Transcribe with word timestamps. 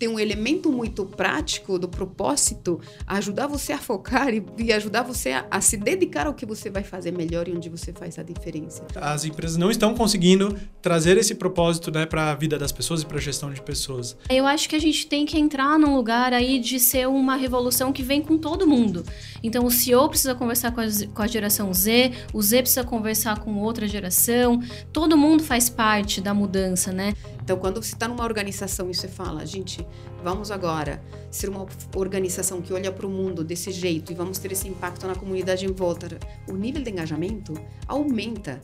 tem 0.00 0.08
um 0.08 0.18
elemento 0.18 0.72
muito 0.72 1.04
prático 1.04 1.78
do 1.78 1.86
propósito 1.86 2.80
ajudar 3.06 3.46
você 3.46 3.74
a 3.74 3.78
focar 3.78 4.32
e, 4.32 4.42
e 4.56 4.72
ajudar 4.72 5.02
você 5.02 5.32
a, 5.32 5.46
a, 5.50 5.60
se 5.60 5.76
dedicar 5.76 6.26
ao 6.26 6.32
que 6.32 6.46
você 6.46 6.70
vai 6.70 6.82
fazer 6.82 7.12
melhor 7.12 7.46
e 7.46 7.52
onde 7.52 7.68
você 7.68 7.92
faz 7.92 8.18
a 8.18 8.22
diferença. 8.22 8.86
As 8.94 9.26
empresas 9.26 9.58
não 9.58 9.70
estão 9.70 9.94
conseguindo 9.94 10.56
trazer 10.80 11.18
esse 11.18 11.34
propósito 11.34 11.90
né, 11.90 12.06
para 12.06 12.30
a 12.30 12.34
vida 12.34 12.58
das 12.58 12.72
pessoas 12.72 13.02
e 13.02 13.06
para 13.06 13.18
a 13.18 13.20
gestão 13.20 13.52
de 13.52 13.60
pessoas. 13.60 14.16
Eu 14.30 14.46
acho 14.46 14.70
que 14.70 14.74
a 14.74 14.78
gente 14.78 15.06
tem 15.06 15.26
que 15.26 15.38
entrar 15.38 15.78
num 15.78 15.94
lugar 15.94 16.32
aí 16.32 16.58
de 16.58 16.80
ser 16.80 17.06
uma 17.06 17.36
revolução 17.36 17.92
que 17.92 18.02
vem 18.02 18.22
com 18.22 18.38
todo 18.38 18.66
mundo. 18.66 19.04
Então 19.42 19.66
o 19.66 19.70
CEO 19.70 20.08
precisa 20.08 20.34
conversar 20.34 20.72
com 20.72 20.80
a, 20.80 20.86
com 21.14 21.22
a 21.22 21.26
geração 21.26 21.74
Z, 21.74 22.12
o 22.32 22.40
Z 22.40 22.62
precisa 22.62 22.84
conversar 22.84 23.40
com 23.40 23.58
outra 23.58 23.86
geração, 23.86 24.62
todo 24.94 25.14
mundo 25.14 25.42
faz 25.42 25.68
parte 25.68 26.22
da 26.22 26.32
mudança, 26.32 26.90
né? 26.90 27.12
Então, 27.50 27.58
quando 27.58 27.82
você 27.82 27.94
está 27.94 28.06
numa 28.06 28.22
organização 28.22 28.88
e 28.88 28.94
você 28.94 29.08
fala, 29.08 29.44
gente, 29.44 29.84
vamos 30.22 30.52
agora 30.52 31.02
ser 31.32 31.48
uma 31.48 31.66
organização 31.96 32.62
que 32.62 32.72
olha 32.72 32.92
para 32.92 33.04
o 33.04 33.10
mundo 33.10 33.42
desse 33.42 33.72
jeito 33.72 34.12
e 34.12 34.14
vamos 34.14 34.38
ter 34.38 34.52
esse 34.52 34.68
impacto 34.68 35.04
na 35.04 35.16
comunidade 35.16 35.66
em 35.66 35.72
volta, 35.72 36.16
o 36.48 36.52
nível 36.52 36.80
de 36.80 36.90
engajamento 36.90 37.52
aumenta. 37.88 38.60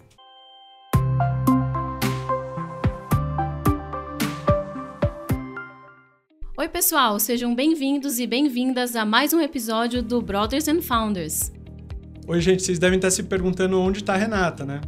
Oi, 6.57 6.69
pessoal, 6.69 7.19
sejam 7.19 7.57
bem-vindos 7.57 8.21
e 8.21 8.27
bem-vindas 8.29 8.95
a 8.95 9.05
mais 9.05 9.33
um 9.33 9.41
episódio 9.41 10.01
do 10.01 10.23
Brothers 10.23 10.69
and 10.69 10.83
Founders. 10.83 11.51
Oi, 12.29 12.41
gente, 12.41 12.63
vocês 12.63 12.79
devem 12.79 12.99
estar 12.99 13.11
se 13.11 13.25
perguntando 13.25 13.81
onde 13.81 13.99
está 13.99 14.15
a 14.15 14.17
Renata, 14.17 14.65
né? 14.65 14.81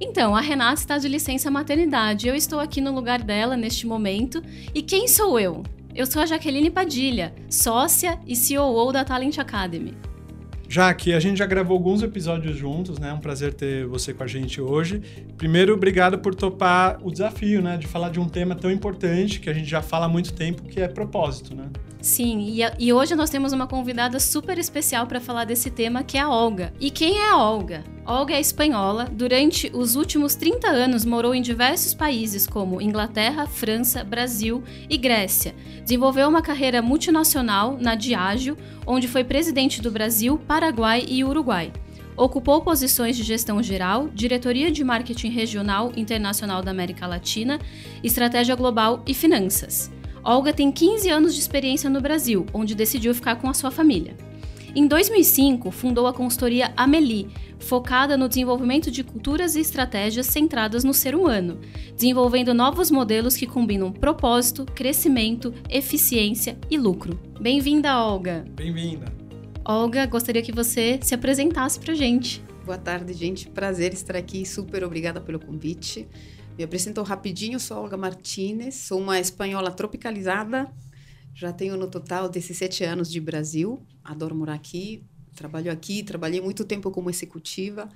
Então, 0.00 0.34
a 0.34 0.40
Renata 0.40 0.80
está 0.80 0.98
de 0.98 1.08
licença 1.08 1.50
maternidade. 1.50 2.28
Eu 2.28 2.34
estou 2.34 2.60
aqui 2.60 2.80
no 2.80 2.94
lugar 2.94 3.22
dela 3.22 3.56
neste 3.56 3.86
momento. 3.86 4.42
E 4.74 4.82
quem 4.82 5.06
sou 5.06 5.38
eu? 5.38 5.62
Eu 5.94 6.06
sou 6.06 6.22
a 6.22 6.26
Jaqueline 6.26 6.70
Padilha, 6.70 7.32
sócia 7.48 8.18
e 8.26 8.34
CEO 8.34 8.92
da 8.92 9.04
Talent 9.04 9.38
Academy. 9.38 9.94
Jaque, 10.68 11.12
a 11.12 11.20
gente 11.20 11.38
já 11.38 11.46
gravou 11.46 11.76
alguns 11.76 12.02
episódios 12.02 12.56
juntos, 12.56 12.98
né? 12.98 13.10
É 13.10 13.12
um 13.12 13.20
prazer 13.20 13.54
ter 13.54 13.86
você 13.86 14.12
com 14.12 14.24
a 14.24 14.26
gente 14.26 14.60
hoje. 14.60 15.00
Primeiro, 15.36 15.74
obrigado 15.74 16.18
por 16.18 16.34
topar 16.34 16.98
o 17.00 17.12
desafio, 17.12 17.62
né? 17.62 17.76
De 17.76 17.86
falar 17.86 18.08
de 18.08 18.18
um 18.18 18.28
tema 18.28 18.56
tão 18.56 18.72
importante 18.72 19.38
que 19.38 19.48
a 19.48 19.52
gente 19.52 19.68
já 19.68 19.80
fala 19.80 20.06
há 20.06 20.08
muito 20.08 20.32
tempo, 20.32 20.62
que 20.64 20.80
é 20.80 20.88
propósito, 20.88 21.54
né? 21.54 21.68
Sim, 22.00 22.40
e, 22.48 22.86
e 22.86 22.92
hoje 22.92 23.14
nós 23.14 23.30
temos 23.30 23.52
uma 23.52 23.68
convidada 23.68 24.18
super 24.18 24.58
especial 24.58 25.06
para 25.06 25.20
falar 25.20 25.44
desse 25.44 25.70
tema, 25.70 26.02
que 26.02 26.18
é 26.18 26.22
a 26.22 26.28
Olga. 26.28 26.72
E 26.80 26.90
quem 26.90 27.18
é 27.18 27.30
a 27.30 27.36
Olga? 27.36 27.84
Olga 28.06 28.34
é 28.34 28.40
espanhola, 28.40 29.08
durante 29.10 29.70
os 29.72 29.96
últimos 29.96 30.34
30 30.34 30.68
anos 30.68 31.06
morou 31.06 31.34
em 31.34 31.40
diversos 31.40 31.94
países 31.94 32.46
como 32.46 32.82
Inglaterra, 32.82 33.46
França, 33.46 34.04
Brasil 34.04 34.62
e 34.90 34.98
Grécia. 34.98 35.54
Desenvolveu 35.82 36.28
uma 36.28 36.42
carreira 36.42 36.82
multinacional 36.82 37.78
na 37.80 37.94
Diageo, 37.94 38.58
onde 38.86 39.08
foi 39.08 39.24
presidente 39.24 39.80
do 39.80 39.90
Brasil, 39.90 40.36
Paraguai 40.36 41.02
e 41.08 41.24
Uruguai. 41.24 41.72
Ocupou 42.14 42.60
posições 42.60 43.16
de 43.16 43.22
gestão 43.22 43.62
geral, 43.62 44.10
diretoria 44.12 44.70
de 44.70 44.84
marketing 44.84 45.30
regional 45.30 45.90
internacional 45.96 46.62
da 46.62 46.72
América 46.72 47.06
Latina, 47.06 47.58
estratégia 48.02 48.54
global 48.54 49.02
e 49.06 49.14
finanças. 49.14 49.90
Olga 50.22 50.52
tem 50.52 50.70
15 50.70 51.08
anos 51.08 51.34
de 51.34 51.40
experiência 51.40 51.88
no 51.88 52.02
Brasil, 52.02 52.44
onde 52.52 52.74
decidiu 52.74 53.14
ficar 53.14 53.36
com 53.36 53.48
a 53.48 53.54
sua 53.54 53.70
família. 53.70 54.14
Em 54.76 54.88
2005, 54.88 55.70
fundou 55.70 56.04
a 56.04 56.12
consultoria 56.12 56.72
Amelie, 56.76 57.28
focada 57.60 58.16
no 58.16 58.28
desenvolvimento 58.28 58.90
de 58.90 59.04
culturas 59.04 59.54
e 59.54 59.60
estratégias 59.60 60.26
centradas 60.26 60.82
no 60.82 60.92
ser 60.92 61.14
humano, 61.14 61.60
desenvolvendo 61.94 62.52
novos 62.52 62.90
modelos 62.90 63.36
que 63.36 63.46
combinam 63.46 63.92
propósito, 63.92 64.66
crescimento, 64.66 65.54
eficiência 65.70 66.58
e 66.68 66.76
lucro. 66.76 67.20
Bem-vinda, 67.40 67.96
Olga! 67.96 68.44
Bem-vinda! 68.50 69.04
Olga, 69.64 70.06
gostaria 70.06 70.42
que 70.42 70.50
você 70.50 70.98
se 71.00 71.14
apresentasse 71.14 71.78
para 71.78 71.94
gente. 71.94 72.42
Boa 72.66 72.76
tarde, 72.76 73.12
gente. 73.12 73.48
Prazer 73.48 73.94
estar 73.94 74.16
aqui. 74.16 74.44
Super 74.44 74.82
obrigada 74.82 75.20
pelo 75.20 75.38
convite. 75.38 76.08
Me 76.58 76.64
apresento 76.64 77.00
rapidinho, 77.02 77.60
sou 77.60 77.78
Olga 77.78 77.96
Martinez, 77.96 78.74
sou 78.74 79.00
uma 79.00 79.20
espanhola 79.20 79.70
tropicalizada, 79.70 80.68
já 81.34 81.52
tenho 81.52 81.76
no 81.76 81.88
total 81.88 82.28
17 82.28 82.84
anos 82.84 83.10
de 83.10 83.20
Brasil, 83.20 83.82
adoro 84.04 84.34
morar 84.34 84.54
aqui, 84.54 85.02
trabalho 85.34 85.70
aqui, 85.70 86.02
trabalhei 86.02 86.40
muito 86.40 86.64
tempo 86.64 86.90
como 86.90 87.10
executiva 87.10 87.88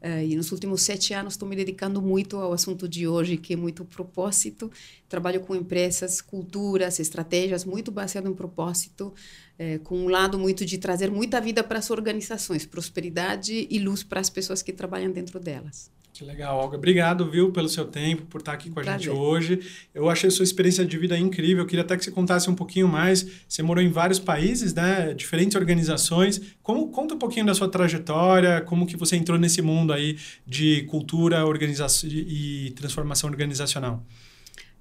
uh, 0.00 0.22
e 0.22 0.36
nos 0.36 0.52
últimos 0.52 0.82
sete 0.82 1.12
anos 1.12 1.34
estou 1.34 1.48
me 1.48 1.56
dedicando 1.56 2.00
muito 2.00 2.36
ao 2.36 2.52
assunto 2.52 2.88
de 2.88 3.06
hoje, 3.08 3.36
que 3.36 3.54
é 3.54 3.56
muito 3.56 3.84
propósito. 3.84 4.70
Trabalho 5.08 5.40
com 5.40 5.56
empresas, 5.56 6.20
culturas, 6.20 7.00
estratégias, 7.00 7.64
muito 7.64 7.90
baseado 7.90 8.28
em 8.28 8.34
propósito, 8.34 9.12
uh, 9.58 9.78
com 9.80 9.98
um 9.98 10.08
lado 10.08 10.38
muito 10.38 10.64
de 10.64 10.78
trazer 10.78 11.10
muita 11.10 11.40
vida 11.40 11.64
para 11.64 11.80
as 11.80 11.90
organizações, 11.90 12.64
prosperidade 12.64 13.66
e 13.68 13.78
luz 13.80 14.04
para 14.04 14.20
as 14.20 14.30
pessoas 14.30 14.62
que 14.62 14.72
trabalham 14.72 15.10
dentro 15.10 15.40
delas. 15.40 15.90
Que 16.14 16.24
legal, 16.24 16.56
Olga. 16.56 16.76
Obrigado, 16.76 17.28
viu, 17.28 17.50
pelo 17.50 17.68
seu 17.68 17.86
tempo, 17.86 18.22
por 18.26 18.38
estar 18.38 18.52
aqui 18.52 18.70
com 18.70 18.78
a 18.78 18.84
Prazer. 18.84 19.06
gente 19.06 19.18
hoje. 19.18 19.58
Eu 19.92 20.08
achei 20.08 20.28
a 20.28 20.30
sua 20.30 20.44
experiência 20.44 20.86
de 20.86 20.96
vida 20.96 21.18
incrível. 21.18 21.64
Eu 21.64 21.66
queria 21.66 21.82
até 21.82 21.96
que 21.96 22.04
você 22.04 22.10
contasse 22.12 22.48
um 22.48 22.54
pouquinho 22.54 22.86
mais. 22.86 23.26
Você 23.48 23.64
morou 23.64 23.82
em 23.82 23.88
vários 23.88 24.20
países, 24.20 24.72
né? 24.72 25.12
Diferentes 25.12 25.56
organizações. 25.56 26.40
Como 26.62 26.88
conta 26.90 27.16
um 27.16 27.18
pouquinho 27.18 27.44
da 27.44 27.52
sua 27.52 27.68
trajetória, 27.68 28.60
como 28.60 28.86
que 28.86 28.96
você 28.96 29.16
entrou 29.16 29.36
nesse 29.36 29.60
mundo 29.60 29.92
aí 29.92 30.16
de 30.46 30.82
cultura, 30.82 31.44
organização 31.44 32.08
e 32.08 32.72
transformação 32.76 33.28
organizacional. 33.28 34.00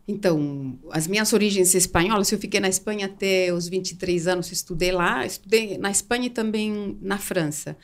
Então, 0.08 0.78
as 0.92 1.08
minhas 1.08 1.34
origens 1.34 1.74
espanholas, 1.74 2.32
eu 2.32 2.38
fiquei 2.38 2.60
na 2.60 2.70
Espanha 2.70 3.08
até 3.08 3.52
os 3.52 3.68
23 3.68 4.28
anos, 4.28 4.52
estudei 4.52 4.92
lá, 4.92 5.26
estudei 5.26 5.80
na 5.80 5.90
Espanha 5.90 6.28
e 6.28 6.30
também 6.30 6.96
na 7.02 7.18
França 7.18 7.76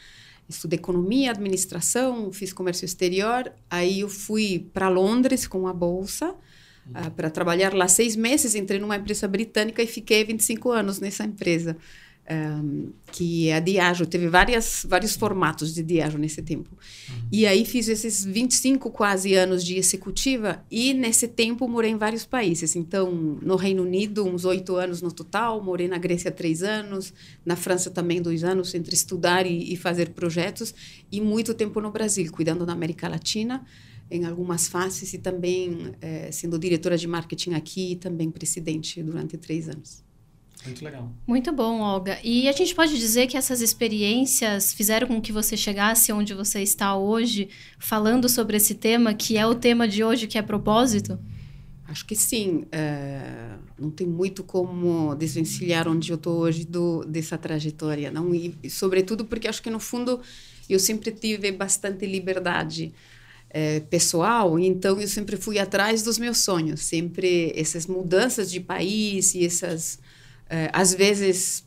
estudei 0.49 0.79
economia, 0.79 1.31
administração, 1.31 2.31
fiz 2.33 2.51
comércio 2.51 2.85
exterior. 2.85 3.51
Aí 3.69 4.01
eu 4.01 4.09
fui 4.09 4.67
para 4.73 4.89
Londres 4.89 5.47
com 5.47 5.67
a 5.67 5.73
bolsa 5.73 6.31
uh, 6.31 6.35
ah, 6.93 7.11
para 7.11 7.29
trabalhar 7.29 7.73
lá 7.73 7.87
seis 7.87 8.15
meses. 8.15 8.55
Entrei 8.55 8.79
numa 8.79 8.97
empresa 8.97 9.27
britânica 9.27 9.81
e 9.83 9.87
fiquei 9.87 10.23
25 10.23 10.71
anos 10.71 10.99
nessa 10.99 11.23
empresa 11.23 11.77
um, 12.29 12.91
que 13.11 13.49
é 13.49 13.55
a 13.55 13.59
Diageo. 13.59 14.05
Teve 14.05 14.27
várias, 14.27 14.85
vários 14.87 15.15
formatos 15.15 15.73
de 15.73 15.83
Diageo 15.83 16.19
nesse 16.19 16.41
tempo. 16.41 16.69
Uhum. 16.71 17.15
E 17.31 17.45
aí 17.45 17.65
fiz 17.65 17.87
esses 17.87 18.23
25 18.23 18.91
quase 18.91 19.33
anos 19.33 19.63
de 19.63 19.77
executiva 19.77 20.63
e 20.69 20.93
nesse 20.93 21.27
tempo 21.27 21.67
morei 21.67 21.91
em 21.91 21.97
vários 21.97 22.25
países. 22.25 22.75
Então, 22.75 23.11
no 23.41 23.55
Reino 23.55 23.83
Unido, 23.83 24.25
uns 24.25 24.45
oito 24.45 24.75
anos 24.75 25.01
no 25.01 25.11
total, 25.11 25.61
morei 25.63 25.87
na 25.87 25.97
Grécia 25.97 26.31
três 26.31 26.61
anos, 26.61 27.13
na 27.45 27.55
França 27.55 27.89
também 27.89 28.21
dois 28.21 28.43
anos, 28.43 28.73
entre 28.75 28.93
estudar 28.93 29.45
e, 29.45 29.73
e 29.73 29.75
fazer 29.75 30.09
projetos, 30.09 30.73
e 31.11 31.19
muito 31.19 31.53
tempo 31.53 31.81
no 31.81 31.91
Brasil, 31.91 32.31
cuidando 32.31 32.65
da 32.65 32.73
América 32.73 33.07
Latina 33.07 33.65
em 34.11 34.25
algumas 34.25 34.67
fases 34.67 35.13
e 35.13 35.19
também 35.19 35.93
eh, 36.01 36.31
sendo 36.31 36.57
diretora 36.57 36.97
de 36.97 37.07
marketing 37.07 37.53
aqui 37.53 37.91
e 37.91 37.95
também 37.95 38.31
presidente 38.31 39.03
durante 39.03 39.37
três 39.37 39.69
anos. 39.69 40.03
Muito 40.65 40.83
legal. 40.83 41.09
Muito 41.25 41.51
bom, 41.53 41.79
Olga. 41.79 42.19
E 42.23 42.49
a 42.49 42.51
gente 42.51 42.75
pode 42.75 42.97
dizer 42.97 43.27
que 43.27 43.37
essas 43.37 43.61
experiências 43.61 44.73
fizeram 44.73 45.07
com 45.07 45.21
que 45.21 45.31
você 45.31 45.55
chegasse 45.55 46.11
onde 46.11 46.33
você 46.33 46.61
está 46.61 46.97
hoje, 46.97 47.49
falando 47.77 48.27
sobre 48.27 48.57
esse 48.57 48.75
tema, 48.75 49.13
que 49.13 49.37
é 49.37 49.45
o 49.45 49.55
tema 49.55 49.87
de 49.87 50.03
hoje, 50.03 50.27
que 50.27 50.37
é 50.37 50.41
propósito? 50.41 51.17
Acho 51.87 52.05
que 52.05 52.15
sim. 52.15 52.65
É, 52.71 53.55
não 53.79 53.89
tem 53.89 54.05
muito 54.05 54.43
como 54.43 55.15
desvencilhar 55.15 55.87
onde 55.87 56.11
eu 56.11 56.17
estou 56.17 56.39
hoje 56.39 56.65
do, 56.65 57.05
dessa 57.05 57.37
trajetória. 57.37 58.11
Não? 58.11 58.35
E, 58.35 58.53
e, 58.61 58.69
sobretudo, 58.69 59.23
porque 59.25 59.47
acho 59.47 59.63
que, 59.63 59.69
no 59.69 59.79
fundo, 59.79 60.19
eu 60.69 60.79
sempre 60.79 61.11
tive 61.11 61.51
bastante 61.53 62.05
liberdade 62.05 62.93
é, 63.49 63.79
pessoal, 63.79 64.59
então 64.59 65.01
eu 65.01 65.07
sempre 65.07 65.35
fui 65.35 65.57
atrás 65.57 66.03
dos 66.03 66.19
meus 66.19 66.37
sonhos. 66.39 66.81
Sempre 66.81 67.53
essas 67.55 67.87
mudanças 67.87 68.51
de 68.51 68.59
país 68.59 69.33
e 69.33 69.45
essas 69.45 69.99
é, 70.49 70.69
às 70.73 70.93
vezes 70.93 71.65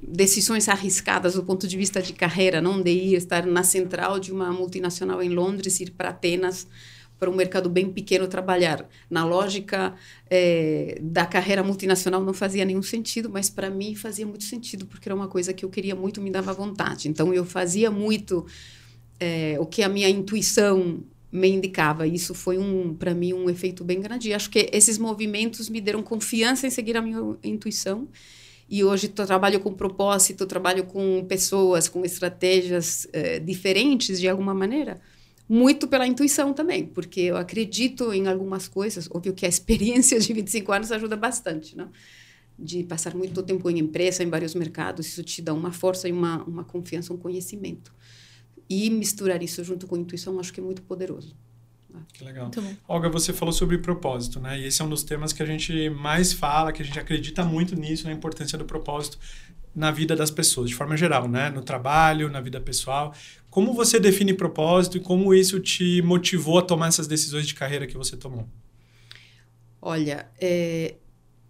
decisões 0.00 0.68
arriscadas 0.68 1.34
do 1.34 1.42
ponto 1.42 1.66
de 1.66 1.76
vista 1.76 2.00
de 2.00 2.12
carreira, 2.12 2.60
não 2.60 2.80
de 2.80 2.90
ir 2.90 3.14
estar 3.14 3.44
na 3.46 3.62
central 3.62 4.18
de 4.18 4.32
uma 4.32 4.52
multinacional 4.52 5.22
em 5.22 5.28
Londres, 5.28 5.80
ir 5.80 5.90
para 5.90 6.10
Atenas 6.10 6.66
para 7.18 7.28
um 7.28 7.34
mercado 7.34 7.68
bem 7.68 7.90
pequeno 7.90 8.28
trabalhar. 8.28 8.88
Na 9.10 9.24
lógica 9.24 9.94
é, 10.30 10.98
da 11.02 11.26
carreira 11.26 11.64
multinacional 11.64 12.22
não 12.22 12.32
fazia 12.32 12.64
nenhum 12.64 12.82
sentido, 12.82 13.28
mas 13.28 13.50
para 13.50 13.68
mim 13.68 13.94
fazia 13.94 14.24
muito 14.24 14.44
sentido, 14.44 14.86
porque 14.86 15.08
era 15.08 15.16
uma 15.16 15.26
coisa 15.26 15.52
que 15.52 15.64
eu 15.64 15.68
queria 15.68 15.96
muito, 15.96 16.20
me 16.20 16.30
dava 16.30 16.52
vontade. 16.52 17.08
Então 17.08 17.34
eu 17.34 17.44
fazia 17.44 17.90
muito 17.90 18.46
é, 19.18 19.56
o 19.58 19.66
que 19.66 19.82
a 19.82 19.88
minha 19.88 20.08
intuição 20.08 21.02
me 21.30 21.48
indicava. 21.48 22.06
Isso 22.06 22.34
foi 22.34 22.58
um 22.58 22.94
para 22.94 23.14
mim 23.14 23.32
um 23.32 23.48
efeito 23.48 23.84
bem 23.84 24.00
grande. 24.00 24.32
Acho 24.32 24.50
que 24.50 24.68
esses 24.72 24.98
movimentos 24.98 25.68
me 25.68 25.80
deram 25.80 26.02
confiança 26.02 26.66
em 26.66 26.70
seguir 26.70 26.96
a 26.96 27.02
minha 27.02 27.36
intuição. 27.42 28.08
E 28.68 28.84
hoje 28.84 29.12
eu 29.16 29.26
trabalho 29.26 29.60
com 29.60 29.72
propósito, 29.72 30.46
trabalho 30.46 30.84
com 30.84 31.24
pessoas, 31.26 31.88
com 31.88 32.04
estratégias 32.04 33.08
eh, 33.12 33.38
diferentes 33.38 34.20
de 34.20 34.28
alguma 34.28 34.52
maneira, 34.52 35.00
muito 35.48 35.88
pela 35.88 36.06
intuição 36.06 36.52
também, 36.52 36.84
porque 36.84 37.20
eu 37.22 37.38
acredito 37.38 38.12
em 38.12 38.28
algumas 38.28 38.68
coisas. 38.68 39.08
Óbvio 39.10 39.32
que 39.32 39.46
a 39.46 39.48
experiência 39.48 40.20
de 40.20 40.32
25 40.34 40.70
anos 40.70 40.92
ajuda 40.92 41.16
bastante, 41.16 41.74
não? 41.76 41.90
de 42.58 42.82
passar 42.82 43.14
muito 43.14 43.40
tempo 43.42 43.70
em 43.70 43.78
empresa, 43.78 44.22
em 44.22 44.28
vários 44.28 44.54
mercados, 44.54 45.06
isso 45.06 45.22
te 45.22 45.40
dá 45.40 45.54
uma 45.54 45.70
força 45.70 46.08
e 46.08 46.12
uma, 46.12 46.42
uma 46.42 46.64
confiança, 46.64 47.12
um 47.12 47.16
conhecimento. 47.16 47.94
E 48.68 48.90
misturar 48.90 49.42
isso 49.42 49.62
junto 49.64 49.86
com 49.86 49.94
a 49.94 49.98
intuição, 49.98 50.38
acho 50.38 50.52
que 50.52 50.60
é 50.60 50.62
muito 50.62 50.82
poderoso. 50.82 51.34
Que 52.12 52.22
legal. 52.22 52.50
Olga, 52.86 53.08
você 53.08 53.32
falou 53.32 53.52
sobre 53.52 53.78
propósito, 53.78 54.38
né? 54.38 54.58
E 54.60 54.66
esse 54.66 54.82
é 54.82 54.84
um 54.84 54.88
dos 54.88 55.02
temas 55.02 55.32
que 55.32 55.42
a 55.42 55.46
gente 55.46 55.88
mais 55.90 56.32
fala, 56.32 56.72
que 56.72 56.82
a 56.82 56.84
gente 56.84 56.98
acredita 56.98 57.44
muito 57.44 57.74
nisso, 57.74 58.04
na 58.04 58.12
importância 58.12 58.58
do 58.58 58.64
propósito 58.64 59.18
na 59.74 59.92
vida 59.92 60.16
das 60.16 60.30
pessoas, 60.30 60.70
de 60.70 60.74
forma 60.74 60.96
geral, 60.96 61.28
né? 61.28 61.50
No 61.50 61.62
trabalho, 61.62 62.28
na 62.28 62.40
vida 62.40 62.60
pessoal. 62.60 63.14
Como 63.48 63.72
você 63.72 64.00
define 64.00 64.34
propósito 64.34 64.96
e 64.96 65.00
como 65.00 65.32
isso 65.32 65.60
te 65.60 66.02
motivou 66.02 66.58
a 66.58 66.62
tomar 66.62 66.88
essas 66.88 67.06
decisões 67.06 67.46
de 67.46 67.54
carreira 67.54 67.86
que 67.86 67.96
você 67.96 68.16
tomou? 68.16 68.48
Olha, 69.80 70.28
é, 70.40 70.96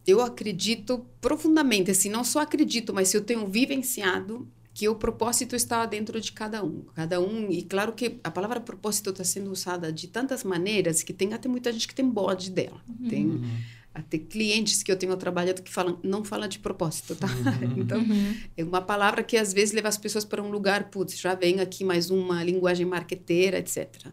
eu 0.07 0.21
acredito 0.21 1.07
profundamente, 1.21 1.91
assim, 1.91 2.11
não 2.11 2.23
só 2.23 2.41
acredito, 2.41 2.93
mas 2.93 3.13
eu 3.15 3.25
tenho 3.25 3.47
vivenciado 3.49 4.47
que 4.79 4.89
o 4.89 4.95
propósito 4.95 5.57
está 5.57 5.85
dentro 5.87 6.21
de 6.21 6.31
cada 6.31 6.63
um. 6.63 6.85
Cada 6.95 7.21
um, 7.21 7.51
e 7.51 7.63
claro 7.63 7.93
que 7.93 8.21
a 8.23 8.31
palavra 8.31 8.61
propósito 8.61 9.11
está 9.11 9.25
sendo 9.25 9.51
usada 9.51 9.93
de 9.93 10.07
tantas 10.07 10.45
maneiras 10.45 11.03
que 11.03 11.13
tem 11.13 11.35
até 11.35 11.49
muita 11.49 11.73
gente 11.73 11.89
que 11.89 11.95
tem 11.97 12.09
bode 12.09 12.53
dela. 12.53 12.81
Uhum. 12.89 13.09
Tem 13.09 13.43
até 13.93 14.19
clientes 14.19 14.85
que 14.85 14.93
eu 14.93 14.97
tenho 14.97 15.17
trabalhado 15.17 15.65
que 15.65 15.73
falam, 15.73 15.99
não 16.01 16.23
fala 16.23 16.47
de 16.47 16.61
propósito, 16.61 17.17
tá? 17.17 17.27
Uhum. 17.27 17.75
então, 17.83 17.99
uhum. 17.99 18.37
é 18.57 18.63
uma 18.63 18.81
palavra 18.81 19.25
que 19.25 19.37
às 19.37 19.53
vezes 19.53 19.75
leva 19.75 19.89
as 19.89 19.99
pessoas 19.99 20.25
para 20.25 20.41
um 20.41 20.49
lugar, 20.49 20.91
putz, 20.91 21.19
já 21.19 21.35
vem 21.35 21.59
aqui 21.59 21.83
mais 21.83 22.09
uma 22.09 22.45
linguagem 22.45 22.87
marqueteira, 22.87 23.59
etc. 23.59 24.13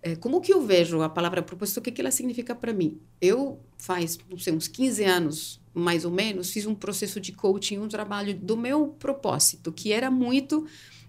É, 0.00 0.14
como 0.14 0.40
que 0.40 0.52
eu 0.52 0.64
vejo 0.64 1.02
a 1.02 1.08
palavra 1.08 1.42
propósito? 1.42 1.78
O 1.78 1.82
que, 1.82 1.90
que 1.90 2.00
ela 2.00 2.12
significa 2.12 2.54
para 2.54 2.72
mim? 2.72 3.00
Eu 3.20 3.58
faz, 3.76 4.16
não 4.30 4.38
sei, 4.38 4.52
uns 4.52 4.68
15 4.68 5.02
anos, 5.02 5.60
mais 5.74 6.04
ou 6.04 6.10
menos, 6.10 6.50
fiz 6.50 6.66
um 6.66 6.74
processo 6.74 7.20
de 7.20 7.32
coaching, 7.32 7.78
um 7.78 7.88
trabalho 7.88 8.34
do 8.34 8.56
meu 8.56 8.88
propósito, 8.88 9.72
que 9.72 9.92
era 9.92 10.10
muito 10.10 10.66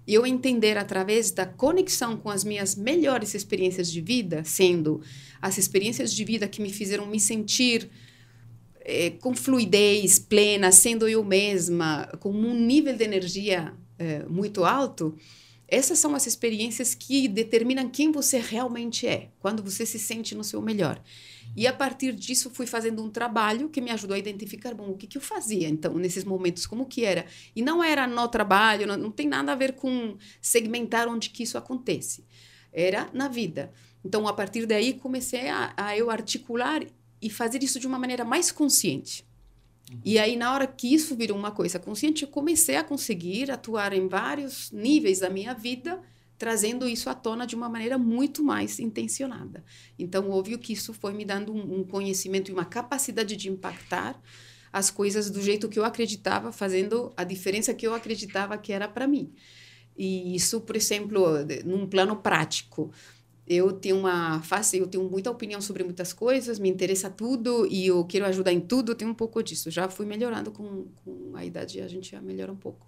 eu 0.07 0.25
entender 0.25 0.77
através 0.77 1.31
da 1.31 1.45
conexão 1.45 2.17
com 2.17 2.29
as 2.29 2.43
minhas 2.43 2.75
melhores 2.75 3.33
experiências 3.33 3.91
de 3.91 4.01
vida, 4.01 4.43
sendo 4.43 5.01
as 5.41 5.57
experiências 5.57 6.13
de 6.13 6.23
vida 6.23 6.47
que 6.47 6.61
me 6.61 6.71
fizeram 6.71 7.05
me 7.05 7.19
sentir 7.19 7.89
é, 8.81 9.09
com 9.09 9.35
fluidez 9.35 10.19
plena, 10.19 10.71
sendo 10.71 11.07
eu 11.07 11.23
mesma, 11.23 12.07
com 12.19 12.31
um 12.31 12.53
nível 12.53 12.95
de 12.95 13.03
energia 13.03 13.73
é, 13.97 14.23
muito 14.27 14.63
alto, 14.63 15.15
essas 15.67 15.97
são 15.99 16.13
as 16.13 16.27
experiências 16.27 16.93
que 16.93 17.27
determinam 17.27 17.89
quem 17.89 18.11
você 18.11 18.39
realmente 18.39 19.07
é, 19.07 19.29
quando 19.39 19.63
você 19.63 19.85
se 19.85 19.97
sente 19.97 20.35
no 20.35 20.43
seu 20.43 20.61
melhor. 20.61 21.01
E 21.55 21.65
a 21.65 21.73
partir 21.73 22.13
disso 22.13 22.49
fui 22.49 22.65
fazendo 22.65 23.03
um 23.03 23.09
trabalho 23.09 23.69
que 23.69 23.81
me 23.81 23.89
ajudou 23.91 24.15
a 24.15 24.19
identificar, 24.19 24.73
bom, 24.73 24.89
o 24.89 24.97
que, 24.97 25.07
que 25.07 25.17
eu 25.17 25.21
fazia 25.21 25.67
então 25.67 25.95
nesses 25.95 26.23
momentos, 26.23 26.65
como 26.65 26.85
que 26.85 27.03
era. 27.03 27.25
E 27.55 27.61
não 27.61 27.83
era 27.83 28.05
no 28.05 28.27
trabalho, 28.27 28.85
não, 28.85 28.97
não 28.97 29.11
tem 29.11 29.27
nada 29.27 29.51
a 29.51 29.55
ver 29.55 29.73
com 29.73 30.17
segmentar 30.41 31.07
onde 31.07 31.29
que 31.29 31.43
isso 31.43 31.57
acontece. 31.57 32.23
Era 32.71 33.09
na 33.13 33.27
vida. 33.27 33.71
Então, 34.03 34.27
a 34.27 34.33
partir 34.33 34.65
daí, 34.65 34.93
comecei 34.93 35.49
a, 35.49 35.73
a 35.75 35.97
eu 35.97 36.11
articular 36.11 36.85
e 37.21 37.29
fazer 37.29 37.63
isso 37.63 37.79
de 37.79 37.87
uma 37.87 37.97
maneira 37.97 38.23
mais 38.23 38.51
consciente. 38.51 39.25
E 40.03 40.17
aí, 40.17 40.35
na 40.35 40.53
hora 40.53 40.65
que 40.65 40.93
isso 40.93 41.15
virou 41.15 41.37
uma 41.37 41.51
coisa 41.51 41.77
consciente, 41.77 42.23
eu 42.23 42.29
comecei 42.29 42.75
a 42.75 42.83
conseguir 42.83 43.51
atuar 43.51 43.93
em 43.93 44.07
vários 44.07 44.71
níveis 44.71 45.19
da 45.19 45.29
minha 45.29 45.53
vida, 45.53 46.01
trazendo 46.37 46.87
isso 46.87 47.09
à 47.09 47.13
tona 47.13 47.45
de 47.45 47.55
uma 47.55 47.69
maneira 47.69 47.97
muito 47.97 48.43
mais 48.43 48.79
intencionada. 48.79 49.63
Então, 49.97 50.29
óbvio 50.29 50.57
que 50.57 50.73
isso 50.73 50.93
foi 50.93 51.13
me 51.13 51.23
dando 51.23 51.53
um, 51.53 51.79
um 51.79 51.83
conhecimento 51.83 52.49
e 52.49 52.53
uma 52.53 52.65
capacidade 52.65 53.35
de 53.35 53.49
impactar 53.49 54.19
as 54.73 54.91
coisas 54.91 55.29
do 55.29 55.41
jeito 55.41 55.69
que 55.69 55.79
eu 55.79 55.85
acreditava, 55.85 56.51
fazendo 56.51 57.13
a 57.15 57.23
diferença 57.23 57.73
que 57.73 57.87
eu 57.87 57.93
acreditava 57.93 58.57
que 58.57 58.73
era 58.73 58.87
para 58.87 59.07
mim. 59.07 59.31
E 59.97 60.35
isso, 60.35 60.59
por 60.59 60.75
exemplo, 60.75 61.25
num 61.63 61.87
plano 61.87 62.17
prático 62.17 62.91
eu 63.47 63.71
tenho 63.71 63.97
uma 63.97 64.41
face, 64.41 64.77
eu 64.77 64.87
tenho 64.87 65.03
muita 65.03 65.29
opinião 65.29 65.61
sobre 65.61 65.83
muitas 65.83 66.11
coisas, 66.11 66.57
me 66.57 66.69
interessa 66.69 67.09
tudo 67.09 67.67
e 67.69 67.87
eu 67.87 68.03
quero 68.05 68.25
ajudar 68.25 68.51
em 68.51 68.59
tudo, 68.59 68.91
eu 68.91 68.95
tenho 68.95 69.11
um 69.11 69.15
pouco 69.15 69.41
disso. 69.43 69.69
Já 69.69 69.87
fui 69.87 70.05
melhorando 70.05 70.51
com, 70.51 70.85
com 71.03 71.31
a 71.35 71.45
idade, 71.45 71.79
a 71.81 71.87
gente 71.87 72.11
já 72.11 72.21
melhora 72.21 72.51
um 72.51 72.55
pouco. 72.55 72.87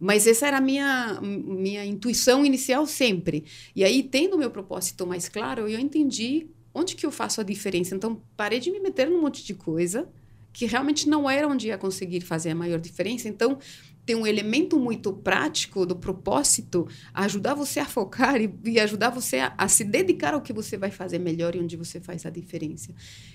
Mas 0.00 0.26
essa 0.26 0.46
era 0.46 0.58
a 0.58 0.60
minha, 0.60 1.20
minha 1.20 1.84
intuição 1.84 2.44
inicial 2.44 2.86
sempre. 2.86 3.44
E 3.76 3.84
aí, 3.84 4.02
tendo 4.02 4.34
o 4.34 4.38
meu 4.38 4.50
propósito 4.50 5.06
mais 5.06 5.28
claro, 5.28 5.68
eu 5.68 5.78
entendi 5.78 6.48
onde 6.74 6.96
que 6.96 7.06
eu 7.06 7.12
faço 7.12 7.40
a 7.40 7.44
diferença. 7.44 7.94
Então, 7.94 8.20
parei 8.36 8.58
de 8.58 8.70
me 8.70 8.80
meter 8.80 9.08
num 9.08 9.20
monte 9.20 9.44
de 9.44 9.54
coisa 9.54 10.08
que 10.52 10.66
realmente 10.66 11.08
não 11.08 11.28
era 11.28 11.48
onde 11.48 11.68
ia 11.68 11.78
conseguir 11.78 12.20
fazer 12.20 12.50
a 12.50 12.54
maior 12.54 12.78
diferença. 12.78 13.28
Então, 13.28 13.58
tem 14.04 14.16
um 14.16 14.26
elemento 14.26 14.78
muito 14.78 15.12
prático 15.12 15.86
do 15.86 15.94
propósito 15.94 16.88
ajudar 17.14 17.54
você 17.54 17.78
a 17.78 17.86
focar 17.86 18.40
e, 18.40 18.52
e 18.64 18.80
ajudar 18.80 19.10
você 19.10 19.38
a, 19.38 19.54
a, 19.56 19.68
se 19.68 19.84
dedicar 19.84 20.34
ao 20.34 20.42
que 20.42 20.52
você 20.52 20.76
vai 20.76 20.90
fazer 20.90 21.18
melhor 21.18 21.54
e 21.54 21.60
onde 21.60 21.76
você 21.76 22.00
faz 22.00 22.26
a 22.26 22.30
diferença. 22.30 22.92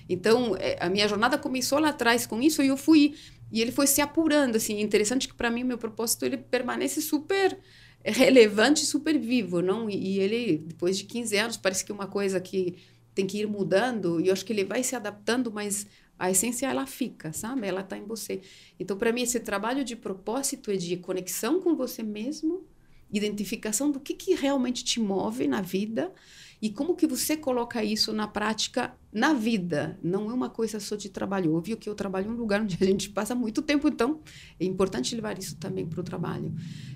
Então, 0.08 0.54
é, 0.56 0.76
a 0.78 0.90
minha 0.90 1.08
jornada 1.08 1.38
começou 1.38 1.78
lá 1.78 1.88
atrás 1.88 2.26
com 2.26 2.40
isso 2.42 2.62
e 2.62 2.68
eu 2.68 2.76
fui 2.76 3.14
e 3.50 3.62
ele 3.62 3.72
foi 3.72 3.86
se 3.86 4.02
apurando 4.02 4.56
assim. 4.56 4.80
Interessante 4.80 5.26
que 5.26 5.34
para 5.34 5.50
mim 5.50 5.64
meu 5.64 5.78
propósito 5.78 6.26
ele 6.26 6.36
permanece 6.36 7.00
super 7.00 7.58
relevante, 8.04 8.84
super 8.84 9.18
vivo, 9.18 9.62
não? 9.62 9.88
E, 9.88 9.96
e 9.96 10.20
ele 10.20 10.58
depois 10.58 10.98
de 10.98 11.04
15 11.04 11.36
anos 11.36 11.56
parece 11.56 11.82
que 11.82 11.90
é 11.90 11.94
uma 11.94 12.06
coisa 12.06 12.38
que 12.40 12.76
tem 13.14 13.26
que 13.26 13.38
ir 13.38 13.46
mudando 13.46 14.20
e 14.20 14.28
eu 14.28 14.32
acho 14.32 14.44
que 14.44 14.52
ele 14.52 14.64
vai 14.64 14.82
se 14.82 14.94
adaptando, 14.94 15.50
mas 15.50 15.86
a 16.18 16.30
essência 16.30 16.66
ela 16.66 16.86
fica, 16.86 17.32
sabe? 17.32 17.66
Ela 17.66 17.82
está 17.82 17.96
em 17.96 18.04
você. 18.04 18.40
Então, 18.78 18.96
para 18.96 19.12
mim, 19.12 19.22
esse 19.22 19.38
trabalho 19.40 19.84
de 19.84 19.94
propósito 19.94 20.70
é 20.70 20.76
de 20.76 20.96
conexão 20.96 21.60
com 21.60 21.76
você 21.76 22.02
mesmo, 22.02 22.66
identificação 23.10 23.90
do 23.90 24.00
que, 24.00 24.14
que 24.14 24.34
realmente 24.34 24.84
te 24.84 25.00
move 25.00 25.46
na 25.46 25.60
vida 25.60 26.12
e 26.60 26.70
como 26.70 26.96
que 26.96 27.06
você 27.06 27.36
coloca 27.36 27.82
isso 27.84 28.12
na 28.12 28.26
prática 28.26 28.94
na 29.12 29.32
vida. 29.32 29.98
Não 30.02 30.30
é 30.30 30.34
uma 30.34 30.50
coisa 30.50 30.80
só 30.80 30.96
de 30.96 31.08
trabalho. 31.08 31.54
Óbvio 31.54 31.76
que 31.76 31.88
eu 31.88 31.94
trabalho 31.94 32.28
em 32.28 32.34
um 32.34 32.36
lugar 32.36 32.60
onde 32.60 32.76
a 32.80 32.84
gente 32.84 33.10
passa 33.10 33.34
muito 33.34 33.62
tempo, 33.62 33.88
então 33.88 34.20
é 34.58 34.64
importante 34.64 35.14
levar 35.14 35.38
isso 35.38 35.56
também 35.56 35.86
para 35.86 36.00
o 36.00 36.04
trabalho. 36.04 36.52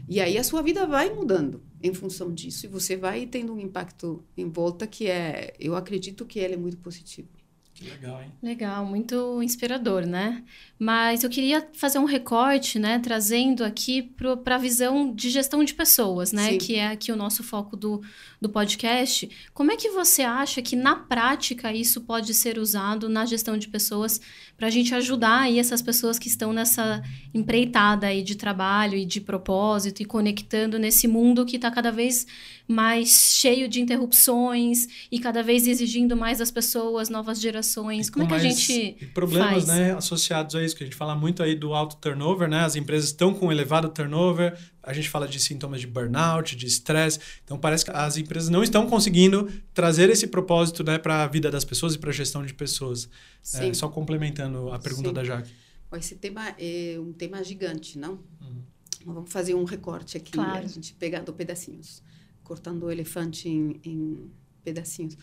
E 0.09 0.21
aí 0.21 0.37
a 0.37 0.45
sua 0.45 0.63
vida 0.63 0.85
vai 0.87 1.15
mudando 1.15 1.63
em 1.81 1.95
função 1.95 2.33
disso 2.33 2.67
e 2.67 2.69
você 2.69 2.97
vai 2.97 3.25
tendo 3.27 3.55
um 3.55 3.61
impacto 3.61 4.25
em 4.37 4.49
volta 4.49 4.87
que 4.87 5.07
é, 5.07 5.55
eu 5.59 5.77
acredito 5.77 6.27
que 6.27 6.41
ele 6.41 6.55
é 6.55 6.59
muito 6.59 6.79
positivo. 6.79 7.42
Legal, 7.85 8.23
hein? 8.23 8.33
Legal, 8.43 8.87
muito 8.87 9.43
inspirador, 9.43 10.07
né? 10.07 10.43
Mas 10.79 11.23
eu 11.25 11.31
queria 11.31 11.67
fazer 11.73 11.99
um 11.99 12.05
recorte, 12.05 12.79
né? 12.79 12.99
Trazendo 12.99 13.65
aqui 13.65 14.03
para 14.03 14.57
a 14.57 14.59
visão 14.59 15.13
de 15.13 15.31
gestão 15.31 15.63
de 15.65 15.75
pessoas, 15.75 16.33
né? 16.33 16.51
Sim. 16.51 16.59
Que 16.59 16.77
é 16.77 16.89
aqui 16.89 17.13
o 17.13 17.17
nosso 17.17 17.43
foco 17.43 17.77
do, 17.77 18.03
do 18.43 18.49
podcast. 18.49 19.31
Como 19.55 19.71
é 19.71 19.77
que 19.77 19.89
você 19.91 20.23
acha 20.23 20.61
que, 20.61 20.75
na 20.75 20.97
prática, 20.97 21.73
isso 21.73 22.01
pode 22.01 22.35
ser 22.35 22.59
usado 22.59 23.09
na 23.09 23.25
gestão 23.25 23.57
de 23.57 23.69
pessoas 23.69 24.21
para 24.57 24.67
a 24.67 24.71
gente 24.71 24.95
ajudar 24.95 25.43
aí 25.43 25.61
essas 25.61 25.81
pessoas 25.81 26.19
que 26.19 26.27
estão 26.27 26.53
nessa 26.53 27.03
empreitada 27.33 28.09
aí 28.09 28.23
de 28.23 28.35
trabalho 28.35 28.99
e 28.99 29.05
de 29.05 29.21
propósito 29.21 30.03
e 30.03 30.05
conectando 30.05 30.79
nesse 30.79 31.07
mundo 31.07 31.47
que 31.47 31.57
está 31.57 31.71
cada 31.71 31.93
vez 31.93 32.27
mais 32.67 33.35
cheio 33.35 33.69
de 33.69 33.81
interrupções 33.81 34.87
e 35.11 35.19
cada 35.19 35.43
vez 35.43 35.67
exigindo 35.67 36.17
mais 36.17 36.39
das 36.39 36.51
pessoas, 36.51 37.09
novas 37.09 37.41
gerações. 37.41 38.11
Como 38.11 38.25
é 38.25 38.29
que 38.29 38.35
a 38.35 38.39
gente 38.39 38.97
problemas, 39.15 39.67
faz? 39.67 39.67
né, 39.67 39.95
associados 39.95 40.55
a 40.57 40.65
isso 40.65 40.77
que 40.77 40.83
a 40.83 40.87
gente 40.87 40.97
fala 40.97 41.15
muito 41.15 41.43
aí 41.43 41.55
do 41.55 41.75
alto 41.75 41.97
turnover, 41.97 42.49
né? 42.49 42.61
As 42.65 42.75
empresas 42.75 43.11
estão 43.11 43.33
com 43.33 43.53
elevado 43.53 43.89
turnover. 43.89 44.59
A 44.83 44.93
gente 44.93 45.09
fala 45.09 45.29
de 45.29 45.39
sintomas 45.39 45.81
de 45.81 45.87
burnout, 45.87 46.57
de 46.57 46.67
estresse. 46.67 47.21
Então 47.45 47.59
parece 47.59 47.85
que 47.85 47.91
as 47.91 48.17
empresas 48.17 48.49
não 48.49 48.63
estão 48.63 48.87
conseguindo 48.87 49.51
trazer 49.73 50.11
esse 50.11 50.27
propósito, 50.27 50.83
né, 50.83 50.99
para 50.99 51.23
a 51.23 51.27
vida 51.27 51.51
das 51.51 51.65
pessoas 51.65 51.95
e 51.95 51.99
para 51.99 52.11
a 52.11 52.13
gestão 52.13 52.45
de 52.45 52.53
pessoas. 52.53 53.09
É, 53.55 53.73
só 53.75 53.89
complementando 53.89 54.71
a 54.73 54.79
pergunta 54.79 55.09
Sim. 55.09 55.15
da 55.15 55.25
Jaque. 55.25 55.53
Esse 55.95 56.17
tema 56.17 56.55
é 56.59 56.99
um 56.99 57.13
tema 57.13 57.45
gigante, 57.45 57.99
não? 57.99 58.19
Uhum. 58.41 58.63
Vamos 59.05 59.33
fazer 59.33 59.55
um 59.55 59.65
recorte 59.65 60.17
aqui, 60.17 60.33
claro. 60.33 60.65
a 60.65 60.67
gente 60.67 60.95
pegando 60.95 61.33
pedacinhos 61.33 62.03
cortando 62.43 62.85
o 62.85 62.91
elefante 62.91 63.49
em, 63.49 63.81
em 63.85 64.31
pedacinhos. 64.63 65.17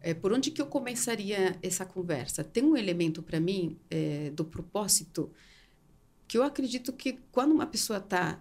É, 0.00 0.12
por 0.12 0.32
onde 0.32 0.50
que 0.50 0.60
eu 0.60 0.66
começaria 0.66 1.58
essa 1.62 1.86
conversa? 1.86 2.44
Tem 2.44 2.62
um 2.62 2.76
elemento 2.76 3.22
para 3.22 3.40
mim 3.40 3.78
é, 3.90 4.30
do 4.30 4.44
propósito 4.44 5.30
que 6.28 6.36
eu 6.36 6.42
acredito 6.42 6.92
que 6.92 7.20
quando 7.32 7.52
uma 7.52 7.66
pessoa 7.66 7.98
está 7.98 8.38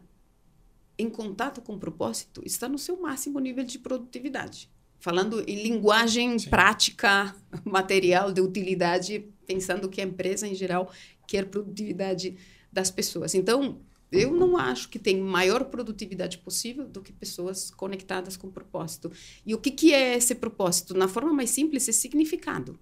em 0.98 1.10
contato 1.10 1.62
com 1.62 1.74
o 1.74 1.80
propósito, 1.80 2.42
está 2.46 2.70
no 2.70 2.78
seu 2.78 3.00
máximo 3.00 3.40
nível 3.40 3.64
de 3.64 3.80
produtividade. 3.80 4.70
Falando 5.00 5.44
em 5.48 5.62
linguagem 5.62 6.40
Sim. 6.40 6.50
prática, 6.50 7.36
material, 7.66 8.32
de 8.32 8.42
utilidade, 8.42 9.28
pensando 9.46 9.90
que 9.90 10.00
a 10.02 10.04
empresa 10.04 10.48
em 10.48 10.56
geral 10.56 10.92
quer 11.28 11.46
produtividade 11.46 12.38
das 12.72 12.90
pessoas. 12.90 13.36
Então, 13.36 13.82
eu 14.12 14.32
não 14.32 14.56
acho 14.56 14.90
que 14.90 15.00
tem 15.00 15.20
maior 15.20 15.66
produtividade 15.66 16.38
possível 16.38 16.88
do 16.88 17.02
que 17.02 17.12
pessoas 17.12 17.72
conectadas 17.72 18.38
com 18.38 18.50
propósito. 18.50 19.12
E 19.46 19.56
o 19.56 19.58
que, 19.58 19.72
que 19.72 19.94
é 19.94 20.16
esse 20.16 20.36
propósito? 20.36 20.94
Na 20.94 21.08
forma 21.08 21.34
mais 21.34 21.50
simples, 21.50 21.90
é 21.90 21.92
significado. 21.92 22.80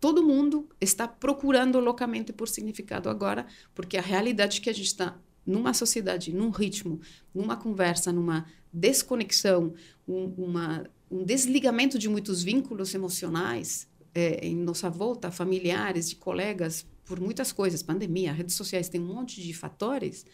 todo 0.00 0.24
mundo 0.24 0.68
está 0.80 1.06
procurando 1.06 1.78
loucamente 1.78 2.32
por 2.32 2.48
significado 2.48 3.08
agora, 3.08 3.46
porque 3.74 3.96
a 3.96 4.02
realidade 4.02 4.60
que 4.60 4.70
a 4.70 4.72
gente 4.72 4.86
está 4.86 5.16
numa 5.46 5.74
sociedade, 5.74 6.32
num 6.32 6.50
ritmo, 6.50 7.00
numa 7.34 7.56
conversa, 7.56 8.12
numa 8.12 8.46
desconexão, 8.72 9.74
um, 10.06 10.26
uma, 10.36 10.84
um 11.10 11.24
desligamento 11.24 11.98
de 11.98 12.08
muitos 12.08 12.42
vínculos 12.42 12.94
emocionais 12.94 13.88
é, 14.14 14.46
em 14.46 14.56
nossa 14.56 14.88
volta, 14.88 15.30
familiares, 15.30 16.08
de 16.08 16.16
colegas, 16.16 16.86
por 17.04 17.20
muitas 17.20 17.52
coisas, 17.52 17.82
pandemia, 17.82 18.32
redes 18.32 18.54
sociais, 18.54 18.88
tem 18.88 19.00
um 19.00 19.06
monte 19.06 19.42
de 19.42 19.52
fatores 19.52 20.24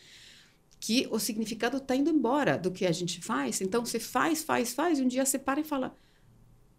que 0.80 1.08
o 1.10 1.18
significado 1.18 1.78
está 1.78 1.96
indo 1.96 2.10
embora 2.10 2.56
do 2.56 2.70
que 2.70 2.86
a 2.86 2.92
gente 2.92 3.20
faz. 3.20 3.60
Então, 3.60 3.84
você 3.84 3.98
faz, 3.98 4.44
faz, 4.44 4.72
faz, 4.72 4.98
e 4.98 5.02
um 5.02 5.08
dia 5.08 5.24
você 5.24 5.38
para 5.38 5.60
e 5.60 5.64
fala: 5.64 5.96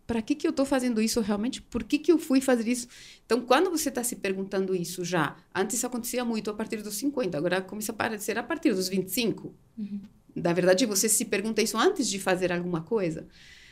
para 0.09 0.23
que, 0.23 0.33
que 0.33 0.47
eu 0.47 0.49
estou 0.49 0.65
fazendo 0.65 0.99
isso 0.99 1.21
realmente? 1.21 1.61
Por 1.61 1.83
que, 1.83 1.99
que 1.99 2.11
eu 2.11 2.17
fui 2.17 2.41
fazer 2.41 2.67
isso? 2.67 2.87
Então, 3.23 3.41
quando 3.41 3.69
você 3.69 3.89
está 3.89 4.03
se 4.03 4.15
perguntando 4.15 4.75
isso 4.75 5.05
já, 5.05 5.37
antes 5.53 5.85
acontecia 5.85 6.25
muito 6.25 6.49
a 6.49 6.53
partir 6.55 6.81
dos 6.81 6.95
50, 6.95 7.37
agora 7.37 7.61
começa 7.61 7.91
a 7.91 7.93
aparecer 7.93 8.35
a 8.35 8.41
partir 8.41 8.73
dos 8.73 8.89
25. 8.89 9.53
Uhum. 9.77 9.99
Na 10.33 10.51
verdade, 10.51 10.87
você 10.87 11.07
se 11.07 11.25
pergunta 11.25 11.61
isso 11.61 11.77
antes 11.77 12.09
de 12.09 12.17
fazer 12.17 12.51
alguma 12.51 12.81
coisa. 12.81 13.27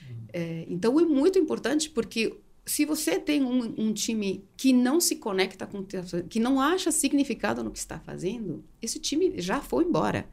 Uhum. 0.07 0.15
É, 0.31 0.65
então, 0.69 0.99
é 0.99 1.05
muito 1.05 1.39
importante 1.39 1.89
porque 1.89 2.37
se 2.67 2.85
você 2.85 3.17
tem 3.17 3.41
um, 3.41 3.73
um, 3.75 3.91
time 3.91 4.45
que 4.55 4.71
não 4.71 4.99
se 4.99 5.15
conecta 5.15 5.65
com 5.65 5.83
que 6.29 6.39
não 6.39 6.61
acha 6.61 6.91
significado 6.91 7.63
no 7.63 7.71
que 7.71 7.79
está 7.79 7.99
fazendo, 7.99 8.63
esse 8.79 8.99
time 8.99 9.41
já 9.41 9.59
foi 9.59 9.85
embora. 9.85 10.29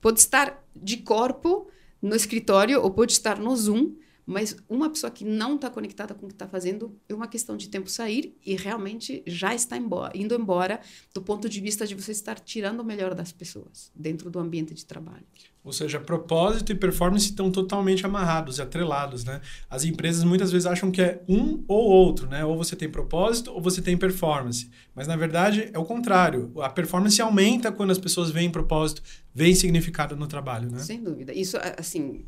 Pode 0.00 0.20
estar 0.20 0.64
de 0.76 0.98
corpo 0.98 1.66
no 2.00 2.14
escritório 2.14 2.80
ou 2.80 2.92
pode 2.92 3.10
estar 3.10 3.40
no 3.40 3.56
Zoom, 3.56 3.96
mas 4.28 4.54
uma 4.68 4.90
pessoa 4.90 5.10
que 5.10 5.24
não 5.24 5.54
está 5.54 5.70
conectada 5.70 6.12
com 6.12 6.26
o 6.26 6.28
que 6.28 6.34
está 6.34 6.46
fazendo 6.46 6.94
é 7.08 7.14
uma 7.14 7.26
questão 7.26 7.56
de 7.56 7.66
tempo 7.66 7.88
sair 7.88 8.36
e 8.44 8.54
realmente 8.56 9.22
já 9.26 9.54
está 9.54 9.74
embora, 9.74 10.12
indo 10.14 10.34
embora 10.34 10.80
do 11.14 11.22
ponto 11.22 11.48
de 11.48 11.58
vista 11.62 11.86
de 11.86 11.94
você 11.94 12.12
estar 12.12 12.38
tirando 12.38 12.80
o 12.80 12.84
melhor 12.84 13.14
das 13.14 13.32
pessoas 13.32 13.90
dentro 13.94 14.30
do 14.30 14.38
ambiente 14.38 14.74
de 14.74 14.84
trabalho. 14.84 15.24
Ou 15.64 15.72
seja, 15.72 15.98
propósito 15.98 16.72
e 16.72 16.74
performance 16.74 17.24
estão 17.24 17.50
totalmente 17.50 18.04
amarrados 18.04 18.58
e 18.58 18.62
atrelados, 18.62 19.24
né? 19.24 19.40
As 19.68 19.84
empresas 19.84 20.22
muitas 20.24 20.52
vezes 20.52 20.66
acham 20.66 20.90
que 20.90 21.00
é 21.00 21.22
um 21.26 21.64
ou 21.66 21.88
outro, 21.88 22.28
né? 22.28 22.44
Ou 22.44 22.54
você 22.54 22.76
tem 22.76 22.90
propósito 22.90 23.50
ou 23.50 23.62
você 23.62 23.80
tem 23.80 23.96
performance. 23.96 24.68
Mas 24.94 25.06
na 25.06 25.16
verdade 25.16 25.70
é 25.72 25.78
o 25.78 25.86
contrário. 25.86 26.52
A 26.60 26.68
performance 26.68 27.20
aumenta 27.22 27.72
quando 27.72 27.92
as 27.92 27.98
pessoas 27.98 28.30
veem 28.30 28.50
propósito, 28.50 29.02
veem 29.34 29.54
significado 29.54 30.14
no 30.14 30.26
trabalho, 30.26 30.70
né? 30.70 30.80
Sem 30.80 31.02
dúvida. 31.02 31.32
Isso, 31.32 31.56
assim, 31.78 32.26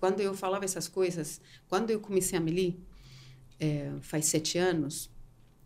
quando 0.00 0.20
eu 0.20 0.34
falava 0.34 0.64
essas 0.64 0.88
coisas, 0.88 1.40
quando 1.68 1.90
eu 1.90 2.00
comecei 2.00 2.38
a 2.38 2.40
Meli, 2.40 2.80
é, 3.60 3.92
faz 4.00 4.24
sete 4.26 4.56
anos, 4.56 5.10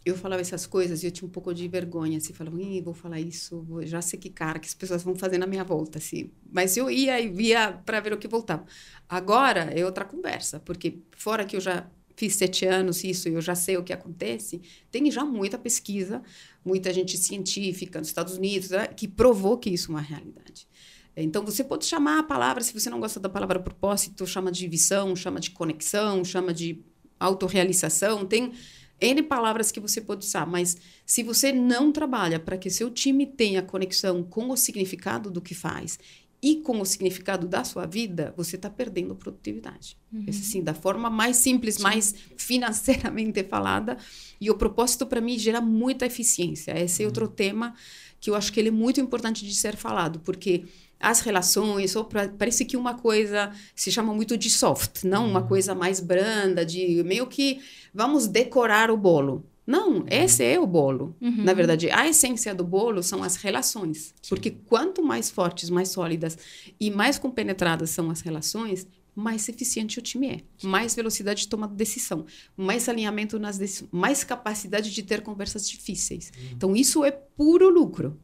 eu 0.04 0.16
falava 0.16 0.42
essas 0.42 0.66
coisas 0.66 1.02
e 1.02 1.06
eu 1.06 1.10
tinha 1.10 1.26
um 1.26 1.30
pouco 1.30 1.54
de 1.54 1.66
vergonha, 1.66 2.18
assim, 2.18 2.34
falava, 2.34 2.56
vou 2.82 2.92
falar 2.92 3.20
isso, 3.20 3.62
vou, 3.62 3.86
já 3.86 4.02
sei 4.02 4.18
que 4.18 4.28
cara 4.28 4.58
que 4.58 4.66
as 4.66 4.74
pessoas 4.74 5.02
vão 5.02 5.14
fazer 5.14 5.38
na 5.38 5.46
minha 5.46 5.64
volta, 5.64 5.98
assim. 5.98 6.30
Mas 6.52 6.76
eu 6.76 6.90
ia 6.90 7.18
e 7.20 7.28
via 7.28 7.72
para 7.86 8.00
ver 8.00 8.12
o 8.12 8.18
que 8.18 8.28
voltava. 8.28 8.66
Agora 9.08 9.70
é 9.74 9.84
outra 9.84 10.04
conversa, 10.04 10.60
porque 10.60 10.98
fora 11.16 11.44
que 11.46 11.56
eu 11.56 11.60
já 11.60 11.88
fiz 12.16 12.34
sete 12.34 12.66
anos 12.66 13.02
isso, 13.02 13.28
eu 13.28 13.40
já 13.40 13.54
sei 13.54 13.76
o 13.76 13.82
que 13.82 13.92
acontece, 13.92 14.60
tem 14.90 15.10
já 15.10 15.24
muita 15.24 15.56
pesquisa, 15.56 16.22
muita 16.64 16.92
gente 16.92 17.16
científica 17.16 17.98
nos 17.98 18.08
Estados 18.08 18.36
Unidos 18.36 18.70
né, 18.70 18.88
que 18.88 19.08
provou 19.08 19.58
que 19.58 19.70
isso 19.70 19.90
é 19.90 19.94
uma 19.94 20.00
realidade. 20.00 20.68
Então, 21.16 21.44
você 21.44 21.62
pode 21.62 21.84
chamar 21.84 22.18
a 22.18 22.22
palavra, 22.22 22.62
se 22.62 22.72
você 22.72 22.90
não 22.90 23.00
gosta 23.00 23.20
da 23.20 23.28
palavra 23.28 23.60
propósito, 23.60 24.26
chama 24.26 24.50
de 24.50 24.66
visão, 24.66 25.14
chama 25.14 25.38
de 25.38 25.50
conexão, 25.50 26.24
chama 26.24 26.52
de 26.52 26.82
autorrealização. 27.18 28.26
Tem 28.26 28.52
N 29.00 29.22
palavras 29.22 29.70
que 29.70 29.80
você 29.80 30.00
pode 30.00 30.24
usar, 30.24 30.46
mas 30.46 30.76
se 31.04 31.22
você 31.22 31.52
não 31.52 31.92
trabalha 31.92 32.38
para 32.38 32.56
que 32.56 32.70
seu 32.70 32.90
time 32.90 33.26
tenha 33.26 33.62
conexão 33.62 34.22
com 34.22 34.50
o 34.50 34.56
significado 34.56 35.30
do 35.30 35.40
que 35.40 35.54
faz 35.54 35.98
e 36.42 36.56
com 36.56 36.80
o 36.80 36.84
significado 36.84 37.48
da 37.48 37.64
sua 37.64 37.86
vida, 37.86 38.34
você 38.36 38.56
está 38.56 38.68
perdendo 38.68 39.14
produtividade. 39.14 39.96
Uhum. 40.12 40.26
Assim, 40.28 40.62
da 40.62 40.74
forma 40.74 41.08
mais 41.08 41.38
simples, 41.38 41.76
Sim. 41.76 41.82
mais 41.82 42.14
financeiramente 42.36 43.42
falada. 43.44 43.96
E 44.38 44.50
o 44.50 44.54
propósito, 44.54 45.06
para 45.06 45.22
mim, 45.22 45.38
gera 45.38 45.60
muita 45.60 46.04
eficiência. 46.04 46.78
Esse 46.78 47.02
é 47.02 47.06
uhum. 47.06 47.08
outro 47.08 47.28
tema 47.28 47.74
que 48.20 48.28
eu 48.28 48.34
acho 48.34 48.52
que 48.52 48.60
ele 48.60 48.68
é 48.68 48.72
muito 48.72 49.00
importante 49.00 49.44
de 49.44 49.54
ser 49.54 49.76
falado, 49.76 50.20
porque 50.20 50.64
as 51.04 51.20
relações, 51.20 51.94
ou 51.94 52.04
pra, 52.04 52.28
parece 52.28 52.64
que 52.64 52.76
uma 52.76 52.94
coisa 52.94 53.52
se 53.74 53.92
chama 53.92 54.14
muito 54.14 54.36
de 54.36 54.48
soft, 54.48 55.04
não 55.04 55.28
uma 55.28 55.40
uhum. 55.40 55.48
coisa 55.48 55.74
mais 55.74 56.00
branda, 56.00 56.64
de 56.64 57.02
meio 57.04 57.26
que 57.26 57.60
vamos 57.92 58.26
decorar 58.26 58.90
o 58.90 58.96
bolo. 58.96 59.44
Não, 59.66 59.98
uhum. 59.98 60.06
esse 60.10 60.44
é 60.44 60.58
o 60.58 60.66
bolo. 60.66 61.16
Uhum. 61.20 61.44
Na 61.44 61.54
verdade, 61.54 61.90
a 61.90 62.06
essência 62.06 62.54
do 62.54 62.64
bolo 62.64 63.02
são 63.02 63.22
as 63.22 63.36
relações. 63.36 64.14
Sim. 64.20 64.28
Porque 64.28 64.50
quanto 64.50 65.02
mais 65.02 65.30
fortes, 65.30 65.70
mais 65.70 65.88
sólidas 65.88 66.36
e 66.78 66.90
mais 66.90 67.18
compenetradas 67.18 67.90
são 67.90 68.10
as 68.10 68.20
relações, 68.20 68.86
mais 69.14 69.48
eficiente 69.48 69.98
o 69.98 70.02
time 70.02 70.28
é. 70.28 70.66
Mais 70.66 70.94
velocidade 70.94 71.42
de 71.42 71.48
tomada 71.48 71.72
de 71.72 71.78
decisão, 71.78 72.26
mais 72.56 72.88
alinhamento 72.88 73.38
nas 73.38 73.56
decisões, 73.56 73.88
mais 73.92 74.24
capacidade 74.24 74.92
de 74.92 75.02
ter 75.02 75.22
conversas 75.22 75.68
difíceis. 75.68 76.30
Uhum. 76.36 76.48
Então, 76.52 76.76
isso 76.76 77.04
é 77.04 77.10
puro 77.10 77.68
lucro. 77.68 78.18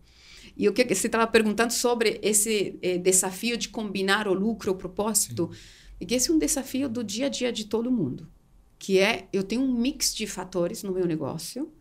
E 0.61 0.69
o 0.69 0.75
que 0.75 0.85
você 0.85 1.07
estava 1.07 1.26
perguntando 1.26 1.73
sobre 1.73 2.21
esse 2.23 2.79
eh, 2.83 2.99
desafio 2.99 3.57
de 3.57 3.71
combinar 3.71 4.29
o 4.29 4.35
lucro, 4.35 4.73
o 4.73 4.75
propósito, 4.75 5.50
e 5.99 6.05
que 6.05 6.14
esse 6.14 6.31
é 6.31 6.35
um 6.35 6.38
desafio 6.38 6.87
do 6.87 7.02
dia 7.02 7.26
a 7.26 7.29
dia 7.31 7.50
de 7.50 7.64
todo 7.64 7.90
mundo, 7.90 8.29
que 8.79 8.99
é 8.99 9.26
eu 9.33 9.43
tenho 9.43 9.62
um 9.62 9.73
mix 9.73 10.14
de 10.14 10.26
fatores 10.26 10.83
no 10.83 10.93
meu 10.93 11.07
negócio 11.07 11.73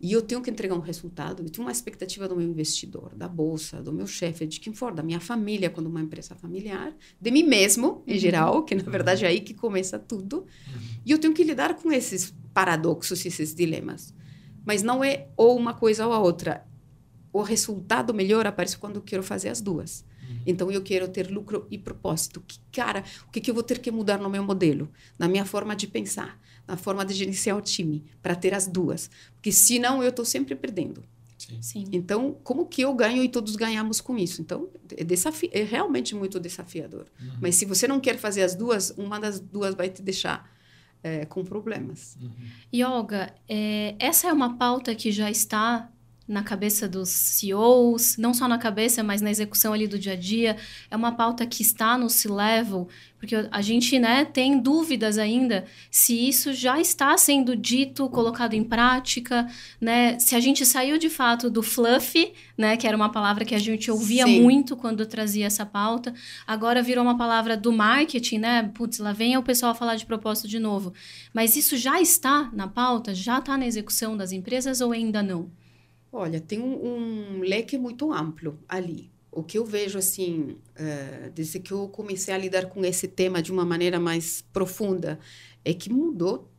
e 0.00 0.12
eu 0.12 0.22
tenho 0.22 0.40
que 0.40 0.48
entregar 0.48 0.76
um 0.76 0.80
resultado, 0.80 1.42
eu 1.42 1.50
tenho 1.50 1.66
uma 1.66 1.72
expectativa 1.72 2.28
do 2.28 2.36
meu 2.36 2.48
investidor, 2.48 3.12
da 3.12 3.26
bolsa, 3.26 3.82
do 3.82 3.92
meu 3.92 4.06
chefe, 4.06 4.46
de 4.46 4.60
quem 4.60 4.72
for, 4.72 4.94
da 4.94 5.02
minha 5.02 5.18
família, 5.18 5.68
quando 5.68 5.88
uma 5.88 6.00
empresa 6.00 6.36
familiar, 6.36 6.94
de 7.20 7.30
mim 7.32 7.42
mesmo, 7.42 8.04
em 8.06 8.12
uhum. 8.12 8.18
geral, 8.20 8.62
que 8.62 8.76
na 8.76 8.84
verdade 8.84 9.24
é 9.24 9.28
aí 9.28 9.40
que 9.40 9.52
começa 9.52 9.98
tudo. 9.98 10.42
Uhum. 10.42 11.00
E 11.04 11.10
eu 11.10 11.18
tenho 11.18 11.34
que 11.34 11.42
lidar 11.42 11.74
com 11.74 11.90
esses 11.90 12.32
paradoxos, 12.54 13.26
esses 13.26 13.52
dilemas. 13.52 14.14
Mas 14.64 14.80
não 14.80 15.02
é 15.02 15.26
ou 15.36 15.56
uma 15.56 15.74
coisa 15.74 16.06
ou 16.06 16.12
a 16.12 16.20
outra 16.20 16.67
o 17.38 17.42
resultado 17.42 18.12
melhor 18.12 18.46
aparece 18.46 18.76
quando 18.76 18.96
eu 18.96 19.02
quero 19.02 19.22
fazer 19.22 19.48
as 19.48 19.60
duas. 19.60 20.04
Uhum. 20.28 20.40
Então, 20.46 20.70
eu 20.70 20.82
quero 20.82 21.06
ter 21.08 21.30
lucro 21.30 21.66
e 21.70 21.78
propósito. 21.78 22.42
Que, 22.46 22.58
cara, 22.72 23.04
o 23.26 23.30
que, 23.30 23.40
que 23.40 23.50
eu 23.50 23.54
vou 23.54 23.62
ter 23.62 23.78
que 23.78 23.90
mudar 23.90 24.18
no 24.18 24.28
meu 24.28 24.42
modelo? 24.42 24.90
Na 25.18 25.28
minha 25.28 25.44
forma 25.44 25.76
de 25.76 25.86
pensar, 25.86 26.40
na 26.66 26.76
forma 26.76 27.04
de 27.04 27.14
gerenciar 27.14 27.56
o 27.56 27.60
time, 27.60 28.04
para 28.20 28.34
ter 28.34 28.54
as 28.54 28.66
duas. 28.66 29.08
Porque 29.34 29.52
senão 29.52 30.02
eu 30.02 30.10
estou 30.10 30.24
sempre 30.24 30.54
perdendo. 30.56 31.04
Sim. 31.38 31.62
Sim. 31.62 31.84
Então, 31.92 32.36
como 32.42 32.66
que 32.66 32.82
eu 32.82 32.92
ganho 32.92 33.22
e 33.22 33.28
todos 33.28 33.54
ganhamos 33.54 34.00
com 34.00 34.18
isso? 34.18 34.42
Então, 34.42 34.68
é, 34.96 35.04
desafi 35.04 35.48
é 35.52 35.62
realmente 35.62 36.14
muito 36.14 36.40
desafiador. 36.40 37.06
Uhum. 37.20 37.38
Mas 37.40 37.54
se 37.54 37.64
você 37.64 37.86
não 37.86 38.00
quer 38.00 38.18
fazer 38.18 38.42
as 38.42 38.56
duas, 38.56 38.90
uma 38.98 39.20
das 39.20 39.38
duas 39.38 39.76
vai 39.76 39.88
te 39.88 40.02
deixar 40.02 40.50
é, 41.02 41.24
com 41.24 41.44
problemas. 41.44 42.18
Uhum. 42.20 42.32
E, 42.72 42.82
Olga, 42.82 43.32
é, 43.48 43.94
essa 43.98 44.28
é 44.28 44.32
uma 44.32 44.56
pauta 44.56 44.92
que 44.94 45.12
já 45.12 45.30
está 45.30 45.88
na 46.28 46.42
cabeça 46.42 46.86
dos 46.86 47.08
CEOs, 47.08 48.18
não 48.18 48.34
só 48.34 48.46
na 48.46 48.58
cabeça, 48.58 49.02
mas 49.02 49.22
na 49.22 49.30
execução 49.30 49.72
ali 49.72 49.88
do 49.88 49.98
dia 49.98 50.12
a 50.12 50.16
dia. 50.16 50.58
É 50.90 50.96
uma 50.96 51.12
pauta 51.12 51.46
que 51.46 51.62
está 51.62 51.96
no 51.96 52.10
C-Level, 52.10 52.86
porque 53.18 53.34
a 53.50 53.62
gente 53.62 53.98
né, 53.98 54.26
tem 54.26 54.60
dúvidas 54.60 55.16
ainda 55.16 55.64
se 55.90 56.28
isso 56.28 56.52
já 56.52 56.78
está 56.78 57.16
sendo 57.16 57.56
dito, 57.56 58.08
colocado 58.10 58.52
em 58.52 58.62
prática, 58.62 59.48
né? 59.80 60.18
Se 60.18 60.36
a 60.36 60.40
gente 60.40 60.66
saiu 60.66 60.98
de 60.98 61.08
fato 61.08 61.48
do 61.48 61.62
fluff, 61.62 62.32
né, 62.56 62.76
que 62.76 62.86
era 62.86 62.96
uma 62.96 63.10
palavra 63.10 63.44
que 63.44 63.54
a 63.54 63.58
gente 63.58 63.90
ouvia 63.90 64.26
Sim. 64.26 64.42
muito 64.42 64.76
quando 64.76 65.06
trazia 65.06 65.46
essa 65.46 65.64
pauta, 65.64 66.12
agora 66.46 66.82
virou 66.82 67.02
uma 67.02 67.16
palavra 67.16 67.56
do 67.56 67.72
marketing, 67.72 68.38
né? 68.38 68.70
Putz, 68.74 68.98
lá 68.98 69.12
vem 69.12 69.36
o 69.38 69.42
pessoal 69.42 69.74
falar 69.74 69.96
de 69.96 70.04
propósito 70.04 70.46
de 70.46 70.58
novo. 70.58 70.92
Mas 71.32 71.56
isso 71.56 71.74
já 71.76 72.00
está 72.00 72.50
na 72.52 72.68
pauta, 72.68 73.14
já 73.14 73.38
está 73.38 73.56
na 73.56 73.66
execução 73.66 74.14
das 74.14 74.30
empresas 74.30 74.82
ou 74.82 74.92
ainda 74.92 75.22
não? 75.22 75.50
Olha, 76.12 76.40
tem 76.40 76.60
um, 76.60 77.38
um 77.38 77.40
leque 77.40 77.76
muito 77.76 78.12
amplo 78.12 78.58
ali. 78.68 79.10
O 79.30 79.42
que 79.42 79.58
eu 79.58 79.64
vejo, 79.64 79.98
assim, 79.98 80.56
uh, 80.80 81.30
desde 81.34 81.60
que 81.60 81.72
eu 81.72 81.88
comecei 81.88 82.32
a 82.32 82.38
lidar 82.38 82.66
com 82.66 82.84
esse 82.84 83.06
tema 83.06 83.42
de 83.42 83.52
uma 83.52 83.64
maneira 83.64 84.00
mais 84.00 84.42
profunda, 84.52 85.18
é 85.64 85.74
que 85.74 85.92
mudou, 85.92 86.50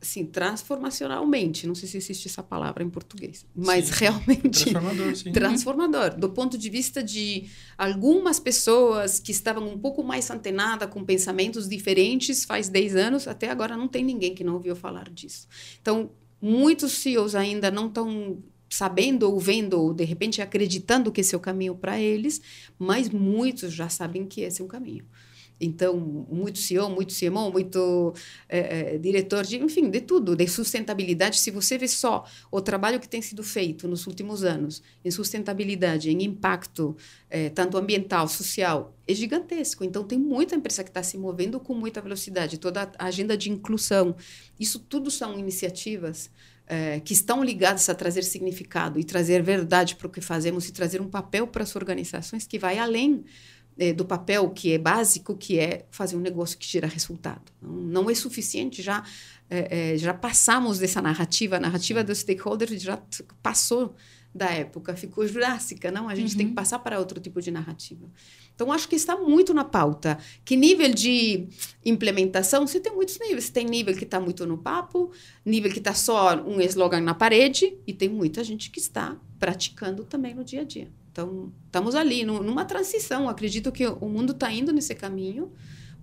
assim, 0.00 0.26
transformacionalmente. 0.26 1.66
Não 1.66 1.74
sei 1.74 1.88
se 1.88 1.96
existe 1.96 2.28
essa 2.28 2.42
palavra 2.42 2.84
em 2.84 2.90
português, 2.90 3.46
mas 3.56 3.86
sim. 3.86 3.94
realmente... 3.96 4.70
Transformador, 4.70 5.16
sim. 5.16 5.32
Transformador. 5.32 6.16
Do 6.16 6.28
ponto 6.28 6.58
de 6.58 6.68
vista 6.68 7.02
de 7.02 7.48
algumas 7.78 8.38
pessoas 8.38 9.18
que 9.18 9.32
estavam 9.32 9.66
um 9.66 9.78
pouco 9.78 10.04
mais 10.04 10.30
antenadas 10.30 10.90
com 10.90 11.02
pensamentos 11.02 11.66
diferentes 11.66 12.44
faz 12.44 12.68
10 12.68 12.94
anos, 12.94 13.26
até 13.26 13.50
agora 13.50 13.74
não 13.74 13.88
tem 13.88 14.04
ninguém 14.04 14.34
que 14.34 14.44
não 14.44 14.54
ouviu 14.54 14.76
falar 14.76 15.08
disso. 15.08 15.48
Então, 15.80 16.10
muitos 16.40 16.92
CEOs 16.92 17.34
ainda 17.34 17.70
não 17.70 17.86
estão 17.86 18.38
sabendo 18.68 19.24
ou 19.24 19.38
vendo 19.38 19.80
ou 19.80 19.94
de 19.94 20.04
repente 20.04 20.42
acreditando 20.42 21.10
que 21.10 21.20
esse 21.20 21.34
é 21.34 21.38
o 21.38 21.40
caminho 21.40 21.74
para 21.74 22.00
eles, 22.00 22.40
mas 22.78 23.08
muitos 23.08 23.72
já 23.72 23.88
sabem 23.88 24.26
que 24.26 24.42
esse 24.42 24.60
é 24.60 24.64
um 24.64 24.68
caminho. 24.68 25.04
Então, 25.60 25.96
muito 25.96 26.58
CEO, 26.58 26.88
muito 26.88 27.12
CMO, 27.14 27.50
muito 27.50 28.14
é, 28.48 28.94
é, 28.94 28.98
diretor 28.98 29.44
de, 29.44 29.58
enfim, 29.58 29.90
de 29.90 30.00
tudo, 30.00 30.36
de 30.36 30.46
sustentabilidade. 30.46 31.38
Se 31.40 31.50
você 31.50 31.76
vê 31.76 31.88
só 31.88 32.24
o 32.50 32.60
trabalho 32.60 33.00
que 33.00 33.08
tem 33.08 33.20
sido 33.20 33.42
feito 33.42 33.88
nos 33.88 34.06
últimos 34.06 34.44
anos 34.44 34.82
em 35.04 35.10
sustentabilidade, 35.10 36.10
em 36.10 36.22
impacto, 36.22 36.96
é, 37.28 37.48
tanto 37.48 37.76
ambiental, 37.76 38.28
social, 38.28 38.96
é 39.06 39.14
gigantesco. 39.14 39.84
Então, 39.84 40.04
tem 40.04 40.18
muita 40.18 40.54
empresa 40.54 40.84
que 40.84 40.90
está 40.90 41.02
se 41.02 41.18
movendo 41.18 41.58
com 41.58 41.74
muita 41.74 42.00
velocidade. 42.00 42.58
Toda 42.58 42.92
a 42.96 43.06
agenda 43.06 43.36
de 43.36 43.50
inclusão, 43.50 44.14
isso 44.60 44.78
tudo 44.78 45.10
são 45.10 45.38
iniciativas 45.38 46.30
é, 46.68 47.00
que 47.00 47.12
estão 47.12 47.42
ligadas 47.42 47.88
a 47.88 47.94
trazer 47.94 48.22
significado 48.22 49.00
e 49.00 49.04
trazer 49.04 49.42
verdade 49.42 49.96
para 49.96 50.06
o 50.06 50.10
que 50.10 50.20
fazemos 50.20 50.68
e 50.68 50.72
trazer 50.72 51.00
um 51.00 51.08
papel 51.08 51.46
para 51.46 51.62
as 51.62 51.74
organizações 51.74 52.46
que 52.46 52.58
vai 52.58 52.78
além 52.78 53.24
é, 53.78 53.92
do 53.92 54.04
papel 54.04 54.50
que 54.50 54.72
é 54.72 54.78
básico, 54.78 55.36
que 55.36 55.58
é 55.58 55.86
fazer 55.90 56.16
um 56.16 56.20
negócio 56.20 56.58
que 56.58 56.66
gera 56.66 56.86
resultado. 56.86 57.52
Não, 57.62 57.72
não 57.72 58.10
é 58.10 58.14
suficiente, 58.14 58.82
já, 58.82 59.02
é, 59.48 59.92
é 59.94 59.96
já 59.96 60.12
passamos 60.12 60.78
dessa 60.78 61.00
narrativa, 61.00 61.56
a 61.56 61.60
narrativa 61.60 62.04
do 62.04 62.14
stakeholder 62.14 62.78
já 62.78 63.00
passou 63.42 63.94
da 64.34 64.50
época, 64.50 64.94
ficou 64.94 65.26
jurássica, 65.26 65.90
não? 65.90 66.08
A 66.08 66.14
gente 66.14 66.32
uhum. 66.32 66.36
tem 66.36 66.46
que 66.46 66.50
uhum. 66.50 66.56
passar 66.56 66.78
para 66.80 66.98
outro 66.98 67.18
tipo 67.18 67.40
de 67.40 67.50
narrativa. 67.50 68.06
Então, 68.58 68.72
acho 68.72 68.88
que 68.88 68.96
está 68.96 69.16
muito 69.16 69.54
na 69.54 69.62
pauta. 69.62 70.18
Que 70.44 70.56
nível 70.56 70.92
de 70.92 71.46
implementação? 71.84 72.66
Você 72.66 72.80
tem 72.80 72.92
muitos 72.92 73.16
níveis. 73.20 73.50
Tem 73.50 73.64
nível 73.64 73.94
que 73.94 74.02
está 74.02 74.18
muito 74.18 74.44
no 74.44 74.58
papo, 74.58 75.12
nível 75.46 75.70
que 75.70 75.78
está 75.78 75.94
só 75.94 76.34
um 76.42 76.60
slogan 76.62 77.00
na 77.00 77.14
parede, 77.14 77.78
e 77.86 77.92
tem 77.92 78.08
muita 78.08 78.42
gente 78.42 78.68
que 78.72 78.80
está 78.80 79.16
praticando 79.38 80.02
também 80.02 80.34
no 80.34 80.42
dia 80.42 80.62
a 80.62 80.64
dia. 80.64 80.90
Então, 81.12 81.52
estamos 81.66 81.94
ali, 81.94 82.24
numa 82.24 82.64
transição. 82.64 83.28
Acredito 83.28 83.70
que 83.70 83.86
o 83.86 84.08
mundo 84.08 84.32
está 84.32 84.52
indo 84.52 84.72
nesse 84.72 84.92
caminho, 84.92 85.52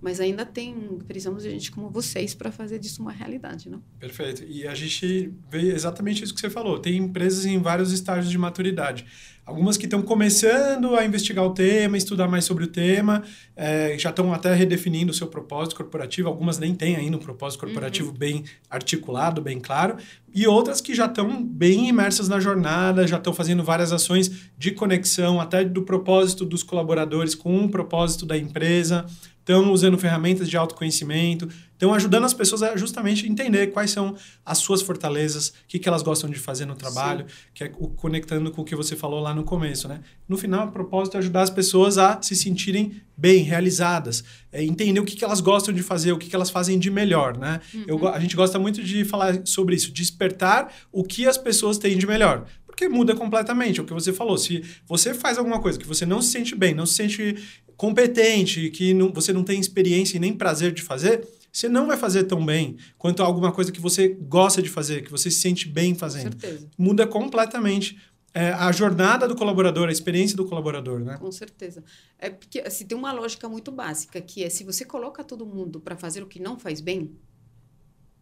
mas 0.00 0.18
ainda 0.18 0.46
tem, 0.46 0.98
precisamos 1.06 1.42
de 1.42 1.50
gente 1.50 1.70
como 1.70 1.90
vocês 1.90 2.34
para 2.34 2.50
fazer 2.50 2.78
disso 2.78 3.02
uma 3.02 3.12
realidade, 3.12 3.68
não? 3.68 3.82
Perfeito. 3.98 4.44
E 4.44 4.66
a 4.66 4.74
gente 4.74 5.30
vê 5.50 5.72
exatamente 5.74 6.24
isso 6.24 6.34
que 6.34 6.40
você 6.40 6.48
falou. 6.48 6.78
Tem 6.78 6.96
empresas 6.96 7.44
em 7.44 7.58
vários 7.60 7.92
estágios 7.92 8.30
de 8.30 8.38
maturidade. 8.38 9.04
Algumas 9.46 9.76
que 9.76 9.84
estão 9.84 10.02
começando 10.02 10.96
a 10.96 11.04
investigar 11.04 11.44
o 11.44 11.50
tema, 11.50 11.96
estudar 11.96 12.26
mais 12.26 12.44
sobre 12.44 12.64
o 12.64 12.66
tema, 12.66 13.22
é, 13.54 13.96
já 13.96 14.10
estão 14.10 14.32
até 14.32 14.52
redefinindo 14.52 15.12
o 15.12 15.14
seu 15.14 15.28
propósito 15.28 15.76
corporativo. 15.76 16.28
Algumas 16.28 16.58
nem 16.58 16.74
têm 16.74 16.96
ainda 16.96 17.16
um 17.16 17.20
propósito 17.20 17.60
corporativo 17.60 18.08
uhum. 18.08 18.16
bem 18.16 18.44
articulado, 18.68 19.40
bem 19.40 19.60
claro. 19.60 19.98
E 20.34 20.48
outras 20.48 20.80
que 20.80 20.96
já 20.96 21.06
estão 21.06 21.44
bem 21.44 21.88
imersas 21.88 22.28
na 22.28 22.40
jornada, 22.40 23.06
já 23.06 23.18
estão 23.18 23.32
fazendo 23.32 23.62
várias 23.62 23.92
ações 23.92 24.50
de 24.58 24.72
conexão, 24.72 25.40
até 25.40 25.64
do 25.64 25.82
propósito 25.82 26.44
dos 26.44 26.64
colaboradores 26.64 27.36
com 27.36 27.64
o 27.64 27.68
propósito 27.68 28.26
da 28.26 28.36
empresa 28.36 29.06
estão 29.46 29.72
usando 29.72 29.96
ferramentas 29.96 30.50
de 30.50 30.56
autoconhecimento, 30.56 31.48
estão 31.76 31.92
ajudando 31.92 32.24
as 32.24 32.32
pessoas 32.32 32.62
a 32.62 32.76
justamente 32.76 33.28
entender 33.28 33.68
quais 33.68 33.90
são 33.90 34.16
as 34.44 34.58
suas 34.58 34.80
fortalezas, 34.80 35.48
o 35.48 35.52
que, 35.68 35.78
que 35.78 35.88
elas 35.88 36.02
gostam 36.02 36.28
de 36.30 36.38
fazer 36.38 36.64
no 36.64 36.74
trabalho, 36.74 37.26
Sim. 37.28 37.34
que 37.54 37.64
é 37.64 37.72
o, 37.78 37.88
conectando 37.88 38.50
com 38.50 38.62
o 38.62 38.64
que 38.64 38.74
você 38.74 38.96
falou 38.96 39.20
lá 39.20 39.34
no 39.34 39.44
começo, 39.44 39.86
né? 39.86 40.00
No 40.26 40.38
final, 40.38 40.68
o 40.68 40.72
propósito 40.72 41.16
é 41.16 41.18
ajudar 41.18 41.42
as 41.42 41.50
pessoas 41.50 41.98
a 41.98 42.20
se 42.20 42.34
sentirem 42.34 43.00
bem, 43.16 43.42
realizadas, 43.42 44.24
é 44.50 44.64
entender 44.64 45.00
o 45.00 45.04
que, 45.04 45.14
que 45.14 45.24
elas 45.24 45.40
gostam 45.40 45.72
de 45.74 45.82
fazer, 45.82 46.12
o 46.12 46.18
que, 46.18 46.28
que 46.28 46.34
elas 46.34 46.50
fazem 46.50 46.78
de 46.78 46.90
melhor, 46.90 47.36
né? 47.36 47.60
Uhum. 47.74 47.84
Eu, 47.86 48.08
a 48.08 48.18
gente 48.18 48.34
gosta 48.34 48.58
muito 48.58 48.82
de 48.82 49.04
falar 49.04 49.42
sobre 49.44 49.76
isso, 49.76 49.92
despertar 49.92 50.72
o 50.90 51.04
que 51.04 51.26
as 51.26 51.36
pessoas 51.36 51.78
têm 51.78 51.96
de 51.96 52.06
melhor 52.06 52.46
porque 52.66 52.90
muda 52.90 53.16
completamente. 53.16 53.80
É 53.80 53.82
o 53.82 53.86
que 53.86 53.94
você 53.94 54.12
falou. 54.12 54.36
Se 54.36 54.62
você 54.86 55.14
faz 55.14 55.38
alguma 55.38 55.58
coisa 55.58 55.78
que 55.78 55.86
você 55.86 56.04
não 56.04 56.20
se 56.20 56.30
sente 56.30 56.54
bem, 56.54 56.74
não 56.74 56.84
se 56.84 56.92
sente 56.92 57.36
competente, 57.76 58.70
que 58.70 58.94
não, 58.94 59.12
você 59.12 59.32
não 59.32 59.42
tem 59.42 59.58
experiência 59.58 60.16
e 60.16 60.20
nem 60.20 60.32
prazer 60.32 60.72
de 60.72 60.82
fazer, 60.82 61.26
você 61.56 61.70
não 61.70 61.86
vai 61.86 61.96
fazer 61.96 62.24
tão 62.24 62.44
bem 62.44 62.76
quanto 62.98 63.22
alguma 63.22 63.50
coisa 63.50 63.72
que 63.72 63.80
você 63.80 64.08
gosta 64.08 64.60
de 64.60 64.68
fazer, 64.68 65.02
que 65.02 65.10
você 65.10 65.30
se 65.30 65.40
sente 65.40 65.66
bem 65.66 65.94
fazendo. 65.94 66.34
Com 66.34 66.40
certeza. 66.40 66.68
Muda 66.76 67.06
completamente 67.06 67.98
é, 68.34 68.50
a 68.50 68.70
jornada 68.70 69.26
do 69.26 69.34
colaborador, 69.34 69.88
a 69.88 69.92
experiência 69.92 70.36
do 70.36 70.44
colaborador, 70.44 71.00
né? 71.00 71.16
Com 71.16 71.32
certeza. 71.32 71.82
É 72.18 72.28
porque 72.28 72.60
assim, 72.60 72.84
tem 72.84 72.98
uma 72.98 73.10
lógica 73.10 73.48
muito 73.48 73.72
básica, 73.72 74.20
que 74.20 74.44
é 74.44 74.50
se 74.50 74.64
você 74.64 74.84
coloca 74.84 75.24
todo 75.24 75.46
mundo 75.46 75.80
para 75.80 75.96
fazer 75.96 76.22
o 76.22 76.26
que 76.26 76.38
não 76.38 76.58
faz 76.58 76.82
bem, 76.82 77.16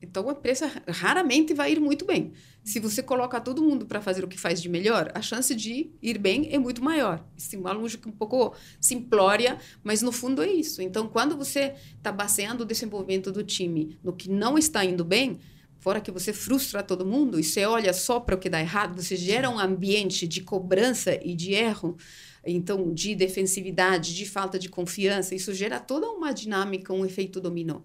então 0.03 0.29
a 0.29 0.33
empresa 0.33 0.71
raramente 0.89 1.55
vai 1.55 1.73
ir 1.73 1.81
muito 1.81 2.05
bem. 2.05 2.33
Se 2.63 2.79
você 2.79 3.03
coloca 3.03 3.41
todo 3.41 3.63
mundo 3.63 3.87
para 3.87 4.01
fazer 4.01 4.25
o 4.25 4.29
que 4.29 4.39
faz 4.39 4.61
de 4.61 4.69
melhor, 4.69 5.11
a 5.15 5.21
chance 5.21 5.55
de 5.55 5.91
ir 6.03 6.19
bem 6.19 6.49
é 6.53 6.59
muito 6.59 6.83
maior. 6.83 7.25
Isso 7.37 7.55
é 7.57 7.59
uma 7.59 7.73
lógica 7.73 8.09
um 8.09 8.13
pouco 8.13 8.55
simplória, 8.81 9.59
mas 9.83 10.03
no 10.03 10.13
fundo 10.13 10.43
é 10.43 10.49
isso. 10.49 10.81
Então, 10.81 11.07
quando 11.09 11.37
você 11.37 11.75
está 11.97 12.11
baseando 12.13 12.63
o 12.63 12.67
desenvolvimento 12.67 13.31
do 13.33 13.43
time 13.43 13.99
no 14.03 14.13
que 14.13 14.31
não 14.31 14.57
está 14.57 14.85
indo 14.85 15.05
bem, 15.05 15.39
fora 15.79 16.01
que 16.01 16.11
você 16.11 16.33
frustra 16.33 16.83
todo 16.83 17.05
mundo 17.05 17.39
e 17.39 17.45
você 17.45 17.67
olha 17.67 17.93
só 17.93 18.19
para 18.19 18.35
o 18.35 18.39
que 18.39 18.49
dá 18.49 18.59
errado, 18.59 19.03
você 19.03 19.17
gera 19.17 19.51
um 19.51 19.59
ambiente 19.59 20.27
de 20.27 20.41
cobrança 20.41 21.19
e 21.23 21.35
de 21.35 21.53
erro, 21.53 21.99
então 22.43 22.93
de 22.95 23.15
defensividade, 23.15 24.15
de 24.15 24.25
falta 24.25 24.59
de 24.59 24.71
confiança, 24.71 25.35
isso 25.35 25.53
gera 25.53 25.79
toda 25.79 26.09
uma 26.09 26.33
dinâmica, 26.33 26.93
um 26.93 27.05
efeito 27.05 27.39
dominó. 27.39 27.81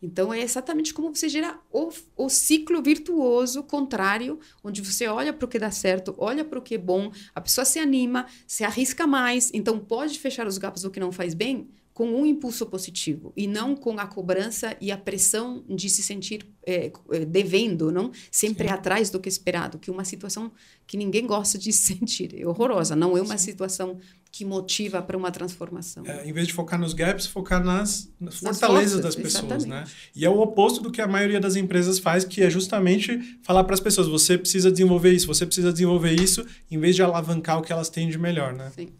Então, 0.00 0.32
é 0.32 0.40
exatamente 0.40 0.92
como 0.92 1.14
você 1.14 1.28
gera 1.28 1.58
o, 1.72 1.88
o 2.16 2.28
ciclo 2.28 2.82
virtuoso 2.82 3.62
contrário, 3.62 4.38
onde 4.62 4.82
você 4.82 5.06
olha 5.06 5.32
para 5.32 5.44
o 5.44 5.48
que 5.48 5.58
dá 5.58 5.70
certo, 5.70 6.14
olha 6.18 6.44
para 6.44 6.58
o 6.58 6.62
que 6.62 6.74
é 6.74 6.78
bom, 6.78 7.10
a 7.34 7.40
pessoa 7.40 7.64
se 7.64 7.78
anima, 7.78 8.26
se 8.46 8.62
arrisca 8.62 9.06
mais, 9.06 9.50
então 9.54 9.78
pode 9.78 10.18
fechar 10.18 10.46
os 10.46 10.58
gaps 10.58 10.82
do 10.82 10.90
que 10.90 11.00
não 11.00 11.10
faz 11.10 11.34
bem, 11.34 11.68
com 11.96 12.10
um 12.10 12.26
impulso 12.26 12.66
positivo 12.66 13.32
e 13.34 13.46
não 13.46 13.74
com 13.74 13.98
a 13.98 14.06
cobrança 14.06 14.76
e 14.82 14.92
a 14.92 14.98
pressão 14.98 15.64
de 15.66 15.88
se 15.88 16.02
sentir 16.02 16.46
é, 16.66 16.92
devendo, 17.26 17.90
não 17.90 18.12
sempre 18.30 18.68
Sim. 18.68 18.74
atrás 18.74 19.08
do 19.08 19.18
que 19.18 19.30
esperado, 19.30 19.78
que 19.78 19.88
é 19.88 19.92
uma 19.94 20.04
situação 20.04 20.52
que 20.86 20.98
ninguém 20.98 21.26
gosta 21.26 21.56
de 21.56 21.72
sentir, 21.72 22.38
é 22.38 22.46
horrorosa, 22.46 22.94
não 22.94 23.16
é 23.16 23.22
uma 23.22 23.38
Sim. 23.38 23.46
situação 23.46 23.98
que 24.30 24.44
motiva 24.44 25.00
para 25.00 25.16
uma 25.16 25.30
transformação. 25.30 26.04
É, 26.06 26.28
em 26.28 26.32
vez 26.32 26.46
de 26.46 26.52
focar 26.52 26.78
nos 26.78 26.92
gaps, 26.92 27.26
focar 27.26 27.64
nas, 27.64 28.12
nas, 28.20 28.38
fortalezas 28.38 29.00
das 29.00 29.16
pessoas, 29.16 29.64
né? 29.64 29.84
E 30.14 30.24
é 30.24 30.30
o 30.30 30.38
oposto 30.40 30.82
do 30.82 30.90
que 30.90 31.00
a 31.00 31.06
maioria 31.06 31.40
das 31.40 31.56
empresas 31.56 31.98
faz, 31.98 32.24
que 32.24 32.42
é 32.42 32.50
justamente 32.50 33.38
falar 33.42 33.64
para 33.64 33.74
as 33.74 33.80
pessoas: 33.80 34.06
você 34.08 34.36
precisa 34.36 34.70
desenvolver 34.70 35.12
isso, 35.12 35.26
você 35.26 35.46
precisa 35.46 35.72
desenvolver 35.72 36.12
isso, 36.12 36.44
em 36.70 36.78
vez 36.78 36.94
de 36.94 37.02
alavancar 37.02 37.58
o 37.58 37.62
que 37.62 37.72
elas 37.72 37.88
têm 37.88 38.08
de 38.08 38.18
melhor, 38.18 38.52
né? 38.52 38.70
Sim. 38.74 38.90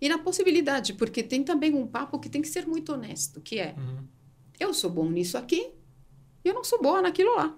E 0.00 0.08
na 0.08 0.18
possibilidade, 0.18 0.92
porque 0.92 1.22
tem 1.22 1.42
também 1.42 1.74
um 1.74 1.86
papo 1.86 2.18
que 2.18 2.28
tem 2.28 2.42
que 2.42 2.48
ser 2.48 2.66
muito 2.66 2.92
honesto, 2.92 3.40
que 3.40 3.58
é, 3.58 3.74
uhum. 3.76 4.04
eu 4.60 4.74
sou 4.74 4.90
bom 4.90 5.08
nisso 5.08 5.38
aqui, 5.38 5.70
eu 6.44 6.52
não 6.52 6.64
sou 6.64 6.82
boa 6.82 7.00
naquilo 7.00 7.34
lá. 7.34 7.56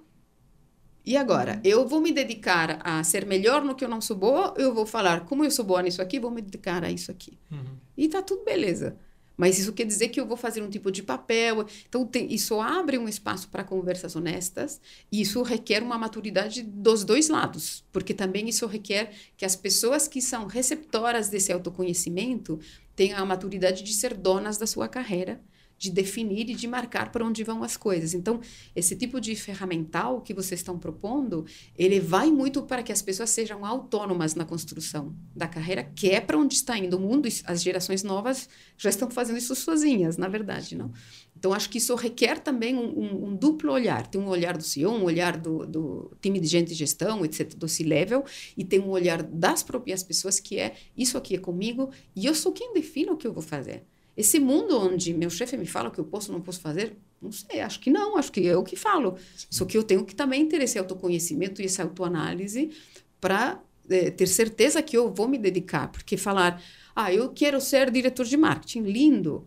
E 1.05 1.17
agora, 1.17 1.55
uhum. 1.55 1.61
eu 1.65 1.89
vou 1.89 2.01
me 2.01 2.13
dedicar 2.13 2.81
a 2.83 3.03
ser 3.03 3.25
melhor 3.25 3.65
no 3.65 3.75
que 3.75 3.85
eu 3.85 3.89
não 3.89 4.01
sou 4.01 4.17
boa, 4.17 4.55
eu 4.57 4.75
vou 4.75 4.85
falar 4.85 5.25
como 5.25 5.45
eu 5.45 5.51
sou 5.51 5.65
boa 5.65 5.83
nisso 5.83 6.03
aqui, 6.03 6.21
vou 6.21 6.31
me 6.31 6.43
dedicar 6.43 6.85
a 6.85 6.91
isso 6.91 7.11
aqui. 7.11 7.39
Uhum. 7.51 7.77
E 7.97 8.09
tá 8.09 8.23
tudo 8.23 8.45
beleza. 8.45 8.97
Mas 9.39 9.57
isso 9.57 9.73
quer 9.73 9.87
dizer 9.87 10.09
que 10.09 10.21
eu 10.21 10.27
vou 10.27 10.37
fazer 10.37 10.61
um 10.63 10.69
tipo 10.69 10.91
de 10.91 11.01
papel. 11.01 11.65
Então, 11.89 12.05
tem, 12.05 12.31
isso 12.35 12.61
abre 12.61 12.99
um 12.99 13.09
espaço 13.09 13.49
para 13.49 13.63
conversas 13.63 14.17
honestas 14.17 14.81
e 15.13 15.21
isso 15.21 15.41
requer 15.43 15.81
uma 15.81 15.97
maturidade 15.97 16.61
dos 16.61 17.05
dois 17.05 17.29
lados, 17.29 17.85
porque 17.93 18.13
também 18.13 18.49
isso 18.49 18.67
requer 18.67 19.13
que 19.37 19.45
as 19.45 19.55
pessoas 19.55 20.09
que 20.09 20.21
são 20.21 20.47
receptoras 20.47 21.29
desse 21.29 21.53
autoconhecimento 21.53 22.59
tenham 22.97 23.17
a 23.17 23.25
maturidade 23.25 23.85
de 23.85 23.95
ser 23.95 24.15
donas 24.15 24.59
da 24.59 24.67
sua 24.67 24.89
carreira 24.89 25.41
de 25.79 25.91
definir 25.91 26.51
e 26.51 26.55
de 26.55 26.67
marcar 26.67 27.13
para 27.13 27.25
onde 27.25 27.45
vão 27.45 27.63
as 27.63 27.77
coisas. 27.77 28.13
Então, 28.13 28.41
esse 28.75 28.97
tipo 28.97 29.21
de 29.21 29.35
ferramental 29.37 30.21
que 30.21 30.35
vocês 30.35 30.61
estão 30.61 30.79
propondo, 30.79 31.47
ele 31.77 32.01
vai 32.01 32.31
muito 32.31 32.63
para 32.63 32.83
que 32.83 32.91
as 32.91 33.01
pessoas 33.01 33.31
sejam 33.31 33.65
autônomas 33.65 34.35
na 34.35 34.45
construção 34.45 35.15
da 35.35 35.47
carreira, 35.47 35.85
que 35.85 36.11
é 36.11 36.21
para 36.21 36.37
onde 36.37 36.55
está 36.55 36.77
indo 36.77 36.97
o 36.97 37.01
mundo. 37.01 37.29
As 37.45 37.63
gerações 37.63 38.03
novas 38.03 38.49
já 38.77 38.91
estão 38.91 39.09
fazendo 39.11 39.39
isso 39.39 39.55
sozinhas, 39.55 40.17
na 40.17 40.29
verdade, 40.29 40.77
não? 40.77 40.91
Então, 41.39 41.53
acho 41.53 41.71
que 41.71 41.79
isso 41.79 41.95
requer 41.95 42.41
também 42.41 42.75
um, 42.75 42.99
um, 42.99 43.27
um, 43.27 43.37
duplo 43.37 43.73
olhar. 43.73 44.05
Tem 44.09 44.21
um 44.21 44.27
olhar 44.27 44.57
do 44.57 44.65
CEO, 44.65 44.91
um 44.91 45.05
olhar 45.05 45.37
do, 45.37 45.65
do 45.65 46.17
time 46.21 46.41
de 46.41 46.49
gente 46.49 46.69
de 46.69 46.75
gestão, 46.75 47.25
etc., 47.25 47.55
do 47.55 47.69
C-level, 47.69 48.25
e 48.57 48.65
tem 48.65 48.81
um 48.81 48.89
olhar 48.89 49.23
das 49.23 49.63
próprias 49.63 50.03
pessoas, 50.03 50.41
que 50.41 50.59
é 50.59 50.75
isso 50.97 51.17
aqui 51.17 51.37
é 51.37 51.39
comigo, 51.39 51.91
e 52.17 52.27
eu 52.27 52.35
sou 52.35 52.51
quem 52.51 52.75
define 52.75 53.11
o 53.11 53.17
que 53.17 53.27
eu 53.27 53.33
vou 53.33 53.43
fazer. 53.43 53.85
Esse 54.19 54.41
mundo 54.41 54.77
onde 54.77 55.15
meu 55.15 55.31
chefe 55.31 55.57
me 55.57 55.65
fala 55.65 55.91
o 55.91 55.93
que 55.93 56.01
eu 56.01 56.05
posso 56.05 56.33
ou 56.33 56.37
não 56.37 56.45
posso 56.45 56.61
fazer, 56.61 56.97
não 57.23 57.31
sei, 57.31 57.61
acho 57.61 57.79
que 57.79 57.89
não, 57.89 58.17
acho 58.17 58.33
que 58.33 58.49
é 58.49 58.57
o 58.57 58.65
que 58.65 58.75
falo. 58.75 59.17
Sim. 59.37 59.47
Só 59.49 59.65
que 59.65 59.79
eu 59.79 59.85
tenho 59.85 60.05
que 60.05 60.13
também 60.13 60.45
ter 60.49 60.61
esse 60.61 60.77
autoconhecimento 60.77 61.63
e 61.63 61.67
essa 61.67 61.85
autoanálise 61.85 62.73
para 63.21 63.63
é, 63.89 64.11
ter 64.11 64.27
certeza 64.27 64.83
que 64.83 64.97
eu 64.97 65.15
vou 65.15 65.29
me 65.29 65.39
dedicar. 65.39 65.87
Porque 65.93 66.17
falar, 66.17 66.61
ah, 66.97 67.15
eu 67.15 67.29
quero 67.29 67.61
ser 67.61 67.93
diretor 67.93 68.27
de 68.27 68.37
marketing, 68.37 68.83
lindo. 68.83 69.47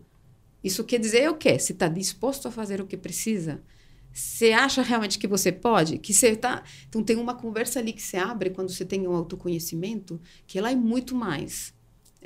Isso 0.64 0.82
quer 0.84 0.98
dizer 0.98 1.28
o 1.28 1.34
quê? 1.34 1.58
Você 1.58 1.74
está 1.74 1.86
disposto 1.86 2.48
a 2.48 2.50
fazer 2.50 2.80
o 2.80 2.86
que 2.86 2.96
precisa? 2.96 3.62
Você 4.10 4.52
acha 4.52 4.80
realmente 4.80 5.18
que 5.18 5.26
você 5.26 5.52
pode? 5.52 5.98
Que 5.98 6.14
você 6.14 6.34
tá... 6.34 6.62
Então, 6.88 7.04
tem 7.04 7.16
uma 7.16 7.34
conversa 7.34 7.78
ali 7.78 7.92
que 7.92 8.02
se 8.02 8.16
abre 8.16 8.48
quando 8.48 8.70
você 8.70 8.86
tem 8.86 9.06
um 9.06 9.14
autoconhecimento, 9.14 10.18
que 10.46 10.58
ela 10.58 10.70
é 10.70 10.74
muito 10.74 11.14
mais 11.14 11.74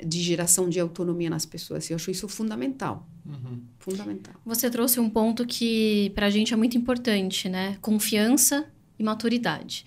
de 0.05 0.21
geração 0.21 0.69
de 0.69 0.79
autonomia 0.79 1.29
nas 1.29 1.45
pessoas. 1.45 1.89
Eu 1.89 1.95
acho 1.95 2.11
isso 2.11 2.27
fundamental. 2.27 3.07
Uhum. 3.25 3.61
Fundamental. 3.79 4.35
Você 4.45 4.69
trouxe 4.69 4.99
um 4.99 5.09
ponto 5.09 5.45
que 5.45 6.11
para 6.15 6.27
a 6.27 6.29
gente 6.29 6.53
é 6.53 6.57
muito 6.57 6.77
importante, 6.77 7.49
né? 7.49 7.77
Confiança 7.81 8.65
e 8.97 9.03
maturidade. 9.03 9.85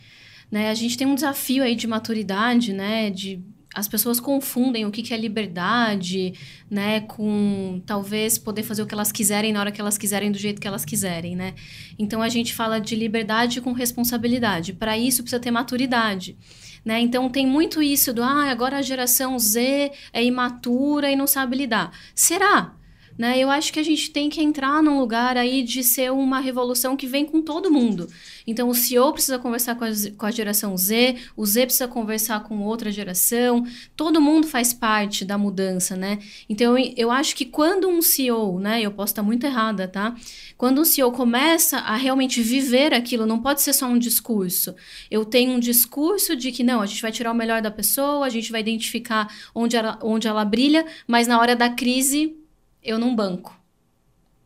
Né? 0.50 0.70
A 0.70 0.74
gente 0.74 0.96
tem 0.98 1.06
um 1.06 1.14
desafio 1.14 1.62
aí 1.62 1.76
de 1.76 1.86
maturidade, 1.86 2.72
né? 2.72 3.10
De 3.10 3.42
as 3.74 3.86
pessoas 3.86 4.18
confundem 4.18 4.84
o 4.84 4.90
que, 4.90 5.02
que 5.02 5.14
é 5.14 5.16
liberdade, 5.16 6.34
né, 6.68 7.02
com 7.02 7.80
talvez 7.86 8.36
poder 8.36 8.64
fazer 8.64 8.82
o 8.82 8.86
que 8.86 8.94
elas 8.94 9.12
quiserem 9.12 9.52
na 9.52 9.60
hora 9.60 9.70
que 9.70 9.80
elas 9.80 9.96
quiserem, 9.96 10.32
do 10.32 10.38
jeito 10.38 10.60
que 10.60 10.66
elas 10.66 10.84
quiserem, 10.84 11.36
né? 11.36 11.54
Então 11.96 12.20
a 12.20 12.28
gente 12.28 12.52
fala 12.52 12.80
de 12.80 12.96
liberdade 12.96 13.60
com 13.60 13.72
responsabilidade. 13.72 14.72
Para 14.72 14.98
isso 14.98 15.22
precisa 15.22 15.40
ter 15.40 15.52
maturidade. 15.52 16.36
Né? 16.84 17.00
Então 17.00 17.28
tem 17.28 17.46
muito 17.46 17.82
isso 17.82 18.12
do 18.12 18.22
ah, 18.22 18.50
agora 18.50 18.78
a 18.78 18.82
geração 18.82 19.38
Z 19.38 19.92
é 20.12 20.24
imatura 20.24 21.10
e 21.10 21.16
não 21.16 21.26
sabe 21.26 21.56
lidar. 21.56 21.92
Será? 22.14 22.72
Né? 23.18 23.38
Eu 23.38 23.50
acho 23.50 23.72
que 23.72 23.78
a 23.78 23.82
gente 23.82 24.10
tem 24.10 24.30
que 24.30 24.40
entrar 24.40 24.82
num 24.82 24.98
lugar 24.98 25.36
aí 25.36 25.62
de 25.62 25.82
ser 25.84 26.10
uma 26.10 26.40
revolução 26.40 26.96
que 26.96 27.06
vem 27.06 27.24
com 27.24 27.42
todo 27.42 27.70
mundo. 27.70 28.08
Então, 28.46 28.68
o 28.68 28.74
CEO 28.74 29.12
precisa 29.12 29.38
conversar 29.38 29.74
com 29.74 29.84
a, 29.84 29.90
com 30.16 30.26
a 30.26 30.30
geração 30.30 30.76
Z, 30.76 31.16
o 31.36 31.44
Z 31.44 31.66
precisa 31.66 31.86
conversar 31.86 32.42
com 32.44 32.62
outra 32.62 32.90
geração, 32.90 33.66
todo 33.94 34.20
mundo 34.20 34.46
faz 34.46 34.72
parte 34.72 35.24
da 35.24 35.36
mudança, 35.36 35.96
né? 35.96 36.18
Então, 36.48 36.76
eu, 36.78 36.94
eu 36.96 37.10
acho 37.10 37.36
que 37.36 37.44
quando 37.44 37.88
um 37.88 38.00
CEO, 38.00 38.58
né, 38.58 38.80
eu 38.80 38.90
posso 38.90 39.12
estar 39.12 39.22
muito 39.22 39.44
errada, 39.44 39.86
tá? 39.86 40.14
Quando 40.56 40.80
um 40.80 40.84
CEO 40.84 41.12
começa 41.12 41.78
a 41.78 41.96
realmente 41.96 42.42
viver 42.42 42.92
aquilo, 42.92 43.26
não 43.26 43.38
pode 43.38 43.62
ser 43.62 43.72
só 43.72 43.86
um 43.86 43.98
discurso. 43.98 44.74
Eu 45.10 45.24
tenho 45.24 45.52
um 45.52 45.60
discurso 45.60 46.34
de 46.34 46.52
que, 46.52 46.62
não, 46.62 46.80
a 46.80 46.86
gente 46.86 47.02
vai 47.02 47.12
tirar 47.12 47.32
o 47.32 47.34
melhor 47.34 47.62
da 47.62 47.70
pessoa, 47.70 48.26
a 48.26 48.30
gente 48.30 48.50
vai 48.50 48.60
identificar 48.60 49.32
onde 49.54 49.76
ela, 49.76 49.98
onde 50.02 50.26
ela 50.26 50.44
brilha, 50.44 50.86
mas 51.06 51.26
na 51.26 51.38
hora 51.38 51.54
da 51.54 51.70
crise, 51.70 52.36
eu 52.82 52.98
não 52.98 53.14
banco. 53.14 53.58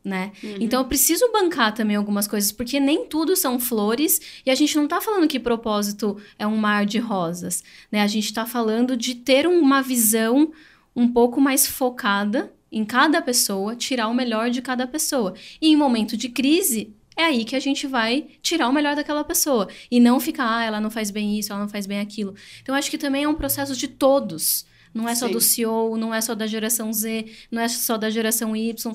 Né? 0.04 0.32
Uhum. 0.42 0.56
Então 0.60 0.82
eu 0.82 0.86
preciso 0.86 1.32
bancar 1.32 1.72
também 1.72 1.96
algumas 1.96 2.28
coisas, 2.28 2.52
porque 2.52 2.78
nem 2.78 3.06
tudo 3.06 3.34
são 3.34 3.58
flores, 3.58 4.20
e 4.44 4.50
a 4.50 4.54
gente 4.54 4.76
não 4.76 4.84
está 4.84 5.00
falando 5.00 5.26
que 5.26 5.40
propósito 5.40 6.18
é 6.38 6.46
um 6.46 6.58
mar 6.58 6.84
de 6.84 6.98
rosas, 6.98 7.64
né? 7.90 8.02
A 8.02 8.06
gente 8.06 8.26
está 8.26 8.44
falando 8.44 8.98
de 8.98 9.14
ter 9.14 9.46
uma 9.46 9.80
visão 9.80 10.52
um 10.94 11.08
pouco 11.08 11.40
mais 11.40 11.66
focada 11.66 12.52
em 12.70 12.84
cada 12.84 13.22
pessoa, 13.22 13.74
tirar 13.74 14.08
o 14.08 14.14
melhor 14.14 14.50
de 14.50 14.60
cada 14.60 14.86
pessoa. 14.86 15.34
E 15.60 15.68
em 15.68 15.76
momento 15.76 16.16
de 16.16 16.28
crise, 16.28 16.94
é 17.16 17.24
aí 17.24 17.44
que 17.44 17.54
a 17.54 17.60
gente 17.60 17.86
vai 17.86 18.26
tirar 18.42 18.68
o 18.68 18.72
melhor 18.72 18.96
daquela 18.96 19.22
pessoa. 19.24 19.68
E 19.90 20.00
não 20.00 20.18
ficar, 20.18 20.58
ah, 20.58 20.64
ela 20.64 20.80
não 20.80 20.90
faz 20.90 21.10
bem 21.10 21.38
isso, 21.38 21.52
ela 21.52 21.62
não 21.62 21.68
faz 21.68 21.86
bem 21.86 22.00
aquilo. 22.00 22.34
Então, 22.60 22.74
acho 22.74 22.90
que 22.90 22.98
também 22.98 23.24
é 23.24 23.28
um 23.28 23.34
processo 23.34 23.76
de 23.76 23.86
todos. 23.88 24.66
Não 24.94 25.08
é 25.08 25.14
só 25.14 25.26
Sim. 25.26 25.32
do 25.32 25.40
CEO, 25.40 25.96
não 25.96 26.14
é 26.14 26.20
só 26.20 26.34
da 26.34 26.46
geração 26.46 26.92
Z, 26.92 27.26
não 27.50 27.60
é 27.60 27.68
só 27.68 27.98
da 27.98 28.08
geração 28.08 28.54
Y. 28.54 28.94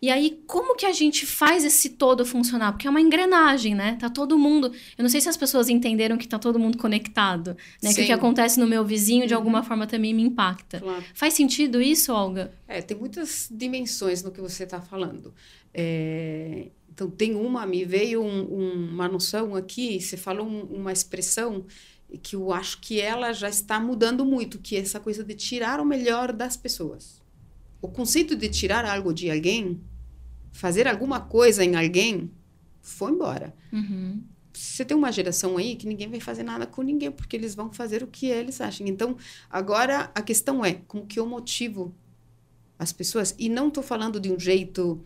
E 0.00 0.10
aí, 0.10 0.40
como 0.46 0.76
que 0.76 0.86
a 0.86 0.92
gente 0.92 1.26
faz 1.26 1.64
esse 1.64 1.90
todo 1.90 2.24
funcionar? 2.24 2.72
Porque 2.72 2.86
é 2.86 2.90
uma 2.90 3.00
engrenagem, 3.00 3.74
né? 3.74 3.96
Tá 4.00 4.08
todo 4.08 4.38
mundo. 4.38 4.72
Eu 4.96 5.02
não 5.02 5.08
sei 5.08 5.20
se 5.20 5.28
as 5.28 5.36
pessoas 5.36 5.68
entenderam 5.68 6.16
que 6.16 6.28
tá 6.28 6.38
todo 6.38 6.58
mundo 6.58 6.78
conectado, 6.78 7.56
né? 7.82 7.90
Sim. 7.90 7.96
Que 7.96 8.02
o 8.02 8.06
que 8.06 8.12
acontece 8.12 8.60
no 8.60 8.66
meu 8.66 8.84
vizinho, 8.84 9.26
de 9.26 9.34
alguma 9.34 9.58
uhum. 9.58 9.64
forma, 9.64 9.86
também 9.88 10.14
me 10.14 10.22
impacta. 10.22 10.78
Claro. 10.80 11.04
Faz 11.14 11.34
sentido 11.34 11.82
isso, 11.82 12.12
Olga? 12.12 12.52
É, 12.68 12.80
tem 12.80 12.96
muitas 12.96 13.48
dimensões 13.50 14.22
no 14.22 14.30
que 14.30 14.40
você 14.40 14.62
está 14.62 14.80
falando. 14.80 15.34
É... 15.74 16.68
Então, 16.92 17.10
tem 17.10 17.34
uma, 17.34 17.64
me 17.64 17.84
veio 17.84 18.22
um, 18.22 18.40
um, 18.40 18.88
uma 18.90 19.08
noção 19.08 19.54
aqui, 19.54 20.00
você 20.00 20.16
falou 20.16 20.46
um, 20.46 20.62
uma 20.64 20.92
expressão 20.92 21.64
que 22.16 22.36
eu 22.36 22.52
acho 22.52 22.80
que 22.80 23.00
ela 23.00 23.32
já 23.32 23.48
está 23.48 23.78
mudando 23.78 24.24
muito, 24.24 24.58
que 24.58 24.76
é 24.76 24.80
essa 24.80 24.98
coisa 24.98 25.22
de 25.22 25.34
tirar 25.34 25.80
o 25.80 25.84
melhor 25.84 26.32
das 26.32 26.56
pessoas. 26.56 27.20
O 27.82 27.88
conceito 27.88 28.34
de 28.34 28.48
tirar 28.48 28.84
algo 28.84 29.12
de 29.12 29.30
alguém, 29.30 29.80
fazer 30.52 30.88
alguma 30.88 31.20
coisa 31.20 31.62
em 31.64 31.76
alguém, 31.76 32.30
foi 32.80 33.12
embora. 33.12 33.54
Uhum. 33.72 34.22
Você 34.52 34.84
tem 34.84 34.96
uma 34.96 35.12
geração 35.12 35.56
aí 35.56 35.76
que 35.76 35.86
ninguém 35.86 36.08
vai 36.08 36.18
fazer 36.18 36.42
nada 36.42 36.66
com 36.66 36.82
ninguém, 36.82 37.10
porque 37.12 37.36
eles 37.36 37.54
vão 37.54 37.72
fazer 37.72 38.02
o 38.02 38.06
que 38.06 38.26
eles 38.26 38.60
acham. 38.60 38.86
Então, 38.86 39.16
agora 39.50 40.10
a 40.14 40.22
questão 40.22 40.64
é 40.64 40.72
como 40.72 41.06
que 41.06 41.20
eu 41.20 41.26
motivo 41.26 41.94
as 42.78 42.92
pessoas. 42.92 43.34
E 43.38 43.48
não 43.48 43.68
estou 43.68 43.82
falando 43.82 44.18
de 44.18 44.32
um 44.32 44.40
jeito, 44.40 45.00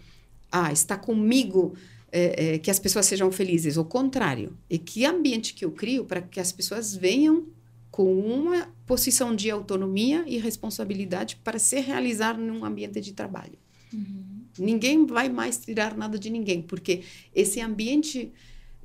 ah, 0.50 0.72
está 0.72 0.96
comigo 0.96 1.74
é, 2.12 2.54
é, 2.54 2.58
que 2.58 2.70
as 2.70 2.78
pessoas 2.78 3.06
sejam 3.06 3.32
felizes. 3.32 3.78
O 3.78 3.84
contrário. 3.84 4.56
E 4.68 4.78
que 4.78 5.06
ambiente 5.06 5.54
que 5.54 5.64
eu 5.64 5.72
crio 5.72 6.04
para 6.04 6.20
que 6.20 6.38
as 6.38 6.52
pessoas 6.52 6.94
venham 6.94 7.46
com 7.90 8.14
uma 8.20 8.72
posição 8.86 9.34
de 9.34 9.50
autonomia 9.50 10.24
e 10.26 10.38
responsabilidade 10.38 11.36
para 11.36 11.58
se 11.58 11.80
realizar 11.80 12.38
num 12.38 12.64
ambiente 12.64 13.00
de 13.00 13.12
trabalho. 13.12 13.58
Uhum. 13.92 14.44
Ninguém 14.58 15.06
vai 15.06 15.28
mais 15.28 15.58
tirar 15.58 15.96
nada 15.96 16.18
de 16.18 16.30
ninguém, 16.30 16.62
porque 16.62 17.02
esse 17.34 17.60
ambiente, 17.60 18.32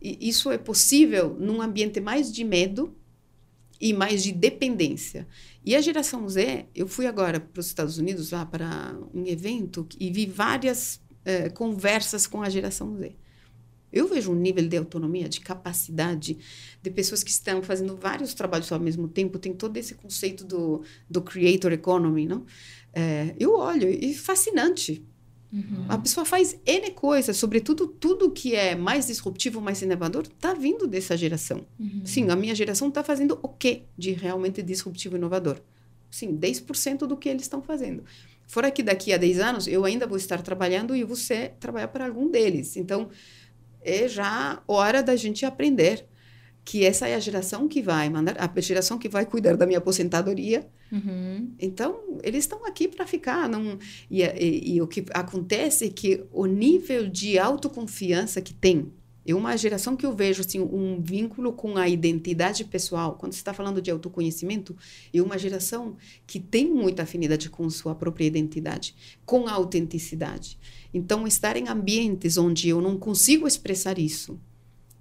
isso 0.01 0.51
é 0.51 0.57
possível 0.57 1.35
num 1.39 1.61
ambiente 1.61 1.99
mais 1.99 2.31
de 2.31 2.43
medo 2.43 2.93
e 3.79 3.93
mais 3.93 4.23
de 4.23 4.31
dependência. 4.31 5.27
E 5.65 5.75
a 5.75 5.81
geração 5.81 6.27
Z, 6.27 6.65
eu 6.73 6.87
fui 6.87 7.05
agora 7.05 7.39
para 7.39 7.59
os 7.59 7.67
Estados 7.67 7.97
Unidos 7.97 8.31
lá 8.31 8.45
para 8.45 8.97
um 9.13 9.25
evento 9.25 9.87
e 9.99 10.11
vi 10.11 10.25
várias 10.25 11.01
é, 11.27 11.49
conversas 11.49 12.25
com 12.25 12.41
a 12.41 12.49
geração 12.49 12.95
Z. 12.95 13.13
Eu 13.91 14.07
vejo 14.07 14.31
um 14.31 14.35
nível 14.35 14.65
de 14.65 14.77
autonomia, 14.77 15.27
de 15.27 15.41
capacidade, 15.41 16.37
de 16.81 16.89
pessoas 16.89 17.21
que 17.21 17.29
estão 17.29 17.61
fazendo 17.61 17.97
vários 17.97 18.33
trabalhos 18.33 18.71
ao 18.71 18.79
mesmo 18.79 19.09
tempo. 19.09 19.37
Tem 19.37 19.53
todo 19.53 19.75
esse 19.75 19.95
conceito 19.95 20.45
do, 20.45 20.83
do 21.09 21.21
creator 21.21 21.73
economy, 21.73 22.25
não? 22.25 22.45
É, 22.93 23.35
eu 23.37 23.57
olho 23.57 23.89
e 23.89 24.13
fascinante. 24.13 25.05
Uhum. 25.51 25.85
A 25.89 25.97
pessoa 25.97 26.25
faz 26.25 26.57
N 26.65 26.91
coisas, 26.91 27.35
sobretudo 27.37 27.87
tudo 27.87 28.31
que 28.31 28.55
é 28.55 28.75
mais 28.75 29.07
disruptivo, 29.07 29.61
mais 29.61 29.81
inovador, 29.81 30.23
está 30.23 30.53
vindo 30.53 30.87
dessa 30.87 31.17
geração. 31.17 31.65
Uhum. 31.79 32.01
Sim, 32.05 32.29
a 32.29 32.35
minha 32.35 32.55
geração 32.55 32.87
está 32.87 33.03
fazendo 33.03 33.37
o 33.41 33.49
quê 33.49 33.83
de 33.97 34.11
realmente 34.11 34.61
disruptivo 34.61 35.15
e 35.15 35.17
inovador? 35.17 35.61
Sim, 36.09 36.37
10% 36.37 36.99
do 36.99 37.17
que 37.17 37.29
eles 37.29 37.43
estão 37.43 37.61
fazendo. 37.61 38.03
Fora 38.47 38.71
que 38.71 38.81
daqui 38.81 39.13
a 39.13 39.17
10 39.17 39.39
anos 39.39 39.67
eu 39.67 39.83
ainda 39.83 40.07
vou 40.07 40.17
estar 40.17 40.41
trabalhando 40.41 40.95
e 40.95 41.03
você 41.03 41.51
trabalhar 41.59 41.89
para 41.89 42.05
algum 42.07 42.31
deles. 42.31 42.77
Então, 42.77 43.09
é 43.81 44.07
já 44.07 44.63
hora 44.67 45.03
da 45.03 45.15
gente 45.15 45.45
aprender 45.45 46.07
que 46.63 46.85
essa 46.85 47.07
é 47.07 47.15
a 47.15 47.19
geração 47.19 47.65
que 47.67 47.81
vai 47.81 48.09
mandar, 48.09 48.35
a 48.37 48.59
geração 48.59 48.97
que 48.97 49.07
vai 49.07 49.25
cuidar 49.25 49.55
da 49.55 49.65
minha 49.65 49.77
aposentadoria. 49.77 50.67
Uhum. 50.91 51.53
Então, 51.59 52.19
eles 52.23 52.43
estão 52.43 52.65
aqui 52.65 52.89
para 52.89 53.07
ficar. 53.07 53.47
Não, 53.47 53.77
e, 54.11 54.21
e, 54.21 54.75
e, 54.75 54.81
o 54.81 54.87
que 54.87 55.05
acontece 55.13 55.85
é 55.85 55.89
que 55.89 56.25
o 56.31 56.45
nível 56.45 57.07
de 57.07 57.39
autoconfiança 57.39 58.41
que 58.41 58.53
tem 58.53 58.91
é 59.27 59.35
uma 59.35 59.57
geração 59.57 59.97
que 59.97 60.05
eu 60.05 60.15
vejo 60.15 60.39
assim 60.39 60.61
um 60.61 61.01
vínculo 61.01 61.51
com 61.51 61.75
a 61.75 61.89
identidade 61.89 62.63
pessoal. 62.63 63.15
Quando 63.19 63.33
você 63.33 63.39
está 63.39 63.53
falando 63.53 63.81
de 63.81 63.91
autoconhecimento, 63.91 64.73
é 65.13 65.21
uma 65.21 65.37
geração 65.37 65.97
que 66.25 66.39
tem 66.39 66.71
muita 66.73 67.03
afinidade 67.03 67.49
com 67.49 67.69
sua 67.69 67.93
própria 67.93 68.25
identidade, 68.25 68.95
com 69.25 69.45
a 69.45 69.51
autenticidade. 69.51 70.57
Então, 70.93 71.27
estar 71.27 71.57
em 71.57 71.67
ambientes 71.67 72.37
onde 72.37 72.69
eu 72.69 72.79
não 72.79 72.97
consigo 72.97 73.45
expressar 73.45 73.99
isso 73.99 74.39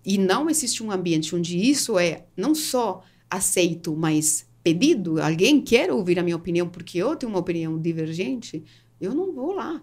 e 0.04 0.18
não 0.18 0.50
existe 0.50 0.82
um 0.82 0.90
ambiente 0.90 1.34
onde 1.34 1.56
isso 1.56 1.96
é 1.96 2.26
não 2.36 2.52
só 2.52 3.04
aceito, 3.30 3.94
mas 3.94 4.44
pedido, 4.60 5.22
alguém 5.22 5.60
quer 5.60 5.92
ouvir 5.92 6.18
a 6.18 6.22
minha 6.24 6.36
opinião 6.36 6.68
porque 6.68 6.98
eu 6.98 7.14
tenho 7.14 7.30
uma 7.30 7.38
opinião 7.38 7.78
divergente, 7.78 8.64
eu 9.00 9.14
não 9.14 9.32
vou 9.32 9.52
lá. 9.52 9.80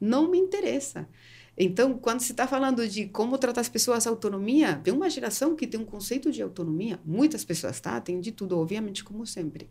Não 0.00 0.28
me 0.28 0.38
interessa. 0.38 1.08
Então, 1.56 1.98
quando 1.98 2.20
se 2.20 2.32
está 2.32 2.46
falando 2.46 2.86
de 2.88 3.06
como 3.06 3.36
tratar 3.36 3.60
as 3.60 3.68
pessoas 3.68 4.06
autonomia, 4.06 4.80
tem 4.82 4.92
uma 4.92 5.10
geração 5.10 5.54
que 5.54 5.66
tem 5.66 5.78
um 5.78 5.84
conceito 5.84 6.32
de 6.32 6.42
autonomia. 6.42 6.98
Muitas 7.04 7.44
pessoas, 7.44 7.78
tá? 7.78 8.00
Tem 8.00 8.20
de 8.20 8.32
tudo, 8.32 8.58
obviamente, 8.58 9.04
como 9.04 9.26
sempre. 9.26 9.68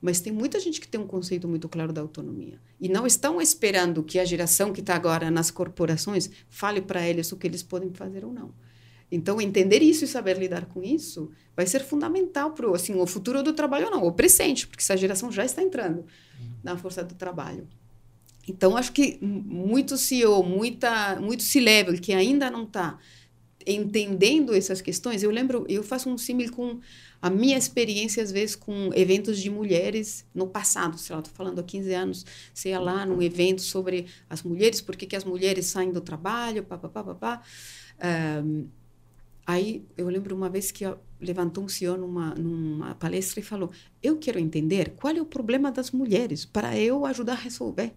Mas 0.00 0.20
tem 0.20 0.32
muita 0.32 0.60
gente 0.60 0.80
que 0.80 0.86
tem 0.86 1.00
um 1.00 1.06
conceito 1.06 1.48
muito 1.48 1.68
claro 1.68 1.92
da 1.92 2.00
autonomia. 2.00 2.60
E 2.80 2.88
não 2.88 3.06
estão 3.06 3.40
esperando 3.40 4.04
que 4.04 4.18
a 4.20 4.24
geração 4.24 4.72
que 4.72 4.80
está 4.80 4.94
agora 4.94 5.30
nas 5.30 5.50
corporações 5.50 6.30
fale 6.48 6.80
para 6.80 7.06
eles 7.06 7.32
o 7.32 7.36
que 7.36 7.46
eles 7.46 7.62
podem 7.62 7.90
fazer 7.92 8.24
ou 8.24 8.32
não. 8.32 8.54
Então, 9.10 9.40
entender 9.40 9.82
isso 9.82 10.04
e 10.04 10.08
saber 10.08 10.36
lidar 10.36 10.66
com 10.66 10.82
isso 10.82 11.30
vai 11.56 11.66
ser 11.66 11.80
fundamental 11.80 12.52
para 12.52 12.70
assim, 12.72 12.94
o 12.94 13.06
futuro 13.06 13.42
do 13.42 13.52
trabalho, 13.52 13.86
ou 13.86 13.90
não, 13.90 14.04
o 14.04 14.12
presente, 14.12 14.66
porque 14.66 14.82
essa 14.82 14.96
geração 14.96 15.30
já 15.32 15.44
está 15.44 15.62
entrando 15.62 16.04
na 16.62 16.76
força 16.76 17.02
do 17.02 17.14
trabalho. 17.14 17.66
Então, 18.48 18.76
acho 18.76 18.92
que 18.92 19.18
muito 19.22 19.96
CEO, 19.96 20.42
muita, 20.42 21.16
muito 21.20 21.42
C-level 21.42 22.00
que 22.00 22.12
ainda 22.12 22.50
não 22.50 22.64
está 22.64 22.98
entendendo 23.66 24.54
essas 24.54 24.80
questões, 24.80 25.24
eu 25.24 25.30
lembro, 25.30 25.66
eu 25.68 25.82
faço 25.82 26.08
um 26.08 26.16
símil 26.16 26.52
com 26.52 26.78
a 27.20 27.28
minha 27.28 27.58
experiência, 27.58 28.22
às 28.22 28.30
vezes, 28.30 28.54
com 28.54 28.90
eventos 28.94 29.40
de 29.40 29.50
mulheres 29.50 30.24
no 30.32 30.46
passado, 30.46 30.96
sei 30.96 31.16
lá, 31.16 31.20
estou 31.20 31.34
falando 31.34 31.58
há 31.58 31.62
15 31.64 31.92
anos, 31.92 32.26
sei 32.54 32.78
lá, 32.78 33.04
num 33.04 33.20
evento 33.20 33.62
sobre 33.62 34.06
as 34.30 34.42
mulheres, 34.42 34.80
por 34.80 34.94
que, 34.94 35.06
que 35.06 35.16
as 35.16 35.24
mulheres 35.24 35.66
saem 35.66 35.90
do 35.90 36.00
trabalho, 36.00 36.62
pá, 36.62 36.78
pá, 36.78 36.88
pá, 36.88 37.02
pá, 37.02 37.14
pá. 37.14 37.42
Um, 38.44 38.68
aí, 39.44 39.84
eu 39.96 40.08
lembro 40.08 40.36
uma 40.36 40.48
vez 40.48 40.70
que 40.70 40.84
levantou 41.20 41.64
um 41.64 41.68
senhor 41.68 41.98
numa, 41.98 42.34
numa 42.34 42.94
palestra 42.94 43.40
e 43.40 43.42
falou: 43.42 43.70
Eu 44.02 44.18
quero 44.18 44.38
entender 44.38 44.90
qual 44.90 45.14
é 45.14 45.20
o 45.20 45.26
problema 45.26 45.72
das 45.72 45.90
mulheres 45.90 46.44
para 46.44 46.78
eu 46.78 47.04
ajudar 47.06 47.32
a 47.32 47.36
resolver. 47.36 47.94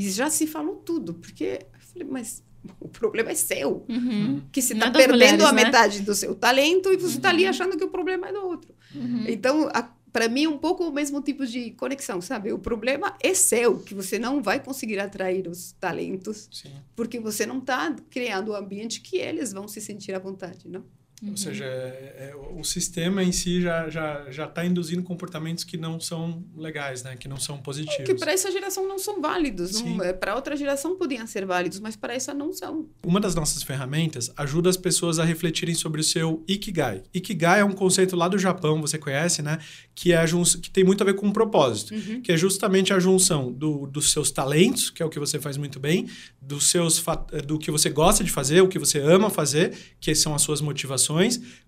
E 0.00 0.10
já 0.10 0.30
se 0.30 0.46
falou 0.46 0.76
tudo, 0.76 1.12
porque 1.12 1.60
eu 1.74 1.80
falei, 1.80 2.08
mas 2.10 2.42
o 2.80 2.88
problema 2.88 3.32
é 3.32 3.34
seu. 3.34 3.84
Uhum. 3.86 4.40
Que 4.50 4.62
você 4.62 4.72
está 4.72 4.90
perdendo 4.90 5.12
mulheres, 5.12 5.44
a 5.44 5.52
né? 5.52 5.64
metade 5.64 6.00
do 6.00 6.14
seu 6.14 6.34
talento 6.34 6.90
e 6.90 6.96
você 6.96 7.18
está 7.18 7.28
uhum. 7.28 7.34
ali 7.34 7.46
achando 7.46 7.76
que 7.76 7.84
o 7.84 7.88
problema 7.90 8.28
é 8.28 8.32
do 8.32 8.40
outro. 8.40 8.74
Uhum. 8.94 9.26
Então, 9.28 9.68
para 10.10 10.26
mim, 10.26 10.46
um 10.46 10.56
pouco 10.56 10.88
o 10.88 10.90
mesmo 10.90 11.20
tipo 11.20 11.44
de 11.44 11.72
conexão, 11.72 12.18
sabe? 12.22 12.50
O 12.50 12.58
problema 12.58 13.14
é 13.22 13.34
seu, 13.34 13.78
que 13.78 13.94
você 13.94 14.18
não 14.18 14.42
vai 14.42 14.58
conseguir 14.58 14.98
atrair 14.98 15.46
os 15.46 15.72
talentos, 15.72 16.48
Sim. 16.50 16.72
porque 16.96 17.20
você 17.20 17.44
não 17.44 17.58
está 17.58 17.94
criando 18.08 18.48
o 18.48 18.52
um 18.52 18.56
ambiente 18.56 19.02
que 19.02 19.18
eles 19.18 19.52
vão 19.52 19.68
se 19.68 19.82
sentir 19.82 20.14
à 20.14 20.18
vontade, 20.18 20.66
não? 20.66 20.82
Uhum. 21.22 21.32
Ou 21.32 21.36
seja, 21.36 21.64
é, 21.64 22.30
é, 22.30 22.36
o 22.58 22.64
sistema 22.64 23.22
em 23.22 23.30
si 23.30 23.60
já 23.60 23.90
já 23.90 24.30
já 24.30 24.46
está 24.46 24.64
induzindo 24.64 25.02
comportamentos 25.02 25.64
que 25.64 25.76
não 25.76 26.00
são 26.00 26.42
legais, 26.56 27.02
né? 27.02 27.14
Que 27.14 27.28
não 27.28 27.36
são 27.36 27.58
positivos. 27.58 28.00
É 28.00 28.04
que 28.04 28.14
para 28.14 28.32
essa 28.32 28.50
geração 28.50 28.88
não 28.88 28.98
são 28.98 29.20
válidos. 29.20 29.82
É, 30.02 30.14
para 30.14 30.34
outra 30.34 30.56
geração 30.56 30.96
podiam 30.96 31.26
ser 31.26 31.44
válidos, 31.44 31.78
mas 31.78 31.94
para 31.94 32.14
essa 32.14 32.32
não 32.32 32.54
são. 32.54 32.88
Uma 33.04 33.20
das 33.20 33.34
nossas 33.34 33.62
ferramentas 33.62 34.32
ajuda 34.34 34.70
as 34.70 34.78
pessoas 34.78 35.18
a 35.18 35.24
refletirem 35.24 35.74
sobre 35.74 36.00
o 36.00 36.04
seu 36.04 36.42
ikigai. 36.48 37.02
Ikigai 37.12 37.60
é 37.60 37.64
um 37.64 37.72
conceito 37.72 38.16
lá 38.16 38.26
do 38.26 38.38
Japão, 38.38 38.80
você 38.80 38.96
conhece, 38.96 39.42
né? 39.42 39.58
Que 39.94 40.12
é 40.12 40.16
a 40.16 40.24
que 40.62 40.70
tem 40.70 40.84
muito 40.84 41.02
a 41.02 41.04
ver 41.04 41.14
com 41.14 41.26
um 41.26 41.32
propósito, 41.32 41.92
uhum. 41.92 42.22
que 42.22 42.32
é 42.32 42.36
justamente 42.36 42.94
a 42.94 42.98
junção 42.98 43.52
do, 43.52 43.86
dos 43.86 44.10
seus 44.10 44.30
talentos, 44.30 44.88
que 44.88 45.02
é 45.02 45.06
o 45.06 45.10
que 45.10 45.18
você 45.18 45.38
faz 45.38 45.58
muito 45.58 45.78
bem, 45.78 46.08
dos 46.40 46.70
seus 46.70 47.04
do 47.46 47.58
que 47.58 47.70
você 47.70 47.90
gosta 47.90 48.24
de 48.24 48.30
fazer, 48.30 48.62
o 48.62 48.68
que 48.68 48.78
você 48.78 48.98
ama 49.00 49.28
fazer, 49.28 49.76
que 50.00 50.14
são 50.14 50.34
as 50.34 50.40
suas 50.40 50.60
motivações 50.62 51.09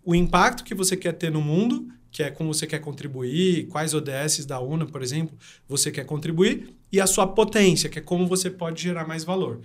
o 0.04 0.14
impacto 0.14 0.64
que 0.64 0.74
você 0.74 0.96
quer 0.96 1.12
ter 1.12 1.30
no 1.30 1.40
mundo, 1.40 1.88
que 2.10 2.22
é 2.22 2.30
como 2.30 2.52
você 2.52 2.66
quer 2.66 2.78
contribuir, 2.78 3.66
quais 3.68 3.94
ODS 3.94 4.44
da 4.44 4.60
UNA, 4.60 4.86
por 4.86 5.02
exemplo, 5.02 5.36
você 5.66 5.90
quer 5.90 6.04
contribuir, 6.04 6.74
e 6.92 7.00
a 7.00 7.06
sua 7.06 7.26
potência, 7.26 7.88
que 7.88 7.98
é 7.98 8.02
como 8.02 8.26
você 8.26 8.50
pode 8.50 8.82
gerar 8.82 9.08
mais 9.08 9.24
valor. 9.24 9.60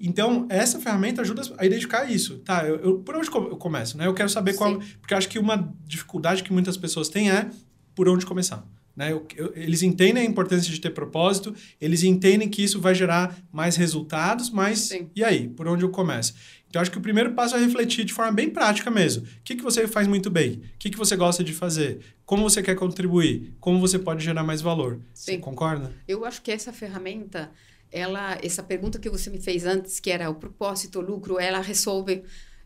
Então, 0.00 0.46
essa 0.50 0.80
ferramenta 0.80 1.22
ajuda 1.22 1.42
a 1.56 1.64
identificar 1.64 2.10
isso. 2.10 2.38
Tá, 2.38 2.66
eu, 2.66 2.76
eu 2.76 2.98
por 2.98 3.14
onde 3.14 3.28
eu 3.28 3.56
começo? 3.56 3.96
Né? 3.96 4.06
Eu 4.06 4.14
quero 4.14 4.28
saber 4.28 4.52
Sim. 4.52 4.58
qual. 4.58 4.82
Porque 5.00 5.14
eu 5.14 5.18
acho 5.18 5.28
que 5.28 5.38
uma 5.38 5.72
dificuldade 5.86 6.42
que 6.42 6.52
muitas 6.52 6.76
pessoas 6.76 7.08
têm 7.08 7.30
é 7.30 7.48
por 7.94 8.08
onde 8.08 8.26
começar. 8.26 8.66
Né? 8.96 9.12
Eu, 9.12 9.26
eu, 9.36 9.52
eles 9.54 9.82
entendem 9.82 10.22
a 10.22 10.26
importância 10.26 10.70
de 10.70 10.80
ter 10.80 10.90
propósito, 10.90 11.54
eles 11.80 12.02
entendem 12.02 12.48
que 12.48 12.62
isso 12.62 12.80
vai 12.80 12.94
gerar 12.94 13.38
mais 13.52 13.76
resultados, 13.76 14.50
mas 14.50 14.80
Sim. 14.80 15.08
e 15.14 15.22
aí? 15.22 15.48
Por 15.48 15.68
onde 15.68 15.84
eu 15.84 15.90
começo? 15.90 16.34
Então, 16.72 16.80
acho 16.80 16.90
que 16.90 16.96
o 16.96 17.02
primeiro 17.02 17.34
passo 17.34 17.54
é 17.54 17.58
refletir 17.58 18.02
de 18.02 18.14
forma 18.14 18.32
bem 18.32 18.48
prática 18.48 18.90
mesmo. 18.90 19.24
O 19.24 19.28
que, 19.44 19.56
que 19.56 19.62
você 19.62 19.86
faz 19.86 20.08
muito 20.08 20.30
bem? 20.30 20.52
O 20.52 20.78
que, 20.78 20.88
que 20.88 20.96
você 20.96 21.14
gosta 21.14 21.44
de 21.44 21.52
fazer? 21.52 22.00
Como 22.24 22.48
você 22.48 22.62
quer 22.62 22.74
contribuir? 22.74 23.52
Como 23.60 23.78
você 23.78 23.98
pode 23.98 24.24
gerar 24.24 24.42
mais 24.42 24.62
valor? 24.62 24.98
Sim. 25.12 25.32
Você 25.32 25.36
concorda? 25.38 25.92
Eu 26.08 26.24
acho 26.24 26.40
que 26.40 26.50
essa 26.50 26.72
ferramenta, 26.72 27.50
ela, 27.90 28.38
essa 28.42 28.62
pergunta 28.62 28.98
que 28.98 29.10
você 29.10 29.28
me 29.28 29.38
fez 29.38 29.66
antes, 29.66 30.00
que 30.00 30.10
era 30.10 30.30
o 30.30 30.34
propósito, 30.34 30.98
o 30.98 31.02
lucro, 31.02 31.38
ela 31.38 31.60
resolve 31.60 32.22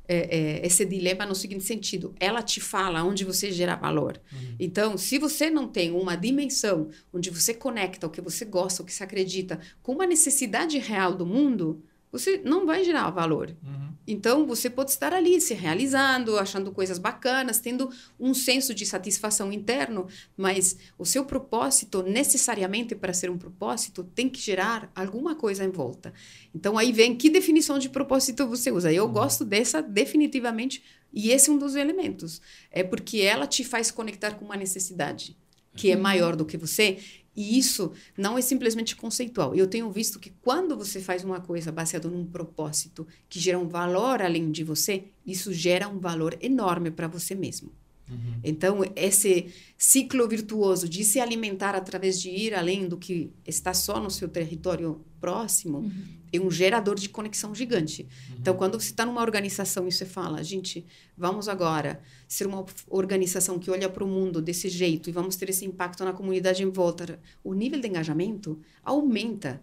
é, 0.06 0.60
é, 0.60 0.64
esse 0.64 0.84
dilema 0.84 1.26
no 1.26 1.34
seguinte 1.34 1.64
sentido: 1.64 2.14
ela 2.20 2.42
te 2.42 2.60
fala 2.60 3.02
onde 3.02 3.24
você 3.24 3.50
gera 3.50 3.74
valor. 3.74 4.20
Uhum. 4.32 4.54
Então, 4.60 4.96
se 4.96 5.18
você 5.18 5.50
não 5.50 5.66
tem 5.66 5.90
uma 5.90 6.14
dimensão 6.14 6.90
onde 7.12 7.28
você 7.28 7.52
conecta 7.52 8.06
o 8.06 8.10
que 8.10 8.20
você 8.20 8.44
gosta, 8.44 8.84
o 8.84 8.86
que 8.86 8.92
você 8.92 9.02
acredita, 9.02 9.58
com 9.82 9.94
uma 9.94 10.06
necessidade 10.06 10.78
real 10.78 11.12
do 11.12 11.26
mundo, 11.26 11.82
você 12.10 12.40
não 12.44 12.66
vai 12.66 12.84
gerar 12.84 13.10
valor. 13.10 13.54
Uhum. 13.62 13.86
Então, 14.06 14.46
você 14.46 14.70
pode 14.70 14.90
estar 14.90 15.12
ali 15.12 15.40
se 15.40 15.52
realizando, 15.52 16.38
achando 16.38 16.70
coisas 16.70 16.98
bacanas, 16.98 17.58
tendo 17.58 17.90
um 18.20 18.32
senso 18.32 18.72
de 18.72 18.86
satisfação 18.86 19.52
interno, 19.52 20.06
mas 20.36 20.76
o 20.96 21.04
seu 21.04 21.24
propósito, 21.24 22.02
necessariamente 22.02 22.94
para 22.94 23.12
ser 23.12 23.30
um 23.30 23.36
propósito, 23.36 24.04
tem 24.04 24.28
que 24.28 24.40
gerar 24.40 24.90
alguma 24.94 25.34
coisa 25.34 25.64
em 25.64 25.70
volta. 25.70 26.14
Então, 26.54 26.78
aí 26.78 26.92
vem 26.92 27.16
que 27.16 27.28
definição 27.28 27.78
de 27.78 27.88
propósito 27.88 28.46
você 28.46 28.70
usa. 28.70 28.92
Eu 28.92 29.06
uhum. 29.06 29.12
gosto 29.12 29.44
dessa 29.44 29.82
definitivamente, 29.82 30.82
e 31.12 31.30
esse 31.30 31.50
é 31.50 31.52
um 31.52 31.58
dos 31.58 31.74
elementos. 31.74 32.40
É 32.70 32.84
porque 32.84 33.18
ela 33.18 33.46
te 33.46 33.64
faz 33.64 33.90
conectar 33.90 34.32
com 34.34 34.44
uma 34.44 34.56
necessidade 34.56 35.36
que 35.76 35.90
é 35.90 35.94
uhum. 35.94 36.02
maior 36.02 36.34
do 36.34 36.44
que 36.44 36.56
você 36.56 36.98
e 37.36 37.58
isso 37.58 37.92
não 38.16 38.38
é 38.38 38.40
simplesmente 38.40 38.96
conceitual. 38.96 39.54
Eu 39.54 39.66
tenho 39.66 39.90
visto 39.90 40.18
que 40.18 40.32
quando 40.40 40.76
você 40.76 41.00
faz 41.00 41.22
uma 41.22 41.40
coisa 41.40 41.70
baseada 41.70 42.08
num 42.08 42.24
propósito 42.24 43.06
que 43.28 43.38
gera 43.38 43.58
um 43.58 43.68
valor 43.68 44.22
além 44.22 44.50
de 44.50 44.64
você, 44.64 45.04
isso 45.26 45.52
gera 45.52 45.86
um 45.88 45.98
valor 45.98 46.36
enorme 46.40 46.90
para 46.90 47.06
você 47.06 47.34
mesmo. 47.34 47.70
Uhum. 48.08 48.40
Então, 48.42 48.80
esse 48.94 49.52
ciclo 49.76 50.28
virtuoso 50.28 50.88
de 50.88 51.04
se 51.04 51.20
alimentar 51.20 51.74
através 51.74 52.20
de 52.20 52.30
ir 52.30 52.54
além 52.54 52.88
do 52.88 52.96
que 52.96 53.30
está 53.44 53.74
só 53.74 54.00
no 54.00 54.10
seu 54.10 54.28
território 54.28 55.00
próximo 55.20 55.78
uhum. 55.78 56.04
É 56.32 56.40
um 56.40 56.50
gerador 56.50 56.96
de 56.96 57.08
conexão 57.08 57.54
gigante. 57.54 58.02
Uhum. 58.02 58.36
Então, 58.40 58.56
quando 58.56 58.80
você 58.80 58.90
está 58.90 59.06
numa 59.06 59.20
organização 59.20 59.86
e 59.86 59.92
você 59.92 60.04
fala, 60.04 60.42
gente, 60.42 60.84
vamos 61.16 61.48
agora 61.48 62.00
ser 62.26 62.46
uma 62.46 62.64
organização 62.88 63.58
que 63.58 63.70
olha 63.70 63.88
para 63.88 64.04
o 64.04 64.06
mundo 64.06 64.42
desse 64.42 64.68
jeito 64.68 65.08
e 65.08 65.12
vamos 65.12 65.36
ter 65.36 65.48
esse 65.50 65.64
impacto 65.64 66.04
na 66.04 66.12
comunidade 66.12 66.62
em 66.62 66.70
volta, 66.70 67.18
o 67.42 67.54
nível 67.54 67.80
de 67.80 67.88
engajamento 67.88 68.58
aumenta 68.82 69.60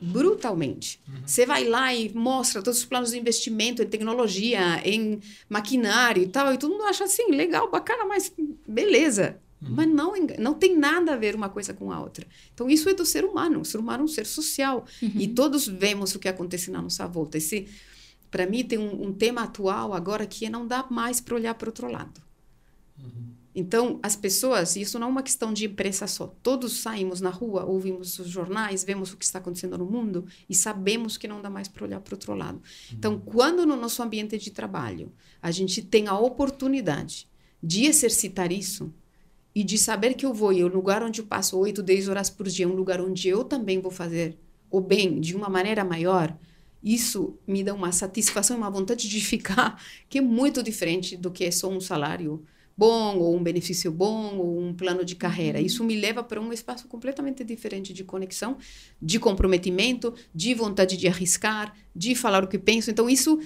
brutalmente. 0.00 1.00
Uhum. 1.08 1.22
Você 1.26 1.46
vai 1.46 1.64
lá 1.64 1.94
e 1.94 2.12
mostra 2.14 2.62
todos 2.62 2.80
os 2.80 2.84
planos 2.84 3.12
de 3.12 3.18
investimento 3.18 3.82
em 3.82 3.86
tecnologia, 3.86 4.80
em 4.84 5.20
maquinário 5.48 6.22
e 6.22 6.28
tal, 6.28 6.52
e 6.52 6.58
todo 6.58 6.72
mundo 6.72 6.84
acha 6.84 7.04
assim, 7.04 7.30
legal, 7.30 7.70
bacana, 7.70 8.04
mas 8.04 8.32
beleza. 8.66 9.40
Uhum. 9.64 9.74
Mas 9.74 9.88
não, 9.88 10.12
não 10.38 10.54
tem 10.54 10.76
nada 10.76 11.14
a 11.14 11.16
ver 11.16 11.34
uma 11.34 11.48
coisa 11.48 11.72
com 11.72 11.90
a 11.90 12.00
outra. 12.00 12.26
Então, 12.52 12.68
isso 12.68 12.88
é 12.88 12.94
do 12.94 13.04
ser 13.04 13.24
humano. 13.24 13.60
O 13.60 13.64
ser 13.64 13.78
humano 13.78 14.02
é 14.02 14.04
um 14.04 14.08
ser 14.08 14.26
social. 14.26 14.84
Uhum. 15.02 15.12
E 15.14 15.28
todos 15.28 15.66
vemos 15.66 16.14
o 16.14 16.18
que 16.18 16.28
acontece 16.28 16.70
na 16.70 16.82
nossa 16.82 17.06
volta. 17.06 17.38
Esse, 17.38 17.66
para 18.30 18.46
mim, 18.46 18.64
tem 18.64 18.78
um, 18.78 19.06
um, 19.06 19.12
tema 19.12 19.42
atual 19.42 19.94
agora 19.94 20.26
que 20.26 20.46
é 20.46 20.50
não 20.50 20.66
dá 20.66 20.86
mais 20.90 21.20
para 21.20 21.34
olhar 21.34 21.54
para 21.54 21.66
o 21.66 21.70
outro 21.70 21.90
lado. 21.90 22.20
Uhum. 22.98 23.34
Então, 23.54 24.00
as 24.02 24.16
pessoas, 24.16 24.74
isso 24.74 24.98
não 24.98 25.06
é 25.06 25.10
uma 25.10 25.22
questão 25.22 25.52
de 25.52 25.64
imprensa 25.64 26.08
só. 26.08 26.34
Todos 26.42 26.80
saímos 26.80 27.20
na 27.20 27.30
rua, 27.30 27.64
ouvimos 27.64 28.18
os 28.18 28.28
jornais, 28.28 28.82
vemos 28.82 29.12
o 29.12 29.16
que 29.16 29.24
está 29.24 29.38
acontecendo 29.38 29.78
no 29.78 29.86
mundo 29.86 30.26
e 30.50 30.54
sabemos 30.56 31.16
que 31.16 31.28
não 31.28 31.40
dá 31.40 31.48
mais 31.48 31.68
para 31.68 31.84
olhar 31.84 32.00
para 32.00 32.12
o 32.12 32.16
outro 32.16 32.34
lado. 32.34 32.60
Então, 32.92 33.20
quando 33.20 33.64
no 33.64 33.76
nosso 33.76 34.02
ambiente 34.02 34.36
de 34.38 34.50
trabalho 34.50 35.12
a 35.40 35.52
gente 35.52 35.82
tem 35.82 36.08
a 36.08 36.18
oportunidade 36.18 37.28
de 37.62 37.84
exercitar 37.84 38.50
isso 38.50 38.92
e 39.54 39.62
de 39.62 39.78
saber 39.78 40.14
que 40.14 40.26
eu 40.26 40.34
vou 40.34 40.52
e 40.52 40.64
o 40.64 40.68
lugar 40.68 41.02
onde 41.02 41.20
eu 41.20 41.26
passo 41.26 41.58
8, 41.58 41.82
10 41.82 42.08
horas 42.08 42.28
por 42.28 42.48
dia 42.48 42.64
é 42.64 42.68
um 42.68 42.74
lugar 42.74 43.00
onde 43.00 43.28
eu 43.28 43.44
também 43.44 43.80
vou 43.80 43.90
fazer 43.90 44.36
o 44.70 44.80
bem 44.80 45.20
de 45.20 45.36
uma 45.36 45.48
maneira 45.48 45.84
maior, 45.84 46.36
isso 46.82 47.38
me 47.46 47.64
dá 47.64 47.72
uma 47.72 47.92
satisfação, 47.92 48.58
uma 48.58 48.68
vontade 48.68 49.08
de 49.08 49.20
ficar 49.20 49.82
que 50.08 50.18
é 50.18 50.20
muito 50.20 50.62
diferente 50.62 51.16
do 51.16 51.30
que 51.30 51.44
é 51.44 51.50
só 51.50 51.68
um 51.68 51.80
salário 51.80 52.44
bom, 52.76 53.18
ou 53.18 53.36
um 53.36 53.42
benefício 53.42 53.90
bom, 53.90 54.36
ou 54.36 54.60
um 54.60 54.74
plano 54.74 55.04
de 55.04 55.14
carreira. 55.14 55.58
Uhum. 55.58 55.64
Isso 55.64 55.84
me 55.84 55.96
leva 55.96 56.22
para 56.22 56.40
um 56.40 56.52
espaço 56.52 56.88
completamente 56.88 57.44
diferente 57.44 57.92
de 57.92 58.04
conexão, 58.04 58.58
de 59.00 59.18
comprometimento, 59.18 60.12
de 60.34 60.54
vontade 60.54 60.96
de 60.96 61.06
arriscar, 61.06 61.74
de 61.94 62.14
falar 62.14 62.42
o 62.42 62.48
que 62.48 62.58
penso. 62.58 62.90
Então, 62.90 63.08
isso 63.08 63.40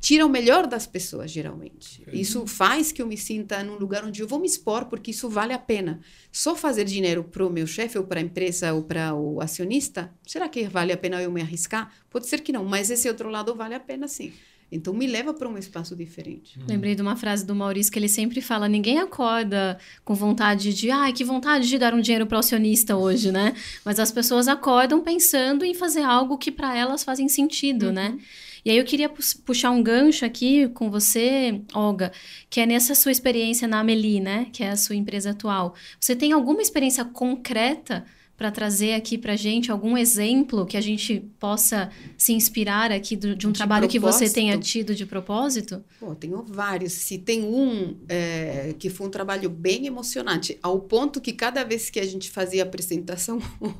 tira 0.00 0.24
o 0.24 0.28
melhor 0.28 0.66
das 0.66 0.86
pessoas, 0.86 1.30
geralmente. 1.30 2.02
Isso 2.12 2.46
faz 2.46 2.92
que 2.92 3.02
eu 3.02 3.06
me 3.06 3.16
sinta 3.16 3.62
num 3.64 3.76
lugar 3.76 4.04
onde 4.04 4.22
eu 4.22 4.28
vou 4.28 4.38
me 4.38 4.46
expor, 4.46 4.86
porque 4.86 5.10
isso 5.10 5.28
vale 5.28 5.52
a 5.52 5.58
pena. 5.58 6.00
Só 6.30 6.54
fazer 6.54 6.84
dinheiro 6.84 7.24
para 7.24 7.44
o 7.44 7.50
meu 7.50 7.66
chefe, 7.66 7.98
ou 7.98 8.04
para 8.04 8.20
a 8.20 8.22
empresa, 8.22 8.72
ou 8.72 8.82
para 8.82 9.14
o 9.14 9.40
acionista, 9.40 10.12
será 10.26 10.48
que 10.48 10.68
vale 10.68 10.92
a 10.92 10.96
pena 10.96 11.20
eu 11.20 11.32
me 11.32 11.40
arriscar? 11.40 11.92
Pode 12.08 12.26
ser 12.26 12.40
que 12.40 12.52
não, 12.52 12.64
mas 12.64 12.90
esse 12.90 13.08
outro 13.08 13.28
lado 13.28 13.54
vale 13.54 13.74
a 13.74 13.80
pena 13.80 14.06
sim. 14.06 14.32
Então 14.70 14.92
me 14.92 15.06
leva 15.06 15.32
para 15.32 15.48
um 15.48 15.56
espaço 15.56 15.94
diferente. 15.94 16.58
Hum. 16.58 16.64
Lembrei 16.68 16.94
de 16.94 17.02
uma 17.02 17.14
frase 17.14 17.46
do 17.46 17.54
Maurício 17.54 17.92
que 17.92 17.98
ele 17.98 18.08
sempre 18.08 18.40
fala: 18.40 18.68
ninguém 18.68 18.98
acorda 18.98 19.78
com 20.04 20.14
vontade 20.14 20.74
de, 20.74 20.90
ai, 20.90 21.10
ah, 21.10 21.12
que 21.12 21.24
vontade 21.24 21.68
de 21.68 21.78
dar 21.78 21.94
um 21.94 22.00
dinheiro 22.00 22.26
para 22.26 22.36
o 22.36 22.38
acionista 22.40 22.96
hoje, 22.96 23.30
né? 23.30 23.54
Mas 23.84 24.00
as 24.00 24.10
pessoas 24.10 24.48
acordam 24.48 25.00
pensando 25.00 25.64
em 25.64 25.72
fazer 25.72 26.02
algo 26.02 26.36
que 26.36 26.50
para 26.50 26.76
elas 26.76 27.04
fazem 27.04 27.28
sentido, 27.28 27.86
uhum. 27.86 27.92
né? 27.92 28.18
E 28.66 28.70
aí 28.70 28.78
eu 28.78 28.84
queria 28.84 29.08
puxar 29.44 29.70
um 29.70 29.80
gancho 29.80 30.24
aqui 30.26 30.66
com 30.70 30.90
você, 30.90 31.62
Olga, 31.72 32.10
que 32.50 32.58
é 32.60 32.66
nessa 32.66 32.96
sua 32.96 33.12
experiência 33.12 33.68
na 33.68 33.78
Amelie, 33.78 34.18
né? 34.18 34.48
Que 34.52 34.64
é 34.64 34.70
a 34.70 34.76
sua 34.76 34.96
empresa 34.96 35.30
atual. 35.30 35.76
Você 36.00 36.16
tem 36.16 36.32
alguma 36.32 36.60
experiência 36.60 37.04
concreta 37.04 38.04
para 38.36 38.50
trazer 38.50 38.92
aqui 38.92 39.16
para 39.16 39.34
gente 39.34 39.70
algum 39.70 39.96
exemplo 39.96 40.66
que 40.66 40.76
a 40.76 40.80
gente 40.80 41.20
possa 41.40 41.90
se 42.18 42.34
inspirar 42.34 42.92
aqui 42.92 43.16
do, 43.16 43.34
de 43.34 43.46
um 43.46 43.52
de 43.52 43.56
trabalho 43.56 43.88
propósito. 43.88 44.20
que 44.20 44.28
você 44.28 44.32
tenha 44.32 44.58
tido 44.58 44.94
de 44.94 45.06
propósito? 45.06 45.82
Pô, 45.98 46.14
tenho 46.14 46.42
vários. 46.42 46.92
Se 46.92 47.16
tem 47.16 47.42
um 47.42 47.96
é, 48.08 48.74
que 48.78 48.90
foi 48.90 49.06
um 49.06 49.10
trabalho 49.10 49.48
bem 49.48 49.86
emocionante, 49.86 50.58
ao 50.62 50.80
ponto 50.80 51.20
que 51.20 51.32
cada 51.32 51.64
vez 51.64 51.88
que 51.88 51.98
a 51.98 52.04
gente 52.04 52.30
fazia 52.30 52.62
a 52.62 52.66
apresentação, 52.66 53.40
o, 53.60 53.72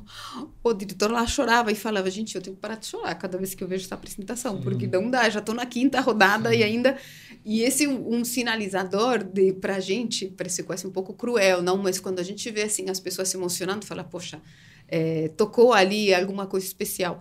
o 0.69 0.73
diretor 0.73 1.11
lá 1.11 1.27
chorava 1.27 1.71
e 1.71 1.75
falava: 1.75 2.09
gente, 2.09 2.35
eu 2.35 2.41
tenho 2.41 2.55
que 2.55 2.61
parar 2.61 2.75
de 2.75 2.87
chorar 2.87 3.13
cada 3.15 3.37
vez 3.37 3.53
que 3.53 3.63
eu 3.63 3.67
vejo 3.67 3.85
essa 3.85 3.95
apresentação, 3.95 4.57
Sim. 4.57 4.63
porque 4.63 4.87
não 4.87 5.09
dá, 5.09 5.29
já 5.29 5.39
estou 5.39 5.53
na 5.53 5.67
quinta 5.67 6.01
rodada 6.01 6.49
Sim. 6.49 6.57
e 6.57 6.63
ainda 6.63 6.97
E 7.45 7.61
esse 7.61 7.87
um, 7.87 8.15
um 8.15 8.25
sinalizador 8.25 9.23
de 9.23 9.53
para 9.53 9.75
a 9.75 9.79
gente 9.79 10.27
parece 10.35 10.63
quase 10.63 10.87
um 10.87 10.91
pouco 10.91 11.13
cruel, 11.13 11.61
não? 11.61 11.77
Mas 11.77 11.99
quando 11.99 12.19
a 12.19 12.23
gente 12.23 12.49
vê 12.49 12.63
assim 12.63 12.89
as 12.89 12.99
pessoas 12.99 13.29
se 13.29 13.37
emocionando, 13.37 13.85
fala, 13.85 14.03
poxa, 14.03 14.41
é, 14.87 15.29
tocou 15.29 15.73
ali 15.73 16.13
alguma 16.13 16.47
coisa 16.47 16.65
especial. 16.65 17.19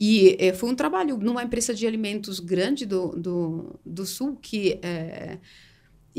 E 0.00 0.36
é, 0.38 0.52
foi 0.52 0.70
um 0.70 0.74
trabalho 0.74 1.16
numa 1.16 1.42
empresa 1.42 1.74
de 1.74 1.86
alimentos 1.86 2.38
grande 2.38 2.86
do, 2.86 3.08
do, 3.16 3.80
do 3.84 4.06
Sul 4.06 4.38
que 4.40 4.78
é, 4.82 5.38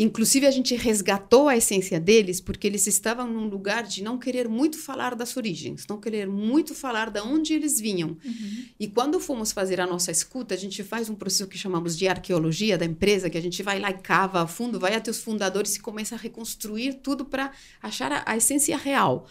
Inclusive, 0.01 0.45
a 0.47 0.51
gente 0.51 0.73
resgatou 0.77 1.49
a 1.49 1.57
essência 1.57 1.99
deles 1.99 2.39
porque 2.39 2.65
eles 2.65 2.87
estavam 2.87 3.27
num 3.27 3.49
lugar 3.49 3.83
de 3.83 4.01
não 4.01 4.17
querer 4.17 4.47
muito 4.47 4.77
falar 4.77 5.13
das 5.13 5.35
origens, 5.35 5.85
não 5.89 5.99
querer 5.99 6.25
muito 6.25 6.73
falar 6.73 7.09
de 7.09 7.19
onde 7.19 7.53
eles 7.53 7.81
vinham. 7.81 8.15
Uhum. 8.23 8.65
E 8.79 8.87
quando 8.87 9.19
fomos 9.19 9.51
fazer 9.51 9.81
a 9.81 9.85
nossa 9.85 10.09
escuta, 10.09 10.53
a 10.53 10.57
gente 10.57 10.83
faz 10.83 11.09
um 11.09 11.15
processo 11.15 11.49
que 11.49 11.57
chamamos 11.57 11.97
de 11.97 12.07
arqueologia 12.07 12.77
da 12.77 12.85
empresa, 12.85 13.29
que 13.29 13.37
a 13.37 13.41
gente 13.41 13.61
vai 13.61 13.77
lá 13.77 13.89
e 13.89 13.95
cava 13.95 14.41
a 14.41 14.47
fundo, 14.47 14.79
vai 14.79 14.95
até 14.95 15.11
os 15.11 15.19
fundadores 15.19 15.75
e 15.75 15.81
começa 15.81 16.15
a 16.15 16.17
reconstruir 16.17 16.93
tudo 17.03 17.25
para 17.25 17.51
achar 17.83 18.09
a, 18.09 18.23
a, 18.25 18.37
essência 18.37 18.77
real 18.77 19.27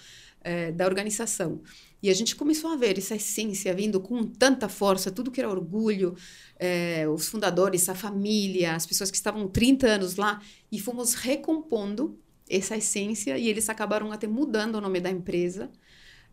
é, 0.48 0.72
da 0.72 0.86
organização. 0.86 1.60
E 2.02 2.08
a 2.08 2.14
gente 2.14 2.34
começou 2.34 2.70
a 2.70 2.76
ver 2.76 2.96
essa 2.96 3.14
essência 3.14 3.74
vindo 3.74 4.00
com 4.00 4.24
tanta 4.24 4.66
força, 4.66 5.10
tudo 5.10 5.30
que 5.30 5.40
era 5.40 5.50
orgulho, 5.50 6.16
é, 6.58 7.06
os 7.06 7.28
fundadores, 7.28 7.86
a 7.90 7.94
família, 7.94 8.74
as 8.74 8.86
pessoas 8.86 9.10
que 9.10 9.16
estavam 9.16 9.46
30 9.46 9.86
anos 9.86 10.16
lá, 10.16 10.40
e 10.72 10.80
fomos 10.80 11.12
recompondo 11.12 12.18
essa 12.48 12.78
essência, 12.78 13.36
e 13.36 13.46
eles 13.46 13.68
acabaram 13.68 14.10
até 14.10 14.26
mudando 14.26 14.76
o 14.76 14.80
nome 14.80 15.00
da 15.00 15.10
empresa 15.10 15.70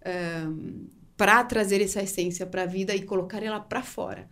é, 0.02 0.46
para 1.18 1.44
trazer 1.44 1.82
essa 1.82 2.02
essência 2.02 2.46
para 2.46 2.64
a 2.64 2.66
vida 2.66 2.96
e 2.96 3.04
colocar 3.04 3.44
ela 3.44 3.60
para 3.60 3.84
fora. 3.84 4.30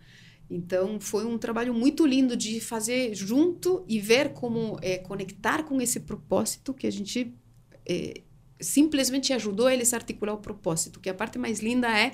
Então, 0.48 0.98
foi 0.98 1.26
um 1.26 1.36
trabalho 1.36 1.74
muito 1.74 2.06
lindo 2.06 2.34
de 2.34 2.58
fazer 2.58 3.14
junto 3.14 3.84
e 3.86 4.00
ver 4.00 4.32
como 4.32 4.78
é, 4.80 4.96
conectar 4.96 5.64
com 5.64 5.78
esse 5.78 6.00
propósito 6.00 6.72
que 6.72 6.86
a 6.86 6.92
gente 6.92 7.34
é, 7.86 8.22
simplesmente 8.64 9.32
ajudou 9.32 9.68
eles 9.68 9.92
a 9.92 9.98
articular 9.98 10.32
o 10.32 10.38
propósito, 10.38 11.00
que 11.00 11.08
a 11.08 11.14
parte 11.14 11.38
mais 11.38 11.60
linda 11.60 11.88
é 11.88 12.12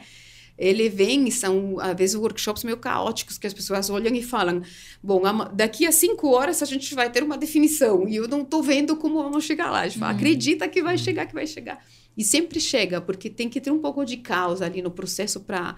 ele 0.60 0.90
vem 0.90 1.26
e 1.26 1.32
são, 1.32 1.80
às 1.80 1.96
vezes, 1.96 2.14
workshops 2.14 2.64
meio 2.64 2.76
caóticos, 2.76 3.38
que 3.38 3.46
as 3.46 3.54
pessoas 3.54 3.88
olham 3.88 4.14
e 4.14 4.22
falam, 4.22 4.62
bom, 5.02 5.22
daqui 5.54 5.86
a 5.86 5.92
cinco 5.92 6.28
horas 6.28 6.62
a 6.62 6.66
gente 6.66 6.94
vai 6.94 7.10
ter 7.10 7.22
uma 7.22 7.38
definição, 7.38 8.06
e 8.06 8.16
eu 8.16 8.28
não 8.28 8.42
estou 8.42 8.62
vendo 8.62 8.94
como 8.94 9.22
vamos 9.22 9.44
chegar 9.44 9.70
lá. 9.70 9.80
A 9.80 9.88
gente 9.88 9.98
fala, 9.98 10.12
hum. 10.12 10.16
acredita 10.16 10.68
que 10.68 10.82
vai 10.82 10.98
chegar, 10.98 11.24
que 11.24 11.32
vai 11.32 11.46
chegar. 11.46 11.82
E 12.14 12.22
sempre 12.22 12.60
chega, 12.60 13.00
porque 13.00 13.30
tem 13.30 13.48
que 13.48 13.58
ter 13.58 13.70
um 13.70 13.78
pouco 13.78 14.04
de 14.04 14.18
caos 14.18 14.60
ali 14.60 14.82
no 14.82 14.90
processo 14.90 15.40
para 15.40 15.76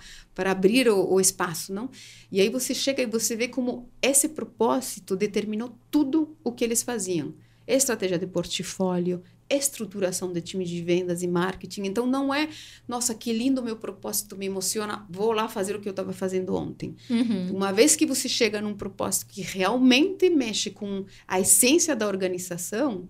abrir 0.51 0.89
o, 0.89 1.13
o, 1.13 1.21
espaço, 1.21 1.73
não? 1.73 1.89
E 2.33 2.41
aí 2.41 2.49
você 2.49 2.75
chega 2.75 3.03
e 3.03 3.07
você 3.07 3.37
vê 3.37 3.47
como 3.47 3.89
esse 4.03 4.31
propósito 4.31 5.15
determinou 5.15 5.79
tudo 5.91 6.37
o 6.43 6.51
que 6.51 6.65
eles 6.65 6.83
faziam. 6.83 7.33
Estratégia 7.65 8.19
de 8.19 8.27
portfólio, 8.27 9.23
estruturação 9.55 10.33
de 10.33 10.41
time 10.41 10.65
de 10.65 10.83
vendas 10.83 11.23
e 11.23 11.29
marketing. 11.29 11.83
Então, 11.85 12.07
não 12.07 12.33
é, 12.33 12.49
nossa, 12.87 13.15
que 13.15 13.33
lindo 13.33 13.63
meu 13.63 13.77
propósito, 13.77 14.37
me 14.37 14.47
emociona, 14.47 15.07
vou 15.11 15.33
lá 15.33 15.49
fazer 15.49 15.77
o 15.77 15.81
que 15.81 15.89
eu 15.89 15.93
estava 15.93 16.13
fazendo 16.13 16.55
ontem. 16.55 16.97
Uhum. 17.09 17.55
Uma 17.55 17.73
vez 17.73 17.97
que 17.97 18.07
você 18.07 18.29
chega 18.29 18.61
num 18.61 18.75
propósito 18.75 19.27
que 19.27 19.43
realmente 19.43 20.31
mexe 20.31 20.71
com 20.71 21.05
a 21.27 21.41
essência 21.41 21.95
da 21.95 22.07
organização, 22.07 23.09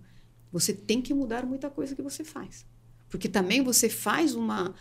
você 0.50 0.72
tem 0.72 1.00
que 1.00 1.14
mudar 1.14 1.46
muita 1.46 1.70
coisa 1.70 1.94
que 1.94 2.02
você 2.02 2.22
faz. 2.22 2.66
Porque 3.09 3.28
também 3.28 3.62
você 3.62 3.88
faz 3.88 4.35
uma 4.35 4.74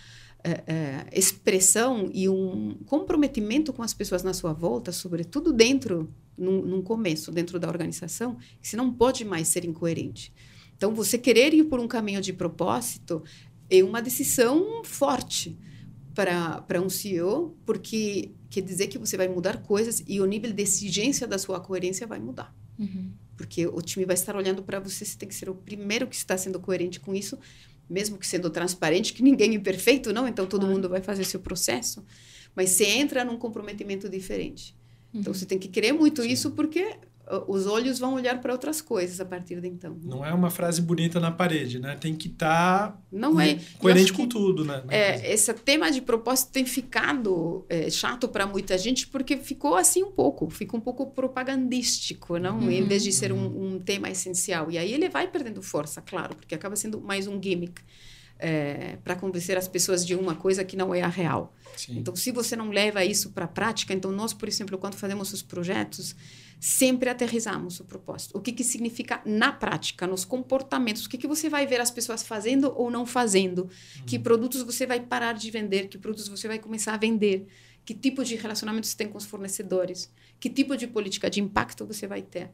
é, 0.43 0.63
é, 0.67 1.06
expressão 1.12 2.10
e 2.13 2.28
um 2.28 2.76
comprometimento 2.86 3.71
com 3.71 3.84
as 3.84 3.93
pessoas 3.93 4.24
na 4.24 4.34
sua 4.34 4.54
volta, 4.54 4.91
sobretudo 4.91 5.54
dentro, 5.54 6.10
num, 6.38 6.62
num 6.62 6.82
começo, 6.82 7.32
dentro 7.32 7.60
da 7.60 7.67
organização, 7.67 8.36
que 8.62 8.67
você 8.67 8.76
não 8.76 8.91
pode 8.91 9.24
mais 9.24 9.47
ser 9.47 9.65
incoerente. 9.65 10.34
Então, 10.82 10.96
você 10.96 11.15
querer 11.15 11.54
ir 11.54 11.65
por 11.65 11.80
um 11.80 11.88
caminho 11.88 12.20
de 12.20 12.34
propósito 12.34 13.24
é 13.70 13.84
uma 13.84 14.02
decisão 14.02 14.84
forte 14.84 15.56
para 16.15 16.82
um 16.82 16.89
CEO, 16.89 17.56
porque 17.67 18.32
quer 18.50 18.62
dizer 18.62 18.88
que 18.88 18.98
você 18.98 19.15
vai 19.15 19.28
mudar 19.28 19.62
coisas 19.62 20.04
e 20.08 20.20
o 20.20 20.26
nível 20.26 20.52
de 20.52 20.63
exigência 20.63 21.28
da 21.28 21.38
sua 21.38 21.60
coerência 21.60 22.08
vai 22.08 22.20
mudar. 22.20 22.52
Uhum. 22.80 23.12
Porque 23.38 23.67
o 23.67 23.80
time 23.80 24.08
vai 24.08 24.15
estar 24.15 24.36
olhando 24.36 24.63
para 24.63 24.80
você, 24.80 25.06
você 25.06 25.15
tem 25.15 25.30
que 25.30 25.36
ser 25.36 25.52
o 25.52 25.54
primeiro 25.54 26.08
que 26.08 26.15
está 26.15 26.36
sendo 26.36 26.60
coerente 26.60 27.00
com 27.00 27.13
isso, 27.13 27.38
mesmo 27.88 28.17
que 28.17 28.26
sendo 28.26 28.50
transparente, 28.50 29.13
que 29.13 29.22
ninguém 29.22 29.54
é 29.54 29.60
perfeito, 29.60 30.12
não, 30.12 30.28
então 30.28 30.48
todo 30.48 30.65
mundo 30.65 30.89
vai 30.89 31.04
fazer 31.04 31.26
seu 31.26 31.39
processo, 31.39 32.04
mas 32.56 32.72
você 32.72 32.86
entra 32.86 33.24
num 33.24 33.38
comprometimento 33.38 34.10
diferente. 34.10 34.76
Então, 35.10 35.13
uhum. 35.13 35.22
Então 35.22 35.34
você 35.36 35.46
tem 35.46 35.60
que 35.60 35.67
querer 35.67 35.91
muito 35.91 36.24
Sim. 36.24 36.30
isso 36.30 36.50
porque 36.50 36.98
os 37.48 37.65
olhos 37.65 37.98
vão 37.98 38.13
olhar 38.15 38.41
para 38.41 38.52
outras 38.52 38.82
coisas 38.82 39.20
a 39.22 39.26
partir 39.26 39.62
de 39.62 39.67
então. 39.67 39.98
Não 40.04 40.26
é 40.26 40.34
uma 40.34 40.50
frase 40.50 40.82
bonita 40.82 41.20
na 41.20 41.32
parede, 41.32 41.80
né? 41.80 41.96
Tem 41.96 42.13
que 42.13 42.28
estar 42.28 42.91
tá 42.91 43.02
não 43.12 43.39
é 43.39 43.58
coerente 43.80 44.12
com 44.12 44.28
tudo, 44.28 44.65
né? 44.65 44.84
É, 44.89 45.34
esse 45.34 45.54
tema 45.54 45.89
de 45.91 46.02
propósito 46.02 46.52
tem 46.52 46.65
ficado 46.65 47.65
é, 47.70 47.89
chato 47.89 48.28
para 48.28 48.46
muita 48.46 48.78
gente 48.78 49.08
porque 49.08 49.38
ficou 49.38 49.76
assim 49.76 50.04
um 50.04 50.12
pouco, 50.12 50.50
fica 50.50 50.76
um 50.76 50.82
pouco 50.82 51.08
propagandístico, 51.08 52.38
não? 52.38 52.60
Uhum. 52.60 52.72
Em 52.72 52.84
vez 52.84 53.04
de 53.04 53.13
ser 53.13 53.32
um, 53.32 53.38
uhum. 53.38 53.76
um, 53.76 53.80
tema 53.80 54.10
essencial. 54.10 54.70
E 54.70 54.78
aí 54.78 54.94
ele 54.94 55.08
vai 55.08 55.28
perdendo 55.28 55.62
força, 55.62 56.02
claro, 56.02 56.36
porque 56.36 56.54
acaba 56.54 56.76
sendo 56.76 57.00
mais 57.00 57.28
um 57.28 57.41
gimmick. 57.41 57.82
É, 58.44 58.98
para 59.04 59.15
convencer 59.15 59.56
as 59.56 59.67
pessoas 59.67 60.04
de 60.04 60.15
uma 60.15 60.34
coisa 60.34 60.63
que 60.63 60.76
não 60.76 60.96
é 60.96 61.04
a 61.04 61.08
real. 61.08 61.54
Sim. 61.78 62.00
Então, 62.00 62.15
se 62.15 62.32
você 62.32 62.56
não 62.56 62.72
leva 62.72 63.06
isso 63.06 63.30
para 63.30 63.46
a 63.46 63.48
prática, 63.48 63.94
então 63.94 64.12
nós, 64.12 64.34
por 64.34 64.48
exemplo, 64.48 64.80
quando 64.80 64.96
fazemos 64.96 65.32
os 65.32 65.44
projetos, 65.44 66.15
sempre 66.62 67.10
aterrizamos 67.10 67.80
o 67.80 67.84
propósito. 67.84 68.38
O 68.38 68.39
que, 68.39 68.52
que 68.52 68.63
significa 68.63 69.19
na 69.26 69.52
prática, 69.52 70.06
nos 70.06 70.24
comportamentos. 70.24 71.08
O 71.08 71.10
que, 71.10 71.17
que 71.17 71.28
você 71.28 71.50
vai 71.50 71.65
ver 71.65 71.82
as 71.82 71.89
pessoas 71.89 72.21
fazendo 72.21 72.71
ou 72.78 72.91
não 72.91 73.04
fazendo. 73.04 73.63
Uhum. 73.63 74.06
Que 74.06 74.19
produtos 74.19 74.62
você 74.62 74.86
vai 74.86 75.00
parar 75.00 75.34
de 75.34 75.50
vender, 75.50 75.88
que 75.88 75.97
produtos 75.97 76.28
você 76.28 76.47
vai 76.47 76.60
começar 76.60 76.93
a 76.93 76.97
vender. 76.97 77.47
Que 77.84 77.95
tipo 77.95 78.24
de 78.24 78.36
relacionamento 78.36 78.86
você 78.86 78.95
tem 78.95 79.10
com 79.10 79.17
os 79.17 79.26
fornecedores. 79.26 80.13
Que 80.39 80.52
tipo 80.52 80.78
de 80.78 80.86
política 80.86 81.32
de 81.32 81.41
impacto 81.41 81.84
você 81.84 82.06
vai 82.06 82.21
ter. 82.21 82.52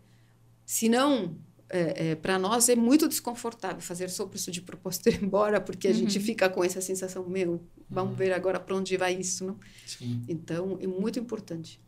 Se 0.66 0.88
não, 0.88 1.38
é, 1.70 2.12
é, 2.12 2.16
para 2.16 2.40
nós 2.40 2.70
é 2.70 2.78
muito 2.78 3.10
desconfortável 3.10 3.82
fazer 3.82 4.10
só 4.10 4.24
o 4.24 4.30
preço 4.30 4.50
de 4.50 4.62
propósito 4.62 5.10
ir 5.12 5.22
embora, 5.22 5.60
porque 5.60 5.86
a 5.86 5.92
uhum. 5.92 5.98
gente 5.98 6.18
fica 6.22 6.48
com 6.48 6.64
essa 6.64 6.80
sensação, 6.80 7.28
meu, 7.28 7.62
vamos 7.90 8.12
uhum. 8.12 8.18
ver 8.18 8.32
agora 8.32 8.58
para 8.58 8.74
onde 8.74 8.96
vai 8.96 9.16
isso, 9.16 9.46
não? 9.46 9.60
Sim. 9.86 10.24
Então, 10.30 10.78
é 10.80 10.88
muito 10.88 11.20
importante. 11.20 11.82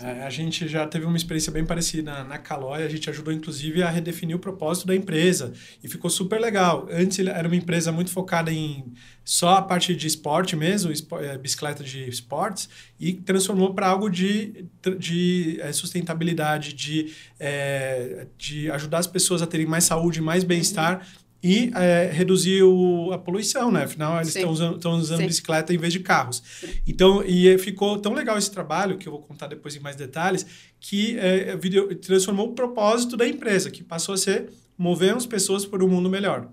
É, 0.00 0.22
a 0.22 0.30
gente 0.30 0.68
já 0.68 0.86
teve 0.86 1.06
uma 1.06 1.16
experiência 1.16 1.50
bem 1.50 1.64
parecida 1.64 2.22
na 2.22 2.38
Calói, 2.38 2.84
a 2.84 2.88
gente 2.88 3.10
ajudou 3.10 3.32
inclusive 3.32 3.82
a 3.82 3.90
redefinir 3.90 4.36
o 4.36 4.38
propósito 4.38 4.86
da 4.86 4.94
empresa 4.94 5.52
e 5.82 5.88
ficou 5.88 6.08
super 6.08 6.40
legal. 6.40 6.86
Antes 6.90 7.18
era 7.18 7.48
uma 7.48 7.56
empresa 7.56 7.90
muito 7.90 8.10
focada 8.10 8.52
em 8.52 8.92
só 9.24 9.56
a 9.56 9.62
parte 9.62 9.94
de 9.96 10.06
esporte 10.06 10.54
mesmo, 10.54 10.92
é, 11.20 11.36
bicicleta 11.36 11.82
de 11.82 12.08
esportes, 12.08 12.68
e 12.98 13.12
transformou 13.12 13.74
para 13.74 13.88
algo 13.88 14.08
de, 14.08 14.66
de 14.98 15.58
é, 15.60 15.72
sustentabilidade, 15.72 16.72
de, 16.72 17.12
é, 17.38 18.26
de 18.38 18.70
ajudar 18.70 18.98
as 18.98 19.06
pessoas 19.06 19.42
a 19.42 19.46
terem 19.46 19.66
mais 19.66 19.84
saúde, 19.84 20.20
mais 20.20 20.44
bem-estar. 20.44 21.06
E 21.42 21.70
é, 21.74 22.10
reduzir 22.12 22.62
o, 22.64 23.12
a 23.12 23.18
poluição, 23.18 23.70
né? 23.70 23.84
Afinal, 23.84 24.16
eles 24.16 24.34
estão 24.34 24.50
usando, 24.50 24.84
usando 24.84 25.24
bicicleta 25.24 25.72
em 25.72 25.78
vez 25.78 25.92
de 25.92 26.00
carros. 26.00 26.42
Então, 26.86 27.22
e 27.24 27.56
ficou 27.58 27.96
tão 27.98 28.12
legal 28.12 28.36
esse 28.36 28.50
trabalho, 28.50 28.98
que 28.98 29.06
eu 29.06 29.12
vou 29.12 29.22
contar 29.22 29.46
depois 29.46 29.76
em 29.76 29.80
mais 29.80 29.94
detalhes, 29.94 30.44
que 30.80 31.16
é, 31.18 31.56
transformou 32.02 32.48
o 32.48 32.54
propósito 32.54 33.16
da 33.16 33.26
empresa, 33.26 33.70
que 33.70 33.84
passou 33.84 34.14
a 34.14 34.18
ser 34.18 34.50
mover 34.76 35.14
as 35.14 35.26
pessoas 35.26 35.64
para 35.64 35.84
um 35.84 35.88
mundo 35.88 36.10
melhor. 36.10 36.48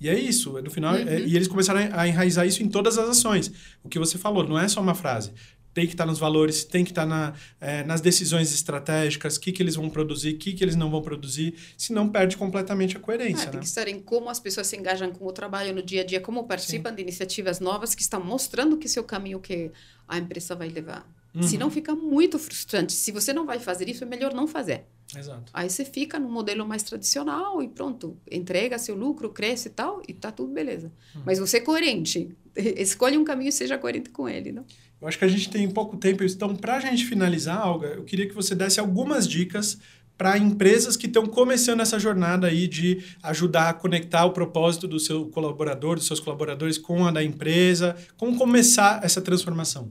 E 0.00 0.08
é 0.08 0.18
isso, 0.18 0.52
no 0.62 0.70
final, 0.70 0.94
é, 0.94 1.02
uhum. 1.02 1.08
é, 1.08 1.20
e 1.20 1.36
eles 1.36 1.48
começaram 1.48 1.80
a 1.92 2.08
enraizar 2.08 2.46
isso 2.46 2.62
em 2.62 2.68
todas 2.68 2.96
as 2.98 3.08
ações. 3.08 3.52
O 3.82 3.88
que 3.88 3.98
você 3.98 4.16
falou, 4.16 4.48
não 4.48 4.58
é 4.58 4.66
só 4.68 4.80
uma 4.80 4.94
frase 4.94 5.32
tem 5.72 5.86
que 5.86 5.92
estar 5.92 6.06
nos 6.06 6.18
valores, 6.18 6.64
tem 6.64 6.84
que 6.84 6.90
estar 6.90 7.06
na, 7.06 7.34
é, 7.60 7.84
nas 7.84 8.00
decisões 8.00 8.52
estratégicas, 8.52 9.36
o 9.36 9.40
que, 9.40 9.52
que 9.52 9.62
eles 9.62 9.76
vão 9.76 9.88
produzir, 9.88 10.34
o 10.34 10.38
que, 10.38 10.52
que 10.52 10.64
eles 10.64 10.76
não 10.76 10.90
vão 10.90 11.00
produzir, 11.00 11.54
senão 11.76 12.08
perde 12.08 12.36
completamente 12.36 12.96
a 12.96 13.00
coerência. 13.00 13.44
Ah, 13.44 13.46
né? 13.46 13.52
Tem 13.52 13.60
que 13.60 13.66
estar 13.66 13.88
em 13.88 14.00
como 14.00 14.28
as 14.28 14.40
pessoas 14.40 14.66
se 14.66 14.76
engajam 14.76 15.12
com 15.12 15.26
o 15.26 15.32
trabalho 15.32 15.74
no 15.74 15.82
dia 15.82 16.02
a 16.02 16.04
dia, 16.04 16.20
como 16.20 16.44
participam 16.44 16.90
Sim. 16.90 16.96
de 16.96 17.02
iniciativas 17.02 17.60
novas 17.60 17.94
que 17.94 18.02
estão 18.02 18.22
mostrando 18.22 18.76
que 18.76 18.86
esse 18.86 18.98
é 18.98 19.02
o 19.02 19.04
caminho 19.04 19.40
que 19.40 19.70
a 20.08 20.18
empresa 20.18 20.54
vai 20.54 20.68
levar. 20.68 21.06
Uhum. 21.34 21.42
Senão 21.42 21.70
fica 21.70 21.94
muito 21.94 22.38
frustrante. 22.38 22.92
Se 22.92 23.12
você 23.12 23.32
não 23.32 23.46
vai 23.46 23.60
fazer 23.60 23.88
isso, 23.88 24.02
é 24.02 24.06
melhor 24.06 24.34
não 24.34 24.46
fazer. 24.46 24.84
Exato. 25.16 25.50
Aí 25.52 25.68
você 25.68 25.84
fica 25.84 26.18
no 26.18 26.28
modelo 26.28 26.66
mais 26.66 26.82
tradicional 26.82 27.62
e 27.62 27.68
pronto, 27.68 28.16
entrega 28.30 28.78
seu 28.78 28.94
lucro, 28.94 29.30
cresce 29.30 29.68
e 29.68 29.70
tal, 29.70 30.02
e 30.06 30.12
tá 30.12 30.30
tudo 30.30 30.52
beleza. 30.52 30.92
Uhum. 31.14 31.22
Mas 31.24 31.38
você 31.38 31.58
é 31.58 31.60
coerente. 31.60 32.36
Escolhe 32.54 33.16
um 33.16 33.24
caminho 33.24 33.48
e 33.48 33.52
seja 33.52 33.78
coerente 33.78 34.10
com 34.10 34.28
ele, 34.28 34.52
não? 34.52 34.64
Eu 35.00 35.08
acho 35.08 35.18
que 35.18 35.24
a 35.24 35.28
gente 35.28 35.48
tem 35.48 35.68
pouco 35.70 35.96
tempo, 35.96 36.22
então, 36.22 36.54
para 36.54 36.76
a 36.76 36.80
gente 36.80 37.06
finalizar, 37.06 37.58
Alga, 37.58 37.88
eu 37.88 38.04
queria 38.04 38.28
que 38.28 38.34
você 38.34 38.54
desse 38.54 38.78
algumas 38.78 39.26
dicas 39.26 39.78
para 40.20 40.36
empresas 40.36 40.98
que 40.98 41.06
estão 41.06 41.26
começando 41.26 41.80
essa 41.80 41.98
jornada 41.98 42.46
aí 42.46 42.68
de 42.68 43.02
ajudar 43.22 43.70
a 43.70 43.72
conectar 43.72 44.26
o 44.26 44.32
propósito 44.32 44.86
do 44.86 45.00
seu 45.00 45.26
colaborador, 45.30 45.94
dos 45.94 46.06
seus 46.06 46.20
colaboradores 46.20 46.76
com 46.76 47.06
a 47.06 47.10
da 47.10 47.24
empresa. 47.24 47.96
Como 48.18 48.36
começar 48.36 49.02
essa 49.02 49.22
transformação? 49.22 49.90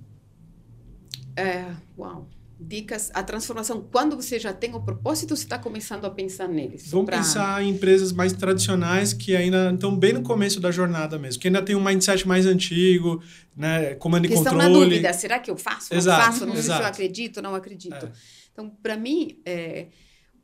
É, 1.35 1.65
uau. 1.97 2.27
Dicas, 2.59 3.09
a 3.13 3.23
transformação, 3.23 3.87
quando 3.89 4.15
você 4.15 4.37
já 4.37 4.51
tem 4.51 4.75
o 4.75 4.81
propósito, 4.81 5.35
você 5.35 5.43
está 5.43 5.57
começando 5.57 6.03
a 6.05 6.09
pensar 6.09 6.47
neles. 6.49 6.89
Vamos 6.91 7.05
pra... 7.05 7.17
pensar 7.17 7.63
em 7.63 7.69
empresas 7.69 8.11
mais 8.11 8.33
tradicionais 8.33 9.13
que 9.13 9.35
ainda 9.35 9.71
estão 9.73 9.95
bem 9.95 10.13
no 10.13 10.21
começo 10.21 10.59
da 10.59 10.69
jornada 10.69 11.17
mesmo, 11.17 11.41
que 11.41 11.47
ainda 11.47 11.61
tem 11.61 11.75
um 11.75 11.83
mindset 11.83 12.27
mais 12.27 12.45
antigo, 12.45 13.23
né, 13.55 13.95
comando 13.95 14.25
e 14.25 14.29
controle. 14.29 14.57
estão 14.57 14.57
na 14.57 14.67
dúvida, 14.67 15.13
será 15.13 15.39
que 15.39 15.49
eu 15.49 15.55
faço? 15.55 15.93
Exato, 15.93 16.19
não 16.19 16.25
faço? 16.25 16.45
Não 16.45 16.53
exato. 16.53 16.65
sei 16.65 16.75
se 16.75 16.81
eu 16.81 16.87
acredito, 16.87 17.41
não 17.41 17.55
acredito. 17.55 18.05
É. 18.05 18.11
Então, 18.51 18.69
para 18.69 18.97
mim, 18.97 19.39
é 19.45 19.87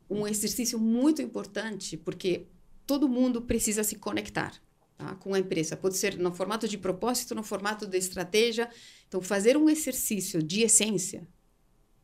um 0.09 0.25
exercício 0.25 0.79
muito 0.79 1.21
importante, 1.21 1.97
porque 1.97 2.47
todo 2.87 3.09
mundo 3.09 3.41
precisa 3.41 3.83
se 3.83 3.95
conectar 3.95 4.53
tá? 4.97 5.15
com 5.15 5.33
a 5.33 5.39
empresa. 5.39 5.75
Pode 5.75 5.97
ser 5.97 6.17
no 6.17 6.33
formato 6.33 6.67
de 6.67 6.77
propósito, 6.77 7.35
no 7.35 7.43
formato 7.43 7.85
de 7.85 7.97
estratégia. 7.97 8.69
Então, 9.07 9.21
fazer 9.21 9.57
um 9.57 9.69
exercício 9.69 10.41
de 10.41 10.61
essência, 10.61 11.27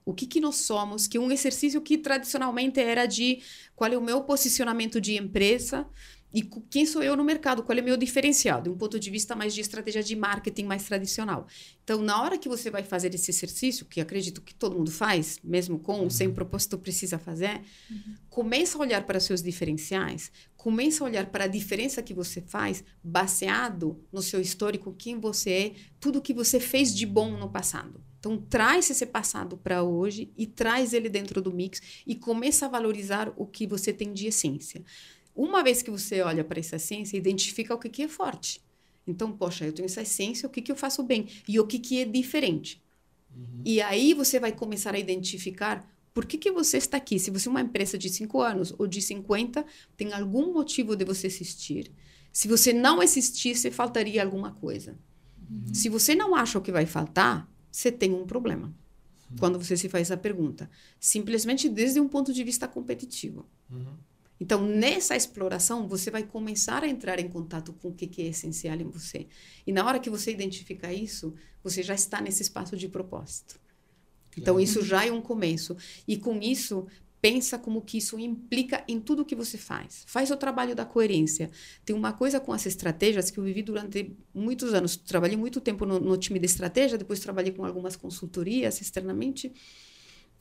o 0.05 0.13
que, 0.13 0.25
que 0.25 0.41
nós 0.41 0.55
somos, 0.55 1.07
que 1.07 1.19
um 1.19 1.31
exercício 1.31 1.81
que 1.81 1.97
tradicionalmente 1.97 2.79
era 2.79 3.05
de 3.05 3.41
qual 3.75 3.91
é 3.91 3.97
o 3.97 4.01
meu 4.01 4.21
posicionamento 4.23 4.99
de 4.99 5.15
empresa 5.15 5.87
e 6.33 6.41
quem 6.41 6.85
sou 6.85 7.03
eu 7.03 7.15
no 7.17 7.23
mercado, 7.23 7.61
qual 7.61 7.77
é 7.77 7.81
o 7.81 7.83
meu 7.83 7.97
diferencial, 7.97 8.61
de 8.61 8.69
um 8.69 8.77
ponto 8.77 8.97
de 8.97 9.09
vista 9.09 9.35
mais 9.35 9.53
de 9.53 9.59
estratégia 9.59 10.01
de 10.01 10.15
marketing 10.15 10.63
mais 10.63 10.83
tradicional. 10.83 11.45
Então, 11.83 12.01
na 12.01 12.21
hora 12.21 12.37
que 12.37 12.47
você 12.47 12.71
vai 12.71 12.83
fazer 12.83 13.13
esse 13.13 13.31
exercício, 13.31 13.85
que 13.85 13.99
acredito 13.99 14.41
que 14.41 14.55
todo 14.55 14.77
mundo 14.77 14.89
faz, 14.89 15.39
mesmo 15.43 15.77
com 15.77 15.99
ou 15.99 16.09
sem 16.09 16.27
uhum. 16.27 16.33
propósito 16.33 16.77
precisa 16.77 17.19
fazer, 17.19 17.61
uhum. 17.89 18.15
começa 18.29 18.77
a 18.77 18.81
olhar 18.81 19.05
para 19.05 19.19
seus 19.19 19.41
diferenciais, 19.41 20.31
começa 20.55 21.03
a 21.03 21.07
olhar 21.07 21.25
para 21.25 21.43
a 21.43 21.47
diferença 21.47 22.01
que 22.01 22.13
você 22.13 22.39
faz 22.39 22.81
baseado 23.03 24.01
no 24.11 24.21
seu 24.21 24.39
histórico, 24.39 24.95
quem 24.97 25.19
você 25.19 25.51
é, 25.51 25.73
tudo 25.99 26.21
que 26.21 26.33
você 26.33 26.61
fez 26.61 26.95
de 26.95 27.05
bom 27.05 27.37
no 27.37 27.49
passado. 27.49 28.01
Então, 28.21 28.37
traz 28.37 28.87
esse 28.91 29.03
passado 29.03 29.57
para 29.57 29.81
hoje 29.81 30.31
e 30.37 30.45
traz 30.45 30.93
ele 30.93 31.09
dentro 31.09 31.41
do 31.41 31.51
mix 31.51 31.81
e 32.05 32.15
começa 32.15 32.67
a 32.67 32.69
valorizar 32.69 33.33
o 33.35 33.47
que 33.47 33.65
você 33.65 33.91
tem 33.91 34.13
de 34.13 34.27
essência. 34.27 34.83
Uma 35.35 35.63
vez 35.63 35.81
que 35.81 35.89
você 35.89 36.21
olha 36.21 36.43
para 36.43 36.59
essa 36.59 36.75
essência, 36.75 37.17
identifica 37.17 37.73
o 37.73 37.79
que, 37.79 37.89
que 37.89 38.03
é 38.03 38.07
forte. 38.07 38.61
Então, 39.07 39.31
poxa, 39.31 39.65
eu 39.65 39.73
tenho 39.73 39.87
essa 39.87 40.03
essência, 40.03 40.45
o 40.45 40.51
que, 40.51 40.61
que 40.61 40.71
eu 40.71 40.75
faço 40.75 41.01
bem? 41.01 41.27
E 41.47 41.59
o 41.59 41.65
que, 41.65 41.79
que 41.79 41.99
é 41.99 42.05
diferente? 42.05 42.79
Uhum. 43.35 43.63
E 43.65 43.81
aí 43.81 44.13
você 44.13 44.39
vai 44.39 44.51
começar 44.51 44.93
a 44.93 44.99
identificar 44.99 45.83
por 46.13 46.25
que, 46.25 46.37
que 46.37 46.51
você 46.51 46.77
está 46.77 46.97
aqui. 46.97 47.17
Se 47.17 47.31
você 47.31 47.47
é 47.47 47.51
uma 47.51 47.61
empresa 47.61 47.97
de 47.97 48.07
5 48.07 48.39
anos 48.39 48.71
ou 48.77 48.85
de 48.85 49.01
50, 49.01 49.65
tem 49.97 50.13
algum 50.13 50.53
motivo 50.53 50.95
de 50.95 51.03
você 51.03 51.25
existir. 51.25 51.91
Se 52.31 52.47
você 52.47 52.71
não 52.71 53.01
existisse, 53.01 53.71
faltaria 53.71 54.23
alguma 54.23 54.51
coisa. 54.51 54.95
Uhum. 55.49 55.73
Se 55.73 55.89
você 55.89 56.13
não 56.13 56.35
acha 56.35 56.59
o 56.59 56.61
que 56.61 56.71
vai 56.71 56.85
faltar, 56.85 57.50
você 57.71 57.91
tem 57.91 58.13
um 58.13 58.25
problema 58.25 58.73
quando 59.39 59.57
você 59.57 59.77
se 59.77 59.87
faz 59.87 60.09
essa 60.09 60.17
pergunta. 60.17 60.69
Simplesmente 60.99 61.69
desde 61.69 61.99
um 61.99 62.07
ponto 62.07 62.33
de 62.33 62.43
vista 62.43 62.67
competitivo. 62.67 63.45
Uhum. 63.69 63.95
Então, 64.39 64.65
nessa 64.65 65.15
exploração, 65.15 65.87
você 65.87 66.09
vai 66.09 66.23
começar 66.23 66.83
a 66.83 66.87
entrar 66.87 67.19
em 67.19 67.29
contato 67.29 67.71
com 67.73 67.89
o 67.89 67.93
que, 67.93 68.07
que 68.07 68.23
é 68.23 68.25
essencial 68.25 68.75
em 68.75 68.89
você. 68.89 69.27
E 69.67 69.71
na 69.71 69.85
hora 69.85 69.99
que 69.99 70.09
você 70.09 70.31
identifica 70.31 70.91
isso, 70.91 71.35
você 71.63 71.83
já 71.83 71.93
está 71.93 72.19
nesse 72.19 72.41
espaço 72.41 72.75
de 72.75 72.89
propósito. 72.89 73.59
Então, 74.35 74.59
isso 74.59 74.83
já 74.83 75.05
é 75.05 75.11
um 75.11 75.21
começo. 75.21 75.77
E 76.07 76.17
com 76.17 76.41
isso, 76.41 76.87
pensa 77.21 77.57
como 77.59 77.81
que 77.81 77.99
isso 77.99 78.17
implica 78.19 78.83
em 78.87 78.99
tudo 78.99 79.23
que 79.23 79.35
você 79.35 79.57
faz. 79.57 80.03
Faz 80.07 80.31
o 80.31 80.35
trabalho 80.35 80.75
da 80.75 80.83
coerência. 80.83 81.51
Tem 81.85 81.95
uma 81.95 82.11
coisa 82.11 82.39
com 82.39 82.51
as 82.51 82.65
estratégias 82.65 83.29
que 83.29 83.37
eu 83.37 83.43
vivi 83.43 83.61
durante 83.61 84.17
muitos 84.33 84.73
anos. 84.73 84.97
Trabalhei 84.97 85.37
muito 85.37 85.61
tempo 85.61 85.85
no, 85.85 85.99
no 85.99 86.17
time 86.17 86.39
de 86.39 86.47
estratégia, 86.47 86.97
depois 86.97 87.19
trabalhei 87.19 87.51
com 87.51 87.63
algumas 87.63 87.95
consultorias 87.95 88.81
externamente. 88.81 89.53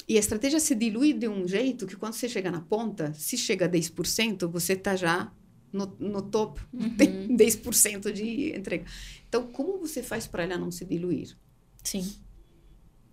E 0.09 0.17
a 0.17 0.21
estratégia 0.21 0.59
se 0.59 0.75
dilui 0.75 1.13
de 1.13 1.29
um 1.29 1.47
jeito 1.47 1.87
que 1.87 1.97
quando 1.97 2.15
você 2.15 2.29
chega 2.29 2.51
na 2.51 2.63
ponta, 2.63 3.13
se 3.13 3.37
chega 3.37 3.67
a 3.67 3.69
10%, 3.69 4.49
você 4.49 4.73
está 4.73 4.97
já 4.97 5.31
no, 5.73 5.95
no 6.01 6.23
top, 6.23 6.61
uhum. 6.73 6.97
tem 6.97 7.29
10% 7.29 8.11
de 8.11 8.57
entrega. 8.57 8.85
Então, 9.29 9.47
como 9.49 9.79
você 9.79 10.03
faz 10.03 10.27
para 10.27 10.45
ela 10.45 10.57
não 10.57 10.71
se 10.71 10.85
diluir? 10.85 11.37
Sim. 11.85 12.11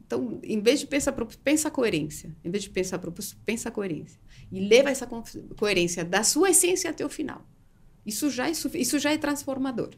Então, 0.07 0.39
em 0.41 0.61
vez 0.61 0.79
de 0.79 0.87
pensar, 0.87 1.11
pensa 1.43 1.67
a 1.67 1.71
coerência. 1.71 2.33
Em 2.43 2.49
vez 2.49 2.63
de 2.63 2.69
pensar 2.69 2.97
propósito, 2.97 3.37
pensa 3.45 3.67
a 3.67 3.71
coerência. 3.71 4.17
E 4.49 4.61
leva 4.61 4.89
essa 4.89 5.05
coerência 5.57 6.05
da 6.05 6.23
sua 6.23 6.49
essência 6.49 6.89
até 6.89 7.05
o 7.05 7.09
final. 7.09 7.45
Isso 8.05 8.29
já 8.29 8.47
é, 8.47 8.51
isso 8.51 8.97
já 8.99 9.11
é 9.11 9.17
transformador. 9.17 9.89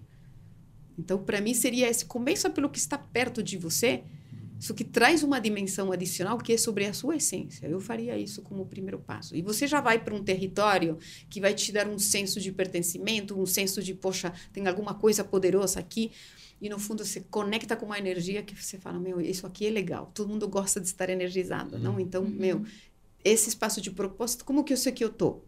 Então, 0.98 1.24
para 1.24 1.40
mim, 1.40 1.54
seria 1.54 1.88
esse. 1.88 2.06
Começa 2.06 2.50
pelo 2.50 2.70
que 2.70 2.80
está 2.80 2.98
perto 2.98 3.44
de 3.44 3.56
você, 3.56 4.04
isso 4.60 4.74
que 4.74 4.84
traz 4.84 5.22
uma 5.22 5.40
dimensão 5.40 5.92
adicional 5.92 6.40
que 6.40 6.54
é 6.54 6.58
sobre 6.58 6.86
a 6.86 6.94
sua 6.94 7.18
essência. 7.18 7.68
Eu 7.68 7.80
faria 7.80 8.18
isso 8.18 8.42
como 8.42 8.66
primeiro 8.66 8.98
passo. 8.98 9.36
E 9.36 9.44
você 9.44 9.68
já 9.68 9.80
vai 9.80 10.04
para 10.04 10.14
um 10.16 10.24
território 10.24 10.98
que 11.30 11.40
vai 11.40 11.54
te 11.54 11.72
dar 11.72 11.88
um 11.88 12.00
senso 12.00 12.42
de 12.42 12.52
pertencimento, 12.52 13.40
um 13.40 13.46
senso 13.46 13.82
de, 13.82 13.94
poxa, 13.94 14.34
tem 14.52 14.68
alguma 14.68 14.96
coisa 14.96 15.24
poderosa 15.24 15.80
aqui 15.80 16.12
e 16.62 16.70
no 16.70 16.78
fundo 16.78 17.06
você 17.06 17.22
conecta 17.22 17.76
com 17.76 17.86
uma 17.86 17.98
energia 17.98 18.44
que 18.44 18.56
você 18.56 18.78
fala, 18.78 19.00
meu, 19.00 19.22
isso 19.22 19.48
aqui 19.48 19.68
é 19.68 19.70
legal, 19.70 20.12
todo 20.14 20.30
mundo 20.30 20.48
gosta 20.48 20.80
de 20.80 20.88
estar 20.88 21.10
energizado, 21.10 21.76
uhum. 21.76 21.82
não? 21.82 22.00
Então, 22.00 22.24
uhum. 22.24 22.30
meu, 22.30 22.66
esse 23.24 23.50
espaço 23.50 23.82
de 23.82 23.92
propósito, 23.92 24.44
como 24.44 24.64
que 24.64 24.74
eu 24.74 24.78
sei 24.78 24.92
que 24.92 25.04
eu 25.04 25.10
tô? 25.10 25.42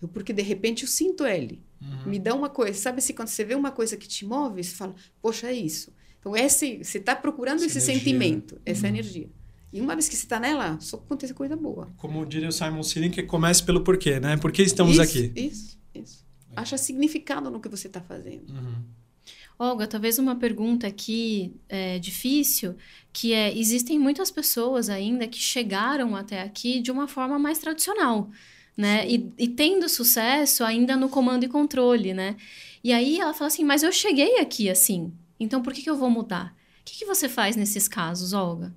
Eu, 0.00 0.08
porque 0.08 0.32
de 0.32 0.42
repente 0.42 0.82
eu 0.82 0.88
sinto 0.88 1.24
ele, 1.24 1.62
uhum. 1.80 2.10
me 2.10 2.18
dá 2.18 2.34
uma 2.34 2.50
coisa, 2.50 2.78
sabe 2.78 3.00
se 3.00 3.14
quando 3.14 3.28
você 3.28 3.44
vê 3.44 3.54
uma 3.54 3.70
coisa 3.70 3.96
que 3.96 4.08
te 4.08 4.24
move, 4.24 4.62
você 4.62 4.74
fala, 4.74 4.94
poxa, 5.22 5.48
é 5.48 5.52
isso. 5.52 5.92
Então, 6.18 6.36
esse, 6.36 6.82
você 6.82 6.98
está 6.98 7.14
procurando 7.14 7.62
essa 7.62 7.66
esse 7.78 7.90
energia, 7.90 7.94
sentimento, 7.94 8.54
né? 8.56 8.60
essa 8.66 8.88
energia. 8.88 9.30
E 9.72 9.80
uma 9.80 9.94
vez 9.94 10.08
que 10.08 10.16
você 10.16 10.24
está 10.24 10.40
nela, 10.40 10.78
só 10.80 10.96
acontece 10.96 11.34
coisa 11.34 11.56
boa. 11.56 11.92
Como 11.96 12.24
diria 12.24 12.48
o 12.48 12.52
Simon 12.52 12.82
Sinek, 12.82 13.22
comece 13.24 13.62
pelo 13.62 13.82
porquê, 13.82 14.18
né? 14.18 14.36
Por 14.36 14.50
que 14.50 14.62
estamos 14.62 14.94
isso, 14.94 15.02
aqui? 15.02 15.32
Isso, 15.36 15.78
isso. 15.94 16.26
Acha 16.54 16.78
significado 16.78 17.50
no 17.50 17.60
que 17.60 17.68
você 17.68 17.86
está 17.86 18.00
fazendo. 18.00 18.50
Uhum. 18.50 18.82
Olga, 19.58 19.86
talvez 19.86 20.18
uma 20.18 20.36
pergunta 20.36 20.86
aqui 20.86 21.54
é, 21.66 21.98
difícil, 21.98 22.76
que 23.10 23.32
é, 23.32 23.56
existem 23.56 23.98
muitas 23.98 24.30
pessoas 24.30 24.90
ainda 24.90 25.26
que 25.26 25.38
chegaram 25.38 26.14
até 26.14 26.42
aqui 26.42 26.78
de 26.80 26.90
uma 26.90 27.08
forma 27.08 27.38
mais 27.38 27.58
tradicional, 27.58 28.30
né? 28.76 29.08
E, 29.08 29.32
e, 29.38 29.48
tendo 29.48 29.88
sucesso 29.88 30.62
ainda 30.62 30.94
no 30.94 31.08
comando 31.08 31.44
e 31.44 31.48
controle, 31.48 32.12
né? 32.12 32.36
E 32.84 32.92
aí 32.92 33.18
ela 33.18 33.32
fala 33.32 33.48
assim, 33.48 33.64
mas 33.64 33.82
eu 33.82 33.90
cheguei 33.90 34.38
aqui 34.40 34.68
assim, 34.68 35.10
então 35.40 35.62
por 35.62 35.72
que, 35.72 35.80
que 35.82 35.88
eu 35.88 35.96
vou 35.96 36.10
mudar? 36.10 36.54
O 36.82 36.84
que, 36.84 36.98
que 36.98 37.06
você 37.06 37.26
faz 37.26 37.56
nesses 37.56 37.88
casos, 37.88 38.34
Olga? 38.34 38.74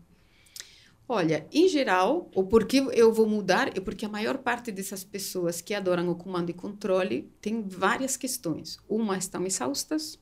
Olha, 1.10 1.46
em 1.52 1.68
geral, 1.68 2.30
o 2.34 2.44
porquê 2.44 2.78
eu 2.94 3.12
vou 3.12 3.28
mudar 3.28 3.76
é 3.76 3.82
porque 3.82 4.06
a 4.06 4.10
maior 4.10 4.38
parte 4.38 4.72
dessas 4.72 5.04
pessoas 5.04 5.60
que 5.60 5.74
adoram 5.74 6.08
o 6.10 6.16
comando 6.16 6.52
e 6.52 6.54
controle 6.54 7.30
tem 7.42 7.68
várias 7.68 8.16
questões. 8.16 8.78
Uma, 8.88 9.18
estão 9.18 9.46
exaustas 9.46 10.18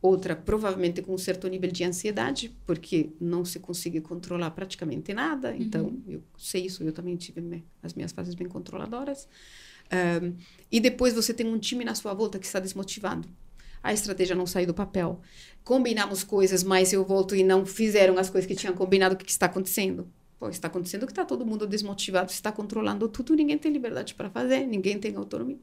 outra 0.00 0.36
provavelmente 0.36 1.02
com 1.02 1.14
um 1.14 1.18
certo 1.18 1.48
nível 1.48 1.70
de 1.70 1.84
ansiedade, 1.84 2.54
porque 2.66 3.10
não 3.20 3.44
se 3.44 3.58
consegue 3.58 4.00
controlar 4.00 4.50
praticamente 4.52 5.12
nada. 5.12 5.50
Uhum. 5.50 5.56
Então, 5.58 6.02
eu 6.06 6.22
sei 6.36 6.66
isso, 6.66 6.82
eu 6.82 6.92
também 6.92 7.16
tive 7.16 7.64
as 7.82 7.94
minhas 7.94 8.12
fases 8.12 8.34
bem 8.34 8.48
controladoras. 8.48 9.28
Um, 10.22 10.34
e 10.70 10.80
depois 10.80 11.14
você 11.14 11.32
tem 11.32 11.46
um 11.46 11.58
time 11.58 11.84
na 11.84 11.94
sua 11.94 12.12
volta 12.14 12.38
que 12.38 12.46
está 12.46 12.60
desmotivado. 12.60 13.28
A 13.82 13.92
estratégia 13.92 14.34
não 14.34 14.46
saiu 14.46 14.66
do 14.66 14.74
papel. 14.74 15.20
Combinamos 15.64 16.24
coisas, 16.24 16.62
mas 16.62 16.92
eu 16.92 17.04
volto 17.04 17.34
e 17.34 17.42
não 17.42 17.64
fizeram 17.64 18.18
as 18.18 18.28
coisas 18.28 18.46
que 18.46 18.54
tinham 18.54 18.74
combinado. 18.74 19.14
O 19.14 19.18
que, 19.18 19.24
que 19.24 19.30
está 19.30 19.46
acontecendo? 19.46 20.06
Pô, 20.38 20.48
está 20.48 20.68
acontecendo 20.68 21.06
que 21.06 21.12
está 21.12 21.24
todo 21.24 21.44
mundo 21.44 21.66
desmotivado, 21.66 22.30
está 22.30 22.52
controlando 22.52 23.08
tudo, 23.08 23.34
ninguém 23.34 23.58
tem 23.58 23.72
liberdade 23.72 24.14
para 24.14 24.30
fazer, 24.30 24.66
ninguém 24.66 24.98
tem 24.98 25.16
autonomia. 25.16 25.58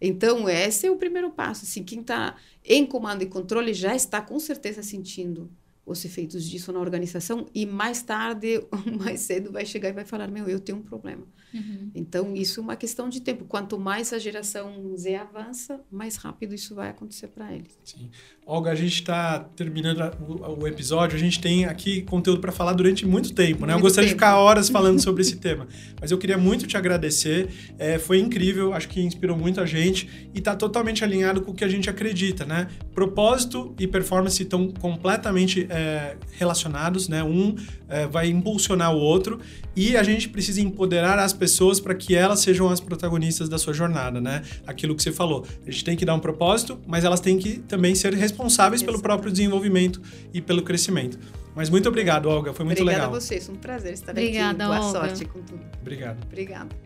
Então, 0.00 0.48
esse 0.48 0.86
é 0.86 0.90
o 0.90 0.96
primeiro 0.96 1.30
passo. 1.30 1.64
Assim, 1.64 1.82
quem 1.84 2.00
está 2.00 2.36
em 2.64 2.86
comando 2.86 3.22
e 3.22 3.26
controle 3.26 3.72
já 3.72 3.94
está 3.94 4.20
com 4.20 4.38
certeza 4.38 4.82
sentindo 4.82 5.50
os 5.86 6.04
efeitos 6.04 6.48
disso 6.48 6.72
na 6.72 6.78
organização 6.78 7.46
e 7.54 7.66
mais 7.66 8.02
tarde, 8.02 8.66
mais 8.98 9.20
cedo, 9.20 9.52
vai 9.52 9.66
chegar 9.66 9.90
e 9.90 9.92
vai 9.92 10.04
falar: 10.04 10.28
Meu, 10.28 10.48
eu 10.48 10.58
tenho 10.58 10.78
um 10.78 10.82
problema. 10.82 11.26
Uhum. 11.52 11.90
Então, 11.94 12.34
isso 12.34 12.58
é 12.58 12.62
uma 12.62 12.76
questão 12.76 13.08
de 13.08 13.20
tempo. 13.20 13.44
Quanto 13.44 13.78
mais 13.78 14.12
a 14.12 14.18
geração 14.18 14.96
Z 14.96 15.14
avança, 15.14 15.80
mais 15.90 16.16
rápido 16.16 16.54
isso 16.54 16.74
vai 16.74 16.88
acontecer 16.88 17.28
para 17.28 17.54
eles. 17.54 17.78
Sim. 17.84 18.10
Olga, 18.46 18.72
a 18.72 18.74
gente 18.74 18.94
está 18.94 19.38
terminando 19.38 20.00
o, 20.20 20.62
o, 20.62 20.66
episódio. 20.68 21.16
A 21.16 21.20
gente 21.20 21.40
tem 21.40 21.64
aqui 21.64 22.02
conteúdo 22.02 22.40
para 22.40 22.50
falar 22.50 22.72
durante 22.72 23.06
muito 23.06 23.32
tempo, 23.32 23.64
né? 23.64 23.72
Muito 23.72 23.78
eu 23.78 23.82
gostaria 23.82 24.08
tempo. 24.08 24.18
de 24.18 24.24
ficar 24.24 24.38
horas 24.38 24.68
falando 24.68 24.98
sobre 25.02 25.22
esse 25.22 25.36
tema. 25.36 25.68
Mas 26.00 26.10
eu 26.10 26.18
queria 26.18 26.36
muito 26.36 26.66
te 26.66 26.76
agradecer. 26.76 27.48
É, 27.78 27.98
foi 27.98 28.18
incrível, 28.18 28.72
acho 28.72 28.88
que 28.88 29.00
inspirou 29.00 29.36
muito 29.36 29.60
a 29.60 29.66
gente 29.66 30.28
e 30.34 30.38
está 30.38 30.56
totalmente 30.56 31.04
alinhado 31.04 31.42
com 31.42 31.52
o 31.52 31.54
que 31.54 31.64
a 31.64 31.68
gente 31.68 31.88
acredita, 31.88 32.44
né? 32.44 32.68
Propósito 32.92 33.74
e 33.78 33.86
performance 33.86 34.42
estão 34.42 34.68
completamente 34.68 35.66
é, 35.74 36.16
relacionados, 36.32 37.08
né? 37.08 37.22
Um 37.22 37.56
é, 37.88 38.06
vai 38.06 38.28
impulsionar 38.28 38.94
o 38.94 38.98
outro 38.98 39.40
e 39.74 39.96
a 39.96 40.02
gente 40.02 40.28
precisa 40.28 40.60
empoderar 40.60 41.18
as 41.18 41.32
pessoas 41.32 41.80
para 41.80 41.94
que 41.94 42.14
elas 42.14 42.40
sejam 42.40 42.68
as 42.70 42.80
protagonistas 42.80 43.48
da 43.48 43.58
sua 43.58 43.74
jornada, 43.74 44.20
né? 44.20 44.42
Aquilo 44.66 44.94
que 44.94 45.02
você 45.02 45.12
falou. 45.12 45.44
A 45.66 45.70
gente 45.70 45.84
tem 45.84 45.96
que 45.96 46.04
dar 46.04 46.14
um 46.14 46.20
propósito, 46.20 46.78
mas 46.86 47.04
elas 47.04 47.20
têm 47.20 47.38
que 47.38 47.58
também 47.58 47.94
ser 47.94 48.14
responsáveis 48.14 48.82
pelo 48.82 49.00
próprio 49.02 49.32
desenvolvimento 49.32 50.00
e 50.32 50.40
pelo 50.40 50.62
crescimento. 50.62 51.18
Mas 51.54 51.70
muito 51.70 51.88
obrigado, 51.88 52.26
Olga. 52.26 52.52
Foi 52.52 52.64
muito 52.64 52.82
Obrigada 52.82 53.08
legal. 53.08 53.16
Obrigada 53.16 53.16
a 53.16 53.20
vocês. 53.20 53.48
Um 53.48 53.56
prazer 53.56 53.92
estar 53.92 54.12
Obrigada, 54.12 54.64
aqui. 54.64 54.74
Boa 54.74 54.86
Olga. 54.86 54.98
sorte 54.98 55.24
com 55.24 55.40
tudo. 55.42 55.60
Obrigado. 55.80 56.18
Obrigada. 56.24 56.83